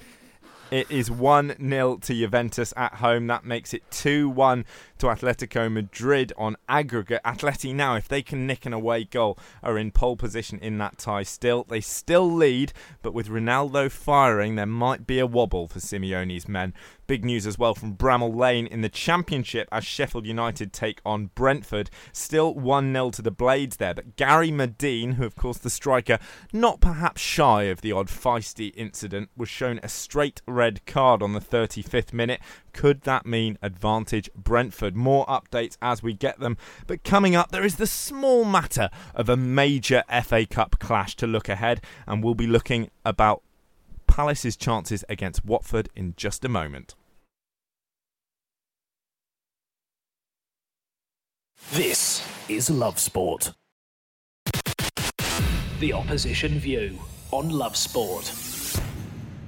[0.72, 3.28] It is 1 0 to Juventus at home.
[3.28, 4.66] That makes it 2 1
[5.02, 7.24] to Atletico Madrid on aggregate.
[7.26, 11.00] Atleti now, if they can nick an away goal, are in pole position in that
[11.00, 11.64] tie still.
[11.64, 12.72] They still lead,
[13.02, 16.76] but with Ronaldo firing, there might be a wobble for Simeone's men.
[17.08, 21.32] Big news as well from Bramall Lane in the Championship as Sheffield United take on
[21.34, 21.90] Brentford.
[22.14, 26.20] Still 1 0 to the Blades there, but Gary Madine, who of course the striker,
[26.54, 31.34] not perhaps shy of the odd feisty incident, was shown a straight red card on
[31.34, 32.40] the 35th minute.
[32.74, 34.96] Could that mean advantage Brentford?
[34.96, 36.58] More updates as we get them.
[36.88, 41.28] But coming up, there is the small matter of a major FA Cup clash to
[41.28, 43.42] look ahead, and we'll be looking about
[44.08, 46.96] Palace's chances against Watford in just a moment.
[51.72, 53.54] This is Love Sport.
[55.80, 57.00] The opposition view
[57.32, 58.51] on Love Sport.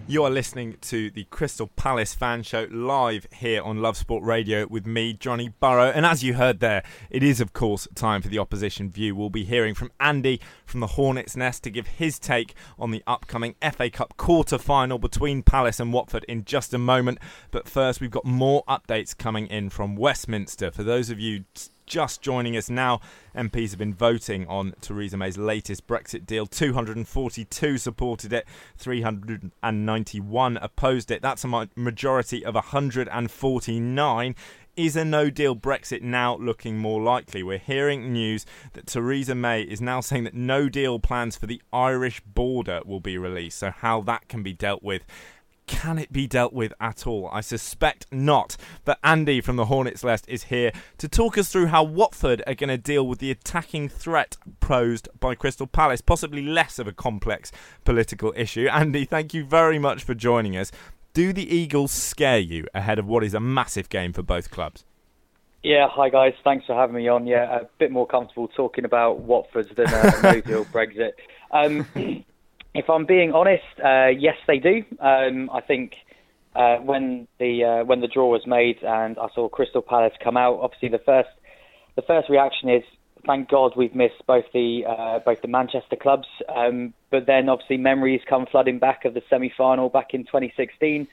[0.05, 4.67] You are listening to the Crystal Palace Fan Show live here on Love Sport Radio
[4.67, 5.91] with me, Johnny Burrow.
[5.95, 9.15] And as you heard there, it is, of course, time for the opposition view.
[9.15, 13.01] We'll be hearing from Andy from the Hornets Nest to give his take on the
[13.07, 17.17] upcoming FA Cup quarter final between Palace and Watford in just a moment.
[17.49, 20.69] But first, we've got more updates coming in from Westminster.
[20.69, 21.45] For those of you
[21.85, 23.01] just joining us now,
[23.35, 26.45] MPs have been voting on Theresa May's latest Brexit deal.
[26.45, 28.47] 242 supported it,
[28.77, 31.21] 391 opposed it.
[31.21, 34.35] That's a majority of 149.
[34.75, 37.43] Is a no deal Brexit now looking more likely?
[37.43, 38.43] We're hearing news
[38.73, 42.99] that Theresa May is now saying that no deal plans for the Irish border will
[42.99, 43.59] be released.
[43.59, 45.03] So, how that can be dealt with
[45.67, 47.29] can it be dealt with at all?
[47.31, 48.57] I suspect not.
[48.85, 52.55] But Andy from the Hornets Nest is here to talk us through how Watford are
[52.55, 56.93] going to deal with the attacking threat posed by Crystal Palace, possibly less of a
[56.93, 57.51] complex
[57.83, 58.67] political issue.
[58.71, 60.71] Andy, thank you very much for joining us.
[61.13, 64.83] Do the Eagles scare you ahead of what is a massive game for both clubs?
[65.61, 66.33] Yeah, hi guys.
[66.43, 67.25] Thanks for having me on.
[67.25, 71.11] Yeah, a bit more comfortable talking about Watford than uh, no deal Brexit.
[71.51, 72.25] Um,
[72.73, 74.83] if I'm being honest, uh, yes, they do.
[74.99, 75.93] Um, I think
[76.55, 80.37] uh, when the uh, when the draw was made and I saw Crystal Palace come
[80.37, 81.29] out, obviously the first
[81.95, 82.83] the first reaction is
[83.25, 86.27] thank God we've missed both the uh, both the Manchester clubs.
[86.53, 91.07] Um, but then obviously memories come flooding back of the semi final back in 2016.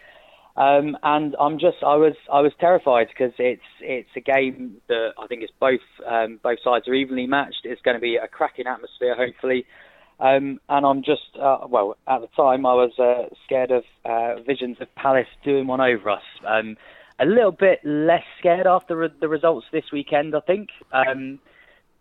[0.57, 5.11] Um, and I'm just I was I was terrified because it's it's a game that
[5.19, 7.65] I think is both um, both sides are evenly matched.
[7.65, 9.65] It's going to be a cracking atmosphere, hopefully.
[10.21, 14.43] Um, and I'm just, uh, well, at the time I was uh, scared of uh,
[14.43, 16.23] visions of Palace doing one over us.
[16.47, 16.77] Um,
[17.19, 20.69] a little bit less scared after re- the results this weekend, I think.
[20.93, 21.39] Um,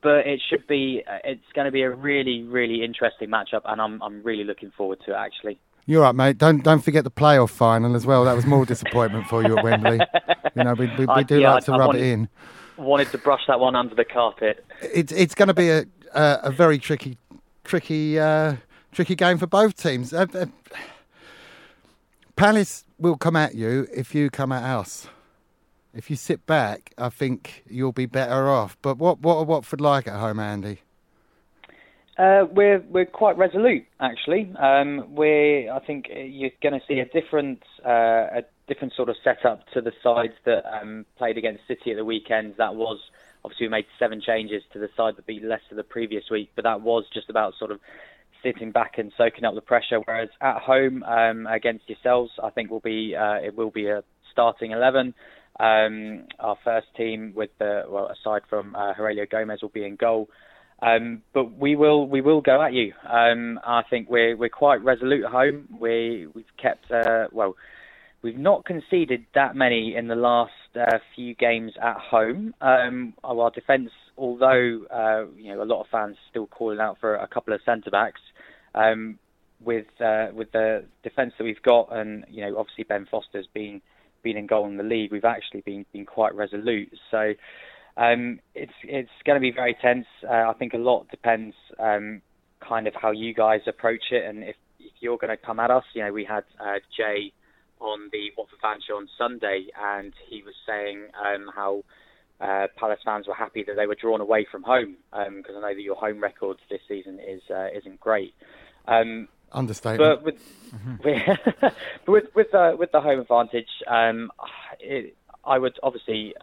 [0.02, 3.82] but it should be, uh, it's going to be a really, really interesting matchup, and
[3.82, 5.60] I'm, I'm really looking forward to it, actually.
[5.86, 6.38] You're right, mate.
[6.38, 8.24] Don't don't forget the playoff final as well.
[8.26, 10.00] That was more disappointment for you at Wembley.
[10.56, 12.30] You know, we, we, we do yeah, like to I, rub wanted, it in.
[12.78, 14.64] Wanted to brush that one under the carpet.
[14.84, 17.18] It's it's going to be a, a, a very tricky
[17.70, 18.56] tricky, uh,
[18.92, 20.12] tricky game for both teams.
[20.12, 20.48] Uh, uh,
[22.36, 25.08] Palace will come at you if you come at us.
[25.94, 28.78] If you sit back, I think you'll be better off.
[28.82, 30.80] But what what are Watford like at home, Andy?
[32.18, 34.54] Uh, we're we're quite resolute, actually.
[34.60, 39.16] Um, we I think you're going to see a different uh, a different sort of
[39.24, 42.56] setup to the sides that um, played against City at the weekend.
[42.58, 43.00] That was
[43.44, 46.64] Obviously, we made seven changes to the side that beat Leicester the previous week, but
[46.64, 47.80] that was just about sort of
[48.44, 50.00] sitting back and soaking up the pressure.
[50.04, 54.04] Whereas at home um, against yourselves, I think will be uh, it will be a
[54.32, 55.14] starting eleven.
[55.60, 59.96] Um, our first team with the well, aside from uh, Heurelho Gomes, will be in
[59.96, 60.30] goal.
[60.82, 62.94] Um, but we will we will go at you.
[63.08, 65.68] Um, I think we're we're quite resolute at home.
[65.80, 67.56] We we've kept uh, well
[68.22, 72.54] We've not conceded that many in the last uh, few games at home.
[72.60, 77.16] Um, our defence, although uh, you know a lot of fans still calling out for
[77.16, 78.20] a couple of centre backs,
[78.76, 79.20] um,
[79.62, 83.82] with uh, with the defence that we've got, and you know obviously Ben Foster's been
[84.22, 85.14] been in goal in the league.
[85.14, 86.92] We've actually been been quite resolute.
[87.12, 87.34] So
[87.96, 90.08] um, it's it's going to be very tense.
[90.28, 92.22] Uh, I think a lot depends um,
[92.68, 95.72] kind of how you guys approach it, and if if you're going to come at
[95.72, 97.32] us, you know we had uh, Jay
[97.80, 101.84] on the Watford fan show on Sunday, and he was saying um, how
[102.42, 105.70] uh, Palace fans were happy that they were drawn away from home because um, I
[105.70, 108.34] know that your home record this season is uh, isn't great.
[108.88, 110.00] Um, Understatement.
[110.00, 110.36] But with
[110.74, 111.68] mm-hmm.
[112.12, 114.32] with with, uh, with the home advantage, um,
[114.80, 116.36] it, I would obviously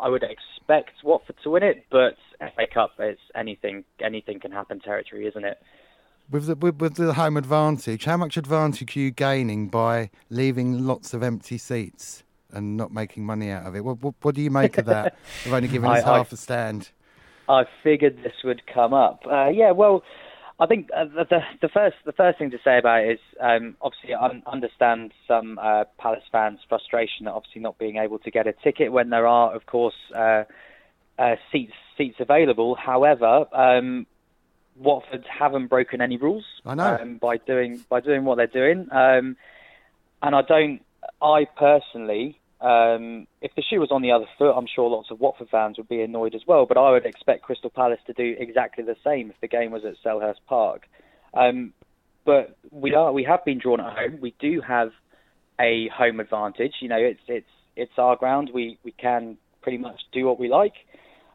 [0.00, 4.80] I would expect Watford to win it, but FA Cup is anything anything can happen
[4.80, 5.58] territory, isn't it?
[6.30, 10.86] With the with, with, the home advantage, how much advantage are you gaining by leaving
[10.86, 13.84] lots of empty seats and not making money out of it?
[13.84, 15.16] What what, what do you make of that?
[15.44, 16.90] You've only given us I, half I, a stand.
[17.48, 19.24] I figured this would come up.
[19.30, 20.04] Uh, yeah, well,
[20.60, 23.76] I think uh, the, the first the first thing to say about it is um,
[23.80, 28.46] obviously I understand some uh, Palace fans' frustration at obviously not being able to get
[28.46, 29.94] a ticket when there are, of course.
[30.14, 30.44] Uh,
[31.18, 32.74] uh, seats seats available.
[32.74, 34.06] However, um,
[34.76, 36.44] Watford haven't broken any rules.
[36.64, 39.36] I know um, by doing by doing what they're doing, um,
[40.22, 40.80] and I don't.
[41.22, 45.20] I personally, um, if the shoe was on the other foot, I'm sure lots of
[45.20, 46.66] Watford fans would be annoyed as well.
[46.66, 49.84] But I would expect Crystal Palace to do exactly the same if the game was
[49.84, 50.88] at Selhurst Park.
[51.34, 51.72] Um,
[52.24, 54.18] but we are we have been drawn at home.
[54.20, 54.92] We do have
[55.58, 56.74] a home advantage.
[56.80, 58.50] You know, it's it's it's our ground.
[58.52, 60.74] We we can pretty much do what we like.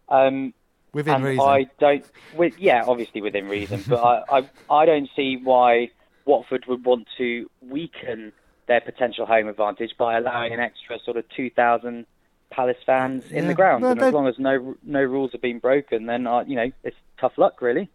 [0.10, 0.54] Um,
[0.96, 1.46] Within and reason.
[1.46, 2.06] I don't.
[2.38, 5.90] With, yeah, obviously within reason, but I, I I don't see why
[6.24, 8.32] Watford would want to weaken
[8.68, 12.06] their potential home advantage by allowing an extra sort of 2,000
[12.50, 13.48] Palace fans in Yeah.
[13.50, 13.84] the ground.
[13.84, 16.72] Well, and as long as no no rules have been broken, then uh, you know
[16.86, 17.90] it's tough luck really.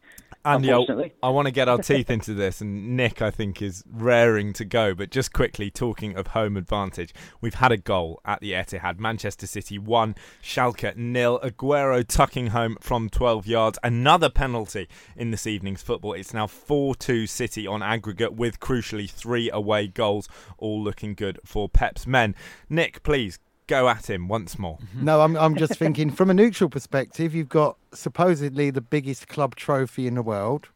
[0.45, 0.87] Andy, I.
[1.23, 4.65] I want to get our teeth into this, and Nick, I think, is raring to
[4.65, 4.95] go.
[4.95, 8.99] But just quickly, talking of home advantage, we've had a goal at the Etihad.
[8.99, 11.39] Manchester City one, Schalke nil.
[11.43, 13.79] Aguero tucking home from 12 yards.
[13.83, 16.15] Another penalty in this evening's football.
[16.15, 20.27] It's now 4-2 City on aggregate, with crucially three away goals,
[20.57, 22.35] all looking good for Pep's men.
[22.69, 23.39] Nick, please
[23.71, 24.79] go at him once more.
[25.01, 29.55] No, I'm, I'm just thinking from a neutral perspective, you've got supposedly the biggest club
[29.55, 30.69] trophy in the world.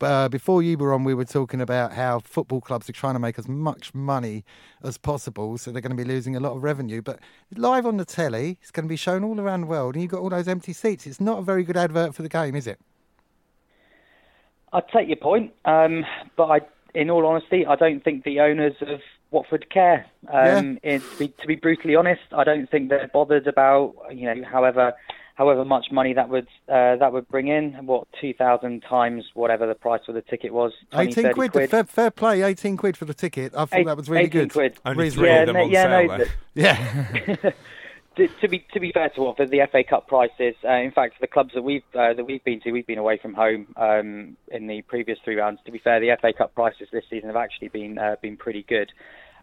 [0.00, 3.18] Uh, before you were on, we were talking about how football clubs are trying to
[3.18, 4.44] make as much money
[4.84, 7.02] as possible, so they're going to be losing a lot of revenue.
[7.02, 7.18] But
[7.56, 10.12] live on the telly, it's going to be shown all around the world, and you've
[10.12, 11.04] got all those empty seats.
[11.06, 12.78] It's not a very good advert for the game, is it?
[14.72, 16.04] I take your point, um,
[16.36, 16.60] but I,
[16.94, 19.00] in all honesty, I don't think the owners of
[19.30, 20.06] Watford care.
[20.32, 24.26] Um, it- to, be, to be brutally honest, I don't think they're bothered about you
[24.26, 24.92] know however
[25.34, 27.72] however much money that would uh, that would bring in.
[27.86, 31.70] What two thousand times whatever the price of the ticket was, 20, 18 quid, quid.
[31.70, 33.52] Fair, fair play, 18 quid for the ticket.
[33.54, 34.52] I thought Eight- that was really 18 good.
[34.52, 34.78] quid.
[34.84, 35.22] Only Reasonable.
[35.22, 36.24] three Yeah, of them no- on yeah, sale, no,
[36.54, 37.50] Yeah.
[38.18, 40.54] to, to be to be fair to Watford, the FA Cup prices.
[40.64, 43.18] Uh, in fact, the clubs that we've uh, that we've been to, we've been away
[43.18, 45.60] from home um, in the previous three rounds.
[45.64, 48.64] To be fair, the FA Cup prices this season have actually been uh, been pretty
[48.68, 48.92] good.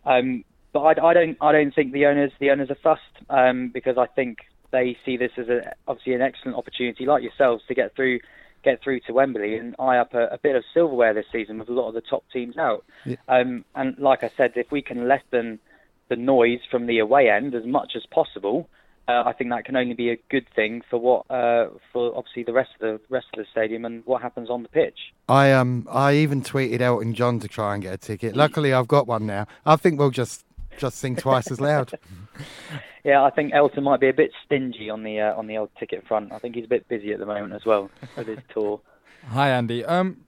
[0.05, 0.43] Um,
[0.73, 3.97] but I, I don't I don't think the owners the owners are fussed um, because
[3.97, 4.39] I think
[4.71, 8.19] they see this as a, obviously an excellent opportunity, like yourselves, to get through
[8.63, 11.69] get through to Wembley and eye up a, a bit of silverware this season with
[11.69, 12.83] a lot of the top teams out.
[13.05, 13.15] Yeah.
[13.27, 15.59] Um, and like I said, if we can lessen
[16.09, 18.69] the noise from the away end as much as possible,
[19.07, 22.43] uh, I think that can only be a good thing for what uh, for obviously
[22.43, 24.97] the rest of the rest of the stadium and what happens on the pitch.
[25.29, 28.35] I um I even tweeted Elton John to try and get a ticket.
[28.35, 29.47] Luckily, I've got one now.
[29.65, 30.45] I think we'll just
[30.77, 31.91] just sing twice as loud.
[33.05, 35.69] Yeah, I think Elton might be a bit stingy on the uh, on the old
[35.79, 36.33] ticket front.
[36.33, 38.81] I think he's a bit busy at the moment as well with his tour.
[39.27, 39.85] Hi, Andy.
[39.85, 40.21] Um,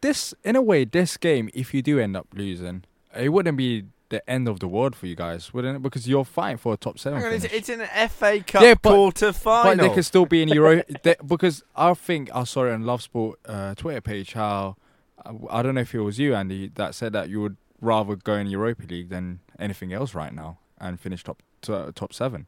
[0.00, 2.84] this in a way, this game, if you do end up losing,
[3.14, 5.82] it wouldn't be the end of the world for you guys, wouldn't it?
[5.82, 7.20] Because you're fighting for a top seven.
[7.20, 9.88] On, it's, it's an FA Cup Yeah, but- quarter But final.
[9.88, 13.02] they could still be in Euro they, because I think I saw it on Love
[13.02, 14.76] Sport uh, Twitter page how
[15.24, 18.14] I, I don't know if it was you Andy that said that you would rather
[18.14, 22.46] go in Europa League than anything else right now and finish top to, top seven.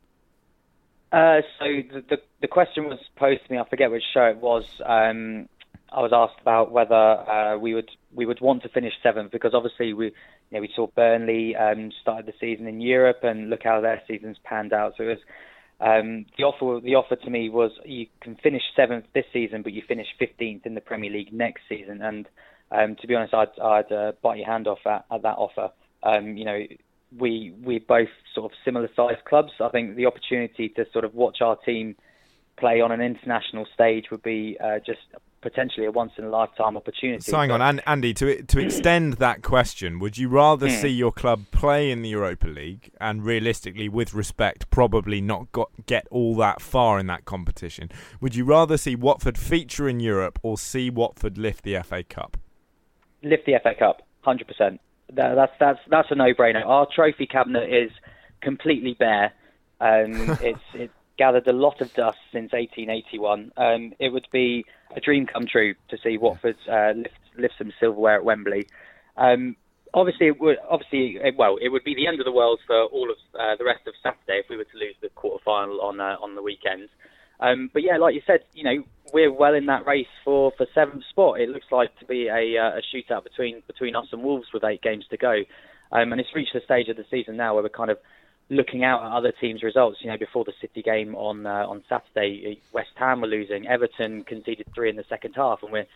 [1.12, 3.59] Uh, so the, the the question was posed to me.
[3.59, 4.65] I forget which show it was.
[4.85, 5.49] Um,
[5.93, 9.53] I was asked about whether uh, we would we would want to finish seventh because
[9.55, 10.12] obviously we you
[10.53, 14.36] know we saw Burnley um, started the season in Europe and look how their seasons
[14.45, 14.95] panned out.
[14.97, 15.19] So it was
[15.81, 19.73] um, the offer the offer to me was you can finish seventh this season, but
[19.73, 22.01] you finish fifteenth in the Premier League next season.
[22.03, 22.28] And
[22.70, 25.70] um, to be honest, I'd I'd uh, bite your hand off at, at that offer.
[26.03, 26.61] Um, you know,
[27.19, 29.53] we we both sort of similar sized clubs.
[29.61, 31.97] I think the opportunity to sort of watch our team
[32.57, 35.01] play on an international stage would be uh, just
[35.45, 37.21] potentially a once in a lifetime opportunity.
[37.21, 38.12] So hang on, But- An- Andy.
[38.15, 40.73] To to extend that question, would you rather Hmm.
[40.75, 45.71] see your club play in the Europa League and realistically, with respect, probably not got,
[45.87, 47.91] get all that far in that competition?
[48.21, 52.37] Would you rather see Watford feature in Europe or see Watford lift the FA Cup?
[53.23, 54.81] lift the FA Cup, hundred percent.
[55.12, 56.65] That's that's that's a no-brainer.
[56.66, 57.91] Our trophy cabinet is
[58.43, 59.33] completely bare.
[59.81, 60.12] Um,
[60.43, 63.53] it's it gathered a lot of dust since 1881.
[63.57, 64.65] Um, it would be
[64.97, 68.69] a dream come true to see Watford uh, lift lift some silverware at Wembley.
[69.16, 69.57] Um,
[69.93, 73.11] obviously, it would obviously well, it would be the end of the world for all
[73.11, 76.01] of uh, the rest of Saturday if we were to lose the quarter final on
[76.01, 76.89] uh, on the weekend.
[77.41, 80.66] Um, but yeah, like you said, you know, we're well in that race for, for
[80.74, 81.41] seventh spot.
[81.41, 84.65] It looks like to be a, uh, a shootout between between us and Wolves with
[84.65, 85.43] eight games to go,
[85.93, 87.99] um, and it's reached the stage of the season now where we're kind of
[88.51, 89.99] looking out at other teams' results.
[90.01, 94.25] You know, before the City game on uh, on Saturday, West Ham were losing, Everton
[94.25, 95.87] conceded three in the second half, and we're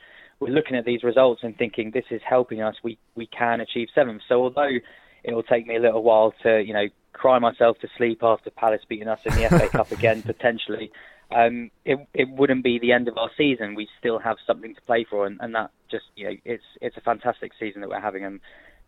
[0.41, 2.77] we're looking at these results and thinking this is helping us.
[2.83, 4.23] We we can achieve seventh.
[4.29, 4.79] So although
[5.25, 8.51] it will take me a little while to you know cry myself to sleep after
[8.51, 10.91] Palace beating us in the FA Cup again potentially.
[11.31, 13.75] Um, it it wouldn't be the end of our season.
[13.75, 16.97] We still have something to play for, and, and that just you know it's it's
[16.97, 18.41] a fantastic season that we're having, and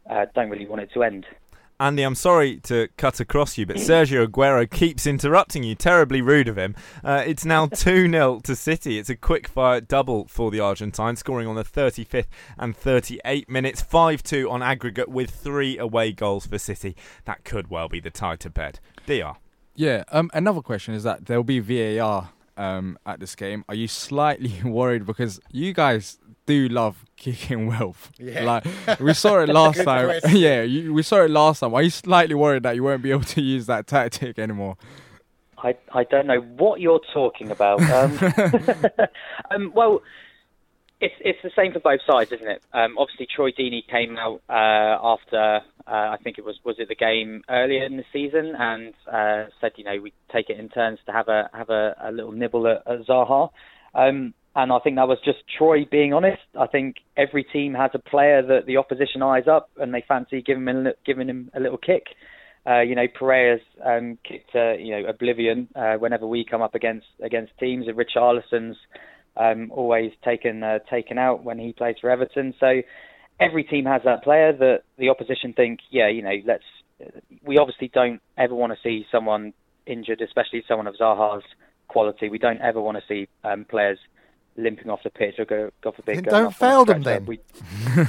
[0.09, 1.27] uh, don't really want it to end.
[1.81, 5.75] Andy, I'm sorry to cut across you, but Sergio Aguero keeps interrupting you.
[5.75, 6.77] Terribly rude of him.
[7.03, 8.99] Uh, it's now 2 0 to City.
[8.99, 12.27] It's a quick fire double for the Argentine, scoring on the 35th
[12.59, 13.81] and 38 minutes.
[13.81, 16.95] 5 2 on aggregate with three away goals for City.
[17.25, 18.79] That could well be the tie to bed.
[19.07, 19.37] DR.
[19.75, 20.05] Yeah.
[20.13, 20.31] Um.
[20.35, 22.29] Another question is that there'll be VAR
[22.59, 23.65] um at this game.
[23.71, 28.11] Are you slightly worried because you guys do love kicking Wilf.
[28.19, 28.43] Yeah.
[28.43, 30.07] Like we saw it last time.
[30.07, 30.37] question.
[30.37, 31.73] yeah, you, we saw it last time.
[31.75, 34.77] Are you slightly worried that you won't be able to use that tactic anymore?
[35.59, 37.83] I, I don't know what you're talking about.
[37.83, 38.19] Um,
[39.51, 40.03] um, well,
[41.01, 42.63] it's it's the same for both sides, isn't it?
[42.73, 46.89] Um, obviously, Troy Deeney came out uh, after uh, I think it was was it
[46.89, 50.71] the game earlier in the season and uh, said you know we take it in
[50.71, 53.51] turns to have a have a, a little nibble at, at Zaha.
[53.95, 56.43] Um, and I think that was just Troy being honest.
[56.59, 60.43] I think every team has a player that the opposition eyes up and they fancy
[60.43, 62.07] giving him a, giving him a little kick.
[62.67, 66.75] Uh, you know, Pereyra's um, kicked uh, you know oblivion uh, whenever we come up
[66.75, 67.87] against against teams.
[67.87, 68.77] And Richarlison's
[69.37, 72.53] um, always taken uh, taken out when he plays for Everton.
[72.59, 72.83] So
[73.39, 76.65] every team has that player that the opposition think, yeah, you know, let's.
[77.47, 79.55] We obviously don't ever want to see someone
[79.87, 81.45] injured, especially someone of Zaha's
[81.89, 82.29] quality.
[82.29, 83.99] We don't ever want to see um, players
[84.57, 87.03] limping off the pitch or go, God forbid, Then don't off on a foul them
[87.03, 87.27] then.
[87.27, 87.39] We,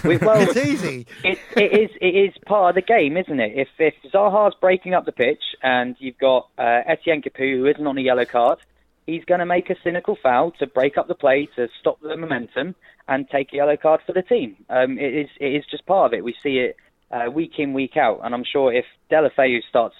[0.03, 1.07] we, well, It's easy.
[1.23, 1.89] It, it is.
[2.01, 3.53] It is part of the game, isn't it?
[3.55, 7.85] If if Zaha's breaking up the pitch and you've got uh, Etienne Capoue who isn't
[7.85, 8.59] on a yellow card,
[9.05, 12.15] he's going to make a cynical foul to break up the play to stop the
[12.15, 12.76] momentum
[13.07, 14.55] and take a yellow card for the team.
[14.69, 15.30] Um, it is.
[15.39, 16.23] It is just part of it.
[16.23, 16.76] We see it
[17.11, 19.95] uh, week in week out, and I'm sure if Deulofeu starts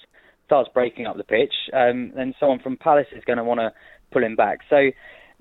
[0.46, 3.72] starts breaking up the pitch, um, then someone from Palace is going to want to
[4.10, 4.60] pull him back.
[4.68, 4.90] So.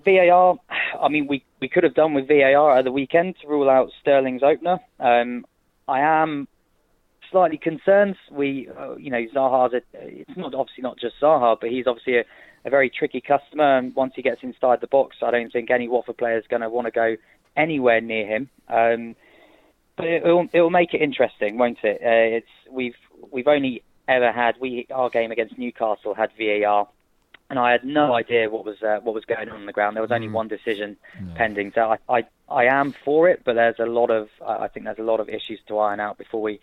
[0.03, 0.55] VAR,
[1.01, 3.89] I mean, we, we could have done with VAR at the weekend to rule out
[4.01, 4.79] Sterling's opener.
[4.99, 5.45] Um,
[5.87, 6.47] I am
[7.31, 8.15] slightly concerned.
[8.31, 12.17] We, uh, you know, Zaha's a, it's not obviously not just Zaha, but he's obviously
[12.17, 12.23] a,
[12.65, 13.77] a very tricky customer.
[13.77, 16.61] And once he gets inside the box, I don't think any Watford player is going
[16.61, 17.15] to want to go
[17.55, 18.49] anywhere near him.
[18.67, 19.15] Um,
[19.97, 22.01] but it will it will make it interesting, won't it?
[22.01, 22.95] Uh, it's we've
[23.31, 26.87] we've only ever had we our game against Newcastle had VAR
[27.51, 29.97] and I had no idea what was uh, what was going on on the ground.
[29.97, 30.95] There was only one decision
[31.35, 34.85] pending, so I, I I am for it, but there's a lot of I think
[34.85, 36.61] there's a lot of issues to iron out before we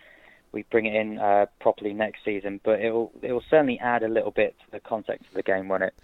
[0.51, 2.59] we bring it in uh, properly next season.
[2.65, 5.43] But it will it will certainly add a little bit to the context of the
[5.43, 5.95] game, won't it?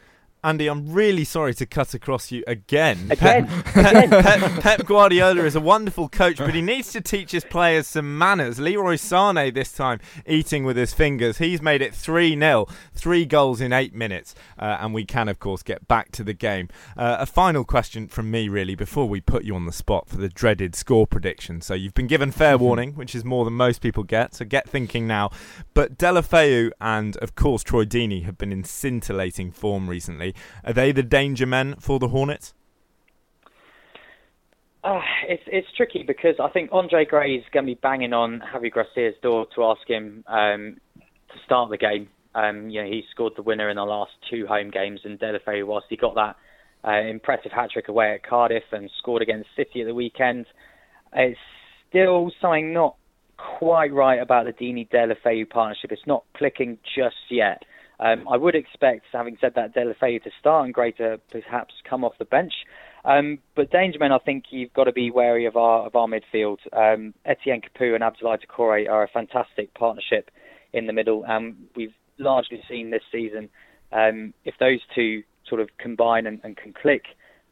[0.45, 2.99] Andy, I'm really sorry to cut across you again.
[3.11, 4.11] Again, Pep, again.
[4.23, 8.19] Pep, Pep Guardiola is a wonderful coach, but he needs to teach his players some
[8.19, 8.61] manners.
[8.61, 11.39] Leroy Sane this time eating with his fingers.
[11.39, 15.39] He's made it 3 0, three goals in eight minutes, uh, and we can, of
[15.39, 16.69] course, get back to the game.
[16.95, 20.19] Uh, a final question from me, really, before we put you on the spot for
[20.19, 21.63] the dreaded score prediction.
[21.63, 24.69] So you've been given fair warning, which is more than most people get, so get
[24.69, 25.31] thinking now.
[25.73, 30.34] But Deulofeu and, of course, Troy Deeney have been in scintillating form recently.
[30.65, 32.55] Are they the danger men for the Hornets?
[34.85, 38.43] Uh, it's it's tricky because I think Andre Gray is going to be banging on
[38.53, 40.77] Javi Gracia's door to ask him um,
[41.33, 42.09] to start the game.
[42.35, 45.67] Um, you know, he scored the winner in the last two home games, and Deulofeu,
[45.67, 46.37] whilst he got that
[46.87, 50.45] uh, impressive hat trick away at Cardiff and scored against City at the weekend,
[51.15, 51.39] it's
[51.89, 52.97] still something not
[53.37, 55.93] quite right about the Deeney Deulofeu partnership.
[55.93, 57.63] It's not clicking just yet.
[58.01, 62.05] Um, I would expect, having said that, Deulofeu to start and Gray to perhaps come
[62.05, 62.53] off the bench.
[63.05, 66.59] Um, but Dangerman, I think you've got to be wary of our of our midfield.
[66.73, 70.31] Um, Etienne Capoue and Abdoulaye Doucouré are a fantastic partnership
[70.73, 73.49] in the middle, and we've largely seen this season.
[73.93, 77.05] Um, if those two sort of combine and, and can click,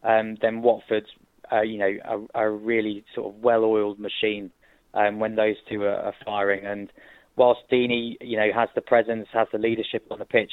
[0.03, 1.05] um, then Watford,
[1.53, 4.51] uh, you know, are, are a really sort of well-oiled machine
[4.95, 6.65] um, when those two are, are firing.
[6.65, 6.91] And
[7.37, 10.53] whilst Deeney, you know, has the presence, has the leadership on the pitch,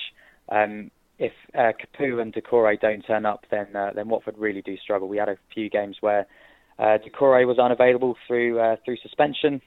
[0.49, 4.77] um, if uh, Capoue and Doucouré don't turn up, then uh, then Watford really do
[4.77, 5.07] struggle.
[5.07, 6.26] We had a few games where
[6.80, 9.61] uh, Doucouré was unavailable through uh, through suspension,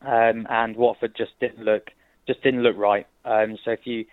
[0.00, 1.90] um, and Watford just didn't look
[2.26, 3.06] just didn't look right.
[3.26, 4.06] Um, so if you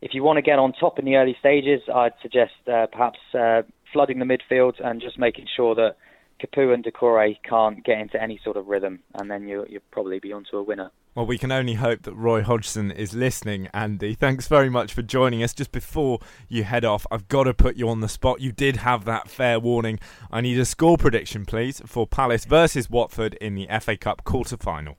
[0.00, 3.18] if you want to get on top in the early stages, I'd suggest uh, perhaps
[3.36, 5.96] uh, flooding the midfield and just making sure that
[6.40, 10.20] Capoue and Doucouré can't get into any sort of rhythm, and then you you'll probably
[10.20, 10.92] be onto a winner.
[11.14, 14.14] Well, we can only hope that Roy Hodgson is listening, Andy.
[14.14, 15.54] Thanks very much for joining us.
[15.54, 16.18] Just before
[16.48, 18.40] you head off, I've got to put you on the spot.
[18.40, 20.00] You did have that fair warning.
[20.32, 24.56] I need a score prediction, please, for Palace versus Watford in the FA Cup quarter
[24.56, 24.96] final.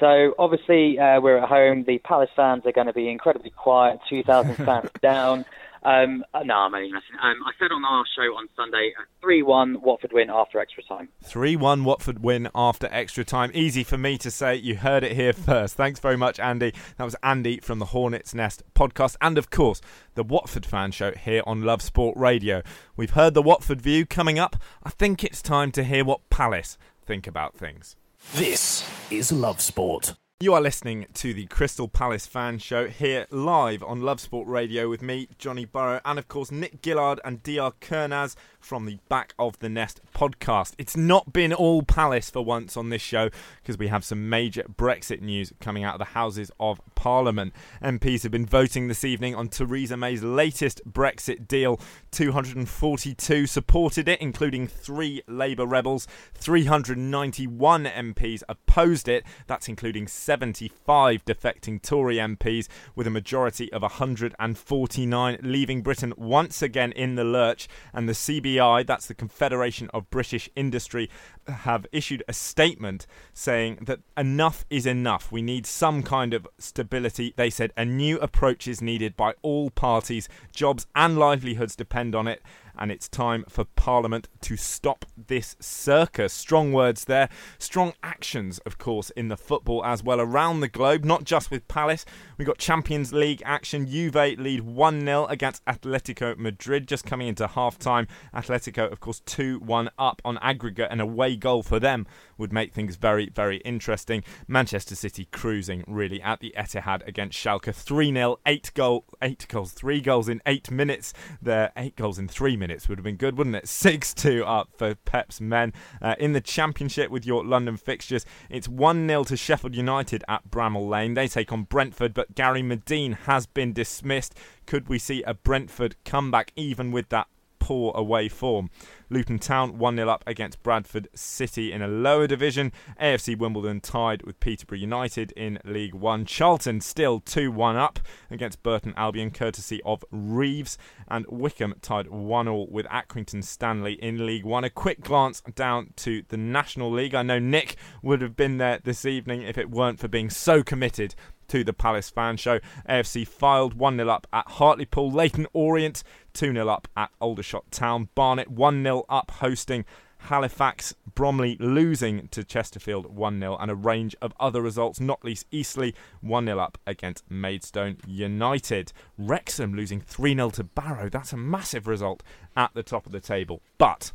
[0.00, 1.84] So obviously uh, we're at home.
[1.86, 4.00] The Palace fans are going to be incredibly quiet.
[4.08, 5.44] Two thousand fans down.
[5.84, 7.16] Um, uh, no, I'm only messing.
[7.22, 11.08] Um, I said on our show on Sunday, a three-one Watford win after extra time.
[11.22, 13.50] 3 1 Watford win after extra time.
[13.52, 14.54] Easy for me to say.
[14.56, 15.74] You heard it here first.
[15.76, 16.72] Thanks very much, Andy.
[16.96, 19.82] That was Andy from the Hornets Nest podcast and, of course,
[20.14, 22.62] the Watford fan show here on Love Sport Radio.
[22.96, 24.56] We've heard the Watford view coming up.
[24.82, 27.96] I think it's time to hear what Palace think about things.
[28.34, 30.14] This is Love Sport.
[30.40, 34.88] You are listening to the Crystal Palace Fan Show here live on Love Sport Radio
[34.90, 37.76] with me, Johnny Burrow, and of course Nick Gillard and Dr.
[37.80, 40.72] Kernaz from the Back of the Nest podcast.
[40.76, 43.30] It's not been all Palace for once on this show
[43.62, 47.52] because we have some major Brexit news coming out of the Houses of Parliament.
[47.80, 51.80] MPs have been voting this evening on Theresa May's latest Brexit deal.
[52.10, 56.08] 242 supported it, including three Labour rebels.
[56.34, 59.24] 391 MPs opposed it.
[59.46, 66.92] That's including 75 defecting Tory MPs, with a majority of 149 leaving Britain once again
[66.92, 67.68] in the lurch.
[67.92, 71.10] And the CBI, that's the Confederation of British Industry,
[71.46, 75.30] have issued a statement saying that enough is enough.
[75.30, 77.34] We need some kind of stability.
[77.36, 80.28] They said a new approach is needed by all parties.
[80.54, 82.42] Jobs and livelihoods depend on it
[82.78, 86.32] and it's time for Parliament to stop this circus.
[86.32, 87.28] Strong words there,
[87.58, 91.66] strong actions, of course, in the football as well around the globe, not just with
[91.68, 92.04] Palace.
[92.36, 93.86] We've got Champions League action.
[93.86, 98.08] Juve lead 1 0 against Atletico Madrid just coming into half time.
[98.34, 102.06] Atletico, of course, 2 1 up on aggregate, and away goal for them
[102.36, 104.24] would make things very, very interesting.
[104.48, 109.72] Manchester City cruising really at the Etihad against Schalke 3 0, 8 goal, 8 goals,
[109.72, 113.16] 3 goals in 8 minutes there, 8 goals in 3 minutes minutes would have been
[113.16, 113.68] good, wouldn't it?
[113.84, 115.72] 6 2 up for Pep's men.
[116.00, 120.50] Uh, in the Championship with your London fixtures, it's 1 0 to Sheffield United at
[120.50, 121.12] Bramall Lane.
[121.12, 124.34] They take on Brentford, but Gary Madine has been dismissed.
[124.64, 127.28] Could we see a Brentford comeback even with that
[127.64, 128.68] poor away form.
[129.08, 132.72] Luton Town 1 0 up against Bradford City in a lower division.
[133.00, 136.26] AFC Wimbledon tied with Peterborough United in League One.
[136.26, 138.00] Charlton still 2 1 up
[138.30, 140.76] against Burton Albion, courtesy of Reeves.
[141.08, 144.64] And Wycombe tied 1 0 with Accrington Stanley in League One.
[144.64, 147.14] A quick glance down to the National League.
[147.14, 150.62] I know Nick would have been there this evening if it weren't for being so
[150.62, 151.14] committed
[151.48, 152.58] to the Palace fan show.
[152.88, 155.10] AFC Fylde 1 0 up at Hartlepool.
[155.10, 156.02] Leyton Orient
[156.34, 158.08] 2 0 up at Aldershot Town.
[158.14, 159.84] Barnet 1 0 up hosting
[160.18, 160.94] Halifax.
[161.14, 165.92] Bromley losing to Chesterfield 1 0, and a range of other results, not least Eastleigh
[166.20, 168.92] 1 0 up against Maidstone United.
[169.16, 171.08] Wrexham losing 3 0 to Barrow.
[171.08, 172.22] That's a massive result
[172.56, 173.62] at the top of the table.
[173.78, 174.12] But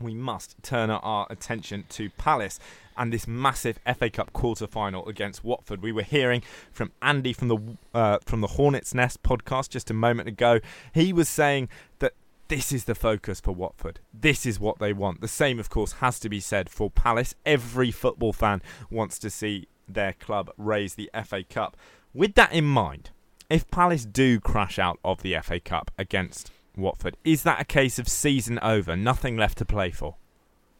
[0.00, 2.58] we must turn our attention to Palace
[2.96, 5.82] and this massive FA Cup quarter final against Watford.
[5.82, 7.58] We were hearing from Andy from the
[7.94, 10.60] uh, from the Hornets Nest podcast just a moment ago.
[10.92, 12.14] He was saying that
[12.48, 14.00] this is the focus for Watford.
[14.12, 15.20] This is what they want.
[15.20, 17.34] The same, of course, has to be said for Palace.
[17.46, 18.60] Every football fan
[18.90, 21.76] wants to see their club raise the FA Cup.
[22.12, 23.10] With that in mind,
[23.48, 27.98] if Palace do crash out of the FA Cup against Watford, is that a case
[27.98, 30.16] of season over, nothing left to play for?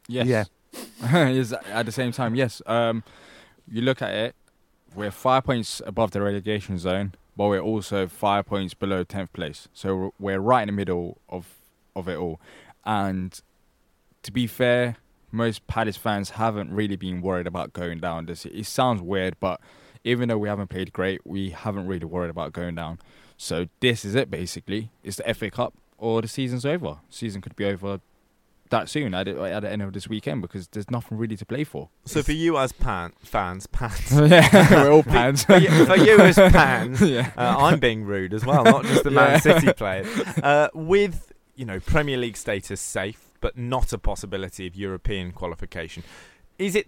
[0.09, 0.27] Yes.
[0.27, 0.45] Yeah.
[1.15, 2.63] is at the same time, yes.
[2.67, 3.03] Um,
[3.71, 4.35] you look at it,
[4.95, 9.69] we're five points above the relegation zone, but we're also five points below tenth place.
[9.73, 11.47] So we're right in the middle of
[11.95, 12.41] of it all.
[12.85, 13.41] And
[14.23, 14.97] to be fair,
[15.31, 18.27] most Palace fans haven't really been worried about going down.
[18.27, 19.61] This it sounds weird, but
[20.05, 22.99] even though we haven't played great, we haven't really worried about going down.
[23.37, 24.91] So this is it basically.
[25.03, 26.99] It's the FA Cup or the season's over.
[27.09, 28.01] Season could be over
[28.73, 31.63] that soon at, at the end of this weekend because there's nothing really to play
[31.65, 31.89] for.
[32.05, 35.45] So for you as pan, fans, pans, yeah, we're all pans.
[35.45, 37.31] for, you, for you as pans, Yeah.
[37.37, 39.39] uh, I'm being rude as well, not just the Man Yeah.
[39.39, 40.09] City players.
[40.43, 46.03] Uh, with you know Premier League status safe, but not a possibility of European qualification.
[46.59, 46.87] Is it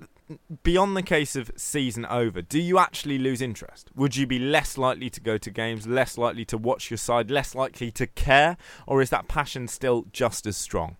[0.62, 2.40] beyond the case of season over?
[2.42, 3.90] Do you actually lose interest?
[3.94, 7.30] Would you be less likely to go to games, less likely to watch your side,
[7.30, 8.56] less likely to care,
[8.86, 10.96] or is that passion still just as strong?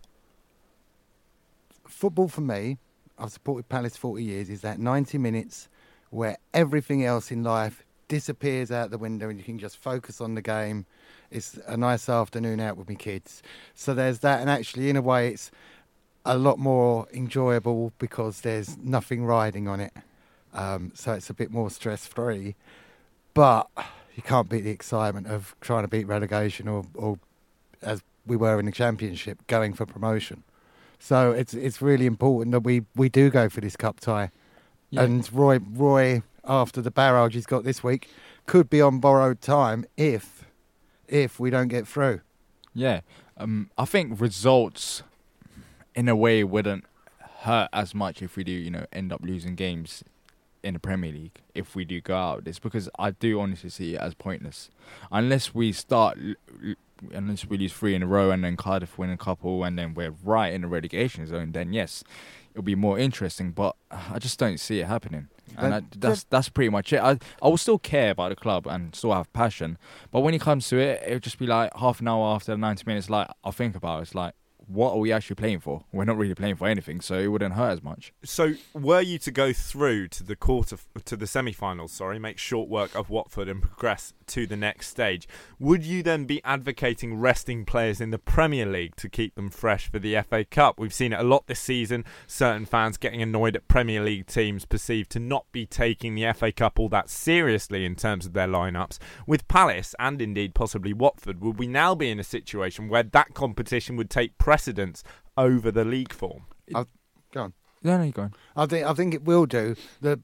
[1.95, 2.79] Football for me,
[3.19, 5.69] I've supported Palace 40 years, is that 90 minutes
[6.11, 10.35] where everything else in life disappears out the window and you can just focus on
[10.35, 10.87] the game.
[11.31, 13.43] It's a nice afternoon out with my kids.
[13.75, 15.51] So there's that, and actually, in a way, it's
[16.25, 19.93] a lot more enjoyable because there's nothing riding on it.
[20.53, 22.55] Um, so it's a bit more stress free.
[23.35, 23.69] But
[24.15, 27.19] you can't beat the excitement of trying to beat relegation or, or
[27.83, 30.45] as we were in the championship, going for promotion.
[30.99, 34.31] So it's it's really important that we, we do go for this cup tie.
[34.91, 35.03] Yeah.
[35.03, 38.09] And Roy Roy after the barrage he's got this week
[38.47, 40.45] could be on borrowed time if
[41.09, 42.21] if we don't get through.
[42.75, 43.01] Yeah,
[43.37, 45.03] um, I think results,
[45.95, 46.85] in a way, wouldn't
[47.41, 50.03] hurt as much if we do, you know, end up losing games
[50.63, 53.69] in the Premier League if we do go out of this because I do honestly
[53.71, 54.71] see it as pointless
[55.13, 56.19] unless we start.
[56.19, 56.75] l-
[57.13, 59.95] Unless we lose three in a row and then Cardiff win a couple and then
[59.95, 62.05] we're right in the relegation zone, then yes,
[62.53, 63.51] it'll be more interesting.
[63.53, 65.29] But I just don't see it happening.
[65.59, 67.01] And That- I, that's that's pretty much it.
[67.01, 69.77] I I will still care about the club and still have passion,
[70.11, 72.59] but when it comes to it, it'll just be like half an hour after the
[72.59, 73.11] ninety minutes.
[73.11, 74.03] Like I'll think about it.
[74.03, 74.35] It's like,
[74.69, 75.85] what are we actually playing for?
[75.93, 78.13] We're not really playing for anything, so it wouldn't hurt as much.
[78.25, 82.69] So, were you to go through to the quarter to the semi-finals, sorry, make short
[82.69, 85.29] work of Watford and progress to the next stage,
[85.59, 89.91] would you then be advocating resting players in the Premier League to keep them fresh
[89.91, 90.79] for the FA Cup?
[90.79, 92.05] We've seen it a lot this season.
[92.27, 96.53] Certain fans getting annoyed at Premier League teams perceived to not be taking the FA
[96.53, 98.99] Cup all that seriously in terms of their lineups.
[99.27, 103.35] With Palace and indeed possibly Watford, would we now be in a situation where that
[103.35, 104.54] competition would take precedence
[105.37, 106.47] over the league form?
[106.75, 106.89] I'll,
[107.33, 107.53] go on.
[107.83, 108.35] No, no, you go on.
[108.57, 109.77] I think I think it will do.
[110.01, 110.21] The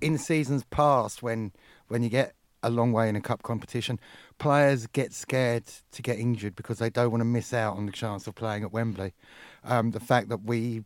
[0.00, 1.52] in seasons past, when
[1.88, 3.98] when you get a long way in a cup competition,
[4.38, 7.92] players get scared to get injured because they don't want to miss out on the
[7.92, 9.14] chance of playing at Wembley.
[9.64, 10.84] Um, the fact that we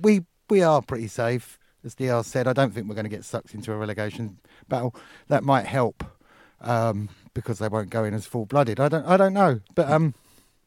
[0.00, 2.48] we we are pretty safe, as DR said.
[2.48, 4.38] I don't think we're going to get sucked into a relegation
[4.68, 4.94] battle.
[5.28, 6.04] That might help
[6.60, 8.80] um, because they won't go in as full blooded.
[8.80, 10.14] I don't I don't know, but um,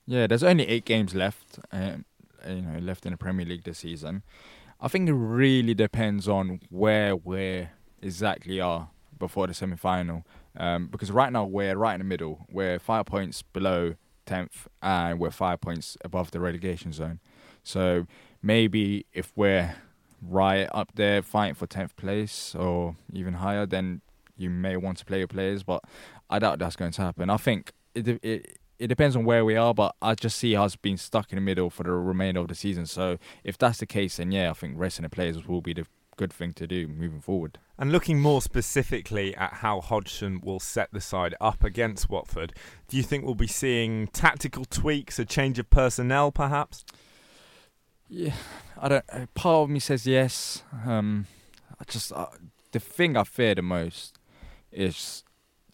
[0.07, 2.05] Yeah, there's only eight games left, um,
[2.47, 4.23] you know, left in the Premier League this season.
[4.79, 7.67] I think it really depends on where we
[8.01, 8.89] exactly are
[9.19, 10.25] before the semi-final,
[10.55, 12.45] um, because right now we're right in the middle.
[12.49, 17.19] We're five points below tenth, and we're five points above the relegation zone.
[17.63, 18.07] So
[18.41, 19.75] maybe if we're
[20.21, 24.01] right up there fighting for tenth place or even higher, then
[24.38, 25.63] you may want to play your players.
[25.63, 25.84] But
[26.29, 27.29] I doubt that's going to happen.
[27.29, 30.75] I think it it it depends on where we are, but I just see us
[30.75, 32.85] being stuck in the middle for the remainder of the season.
[32.85, 35.85] So if that's the case, then yeah, I think resting the players will be the
[36.15, 37.59] good thing to do moving forward.
[37.77, 42.53] And looking more specifically at how Hodgson will set the side up against Watford,
[42.87, 46.83] do you think we'll be seeing tactical tweaks, a change of personnel, perhaps?
[48.09, 48.33] Yeah,
[48.79, 49.05] I don't.
[49.11, 50.63] uh, Part of me says yes.
[50.85, 51.27] Um,
[51.79, 52.27] I just uh,
[52.71, 54.17] the thing I fear the most
[54.71, 55.23] is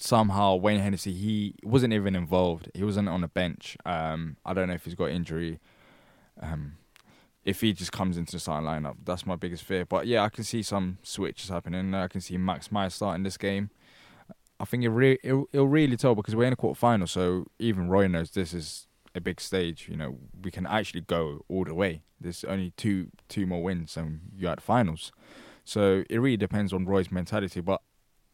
[0.03, 1.13] somehow Wayne Hennessy.
[1.13, 2.69] He wasn't even involved.
[2.73, 3.77] He wasn't on the bench.
[3.85, 5.59] Um, I don't know if he's got injury.
[6.41, 6.73] Um,
[7.45, 9.85] if he just comes into the starting lineup, that's my biggest fear.
[9.85, 11.93] But yeah, I can see some switches happening.
[11.93, 13.69] I can see Max Meyer starting this game.
[14.59, 17.45] I think it re- it'll, it'll really tell because we're in a quarter final, so
[17.59, 19.87] even Roy knows this is a big stage.
[19.89, 22.03] You know, we can actually go all the way.
[22.19, 25.11] There's only two two more wins, and you're at finals.
[25.65, 27.61] So it really depends on Roy's mentality.
[27.61, 27.81] But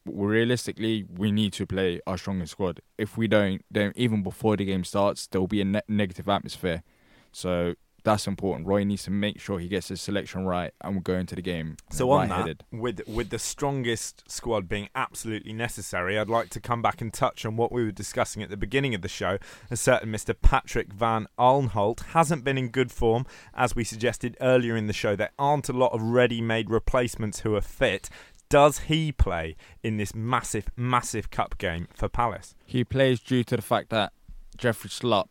[0.06, 2.82] realistically, we need to play our strongest squad.
[2.98, 6.28] If we don't, then even before the game starts, there will be a ne- negative
[6.30, 6.84] atmosphere.
[7.32, 8.68] So that's important.
[8.68, 11.42] Roy needs to make sure he gets his selection right, and we go into the
[11.42, 16.60] game So on that, with with the strongest squad being absolutely necessary, I'd like to
[16.60, 19.38] come back and touch on what we were discussing at the beginning of the show.
[19.70, 20.36] A certain Mr.
[20.40, 25.16] Patrick Van Aanholt hasn't been in good form, as we suggested earlier in the show.
[25.16, 28.10] There aren't a lot of ready-made replacements who are fit.
[28.50, 32.56] Does he play in this massive, massive cup game for Palace?
[32.66, 34.12] He plays due to the fact that
[34.58, 35.28] Jeffrey Schlupp,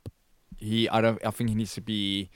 [0.57, 2.31] he I don't I think he needs to be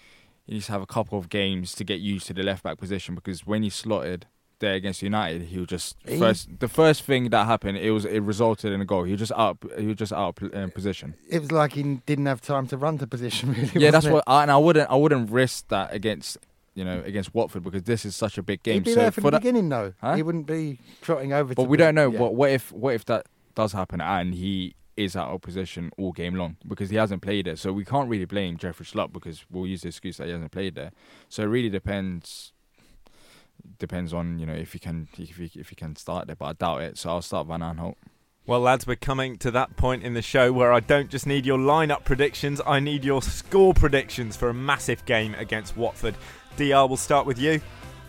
[0.44, 2.78] he needs to have a couple of games to get used to the left back
[2.78, 4.26] position because when he slotted
[4.59, 8.04] there against United, he was just He- first the first thing that happened it was
[8.04, 9.04] it resulted in a goal.
[9.04, 11.14] He was just out he was just out of uh, position.
[11.28, 13.54] it was like he didn't have time to run to position.
[13.54, 14.24] Really, yeah, that's wasn't what?
[14.26, 16.38] I, and I wouldn't I wouldn't risk that against
[16.74, 18.74] you know against Watford because this is such a big game.
[18.74, 19.94] He'd be so there for the that, beginning, though.
[20.01, 20.15] Huh?
[20.15, 21.55] He wouldn't be trotting over.
[21.55, 22.19] But to we the- don't know yeah.
[22.19, 26.12] what what if what if that does happen and he is out of position all
[26.12, 27.57] game long because he hasn't played there.
[27.57, 30.53] So we can't really blame Jeffrey Schlupp because we'll use the excuse that he hasn't
[30.53, 30.93] played there.
[31.28, 32.53] So it really depends
[33.78, 36.47] depends on you know if he can if he, if he can start there, but
[36.47, 36.99] I doubt it.
[36.99, 37.94] So I'll start Van Aanholt.
[38.44, 41.47] Well, lads, we're coming to that point in the show where I don't just need
[41.47, 46.16] your lineup predictions, I need your score predictions for a massive game against Watford.
[46.56, 47.60] DR, we'll start with you.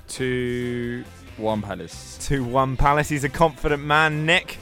[0.07, 1.03] Two
[1.37, 2.17] one Palace.
[2.21, 3.09] 2 1 Palace.
[3.09, 4.25] He's a confident man.
[4.25, 4.57] Nick,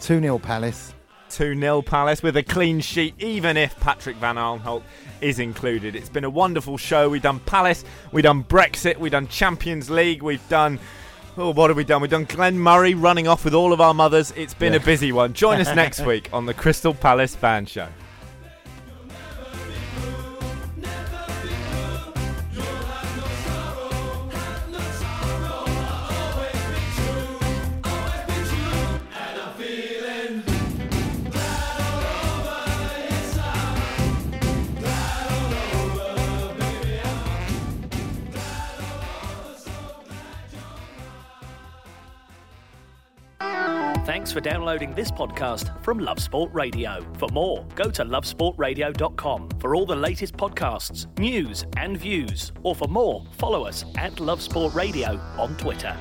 [0.00, 0.94] 2 0 Palace.
[1.30, 4.82] 2 0 Palace with a clean sheet, even if Patrick Van Aanholt
[5.20, 5.94] is included.
[5.94, 7.08] It's been a wonderful show.
[7.08, 10.78] We've done Palace, we've done Brexit, we've done Champions League, we've done.
[11.36, 12.02] Oh, what have we done?
[12.02, 14.32] We've done Glenn Murray running off with all of our mothers.
[14.36, 15.32] It's been a busy one.
[15.32, 17.88] Join us next week on the Crystal Palace Fan Show.
[44.04, 47.04] Thanks for downloading this podcast from Love Sport Radio.
[47.18, 52.52] For more, go to lovesportradio.com for all the latest podcasts, news, and views.
[52.62, 55.94] Or for more, follow us at Love Sport Radio on Twitter.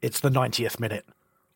[0.00, 1.04] It's the 90th minute.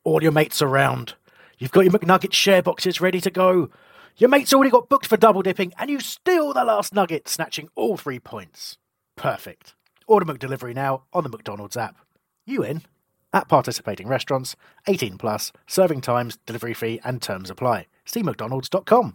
[0.05, 1.15] All your mates around.
[1.59, 3.71] You've got your McNugget share boxes ready to go.
[4.19, 7.69] Your mate's already got booked for double dipping, and you steal the last nugget, snatching
[7.77, 8.77] all three points.
[9.17, 9.77] Perfect.
[10.09, 11.97] Order McDelivery now on the McDonald's app.
[12.45, 12.83] You in?
[13.33, 14.57] At participating restaurants,
[14.89, 17.87] 18 plus, serving times, delivery fee, and terms apply.
[18.05, 19.15] See McDonald's.com.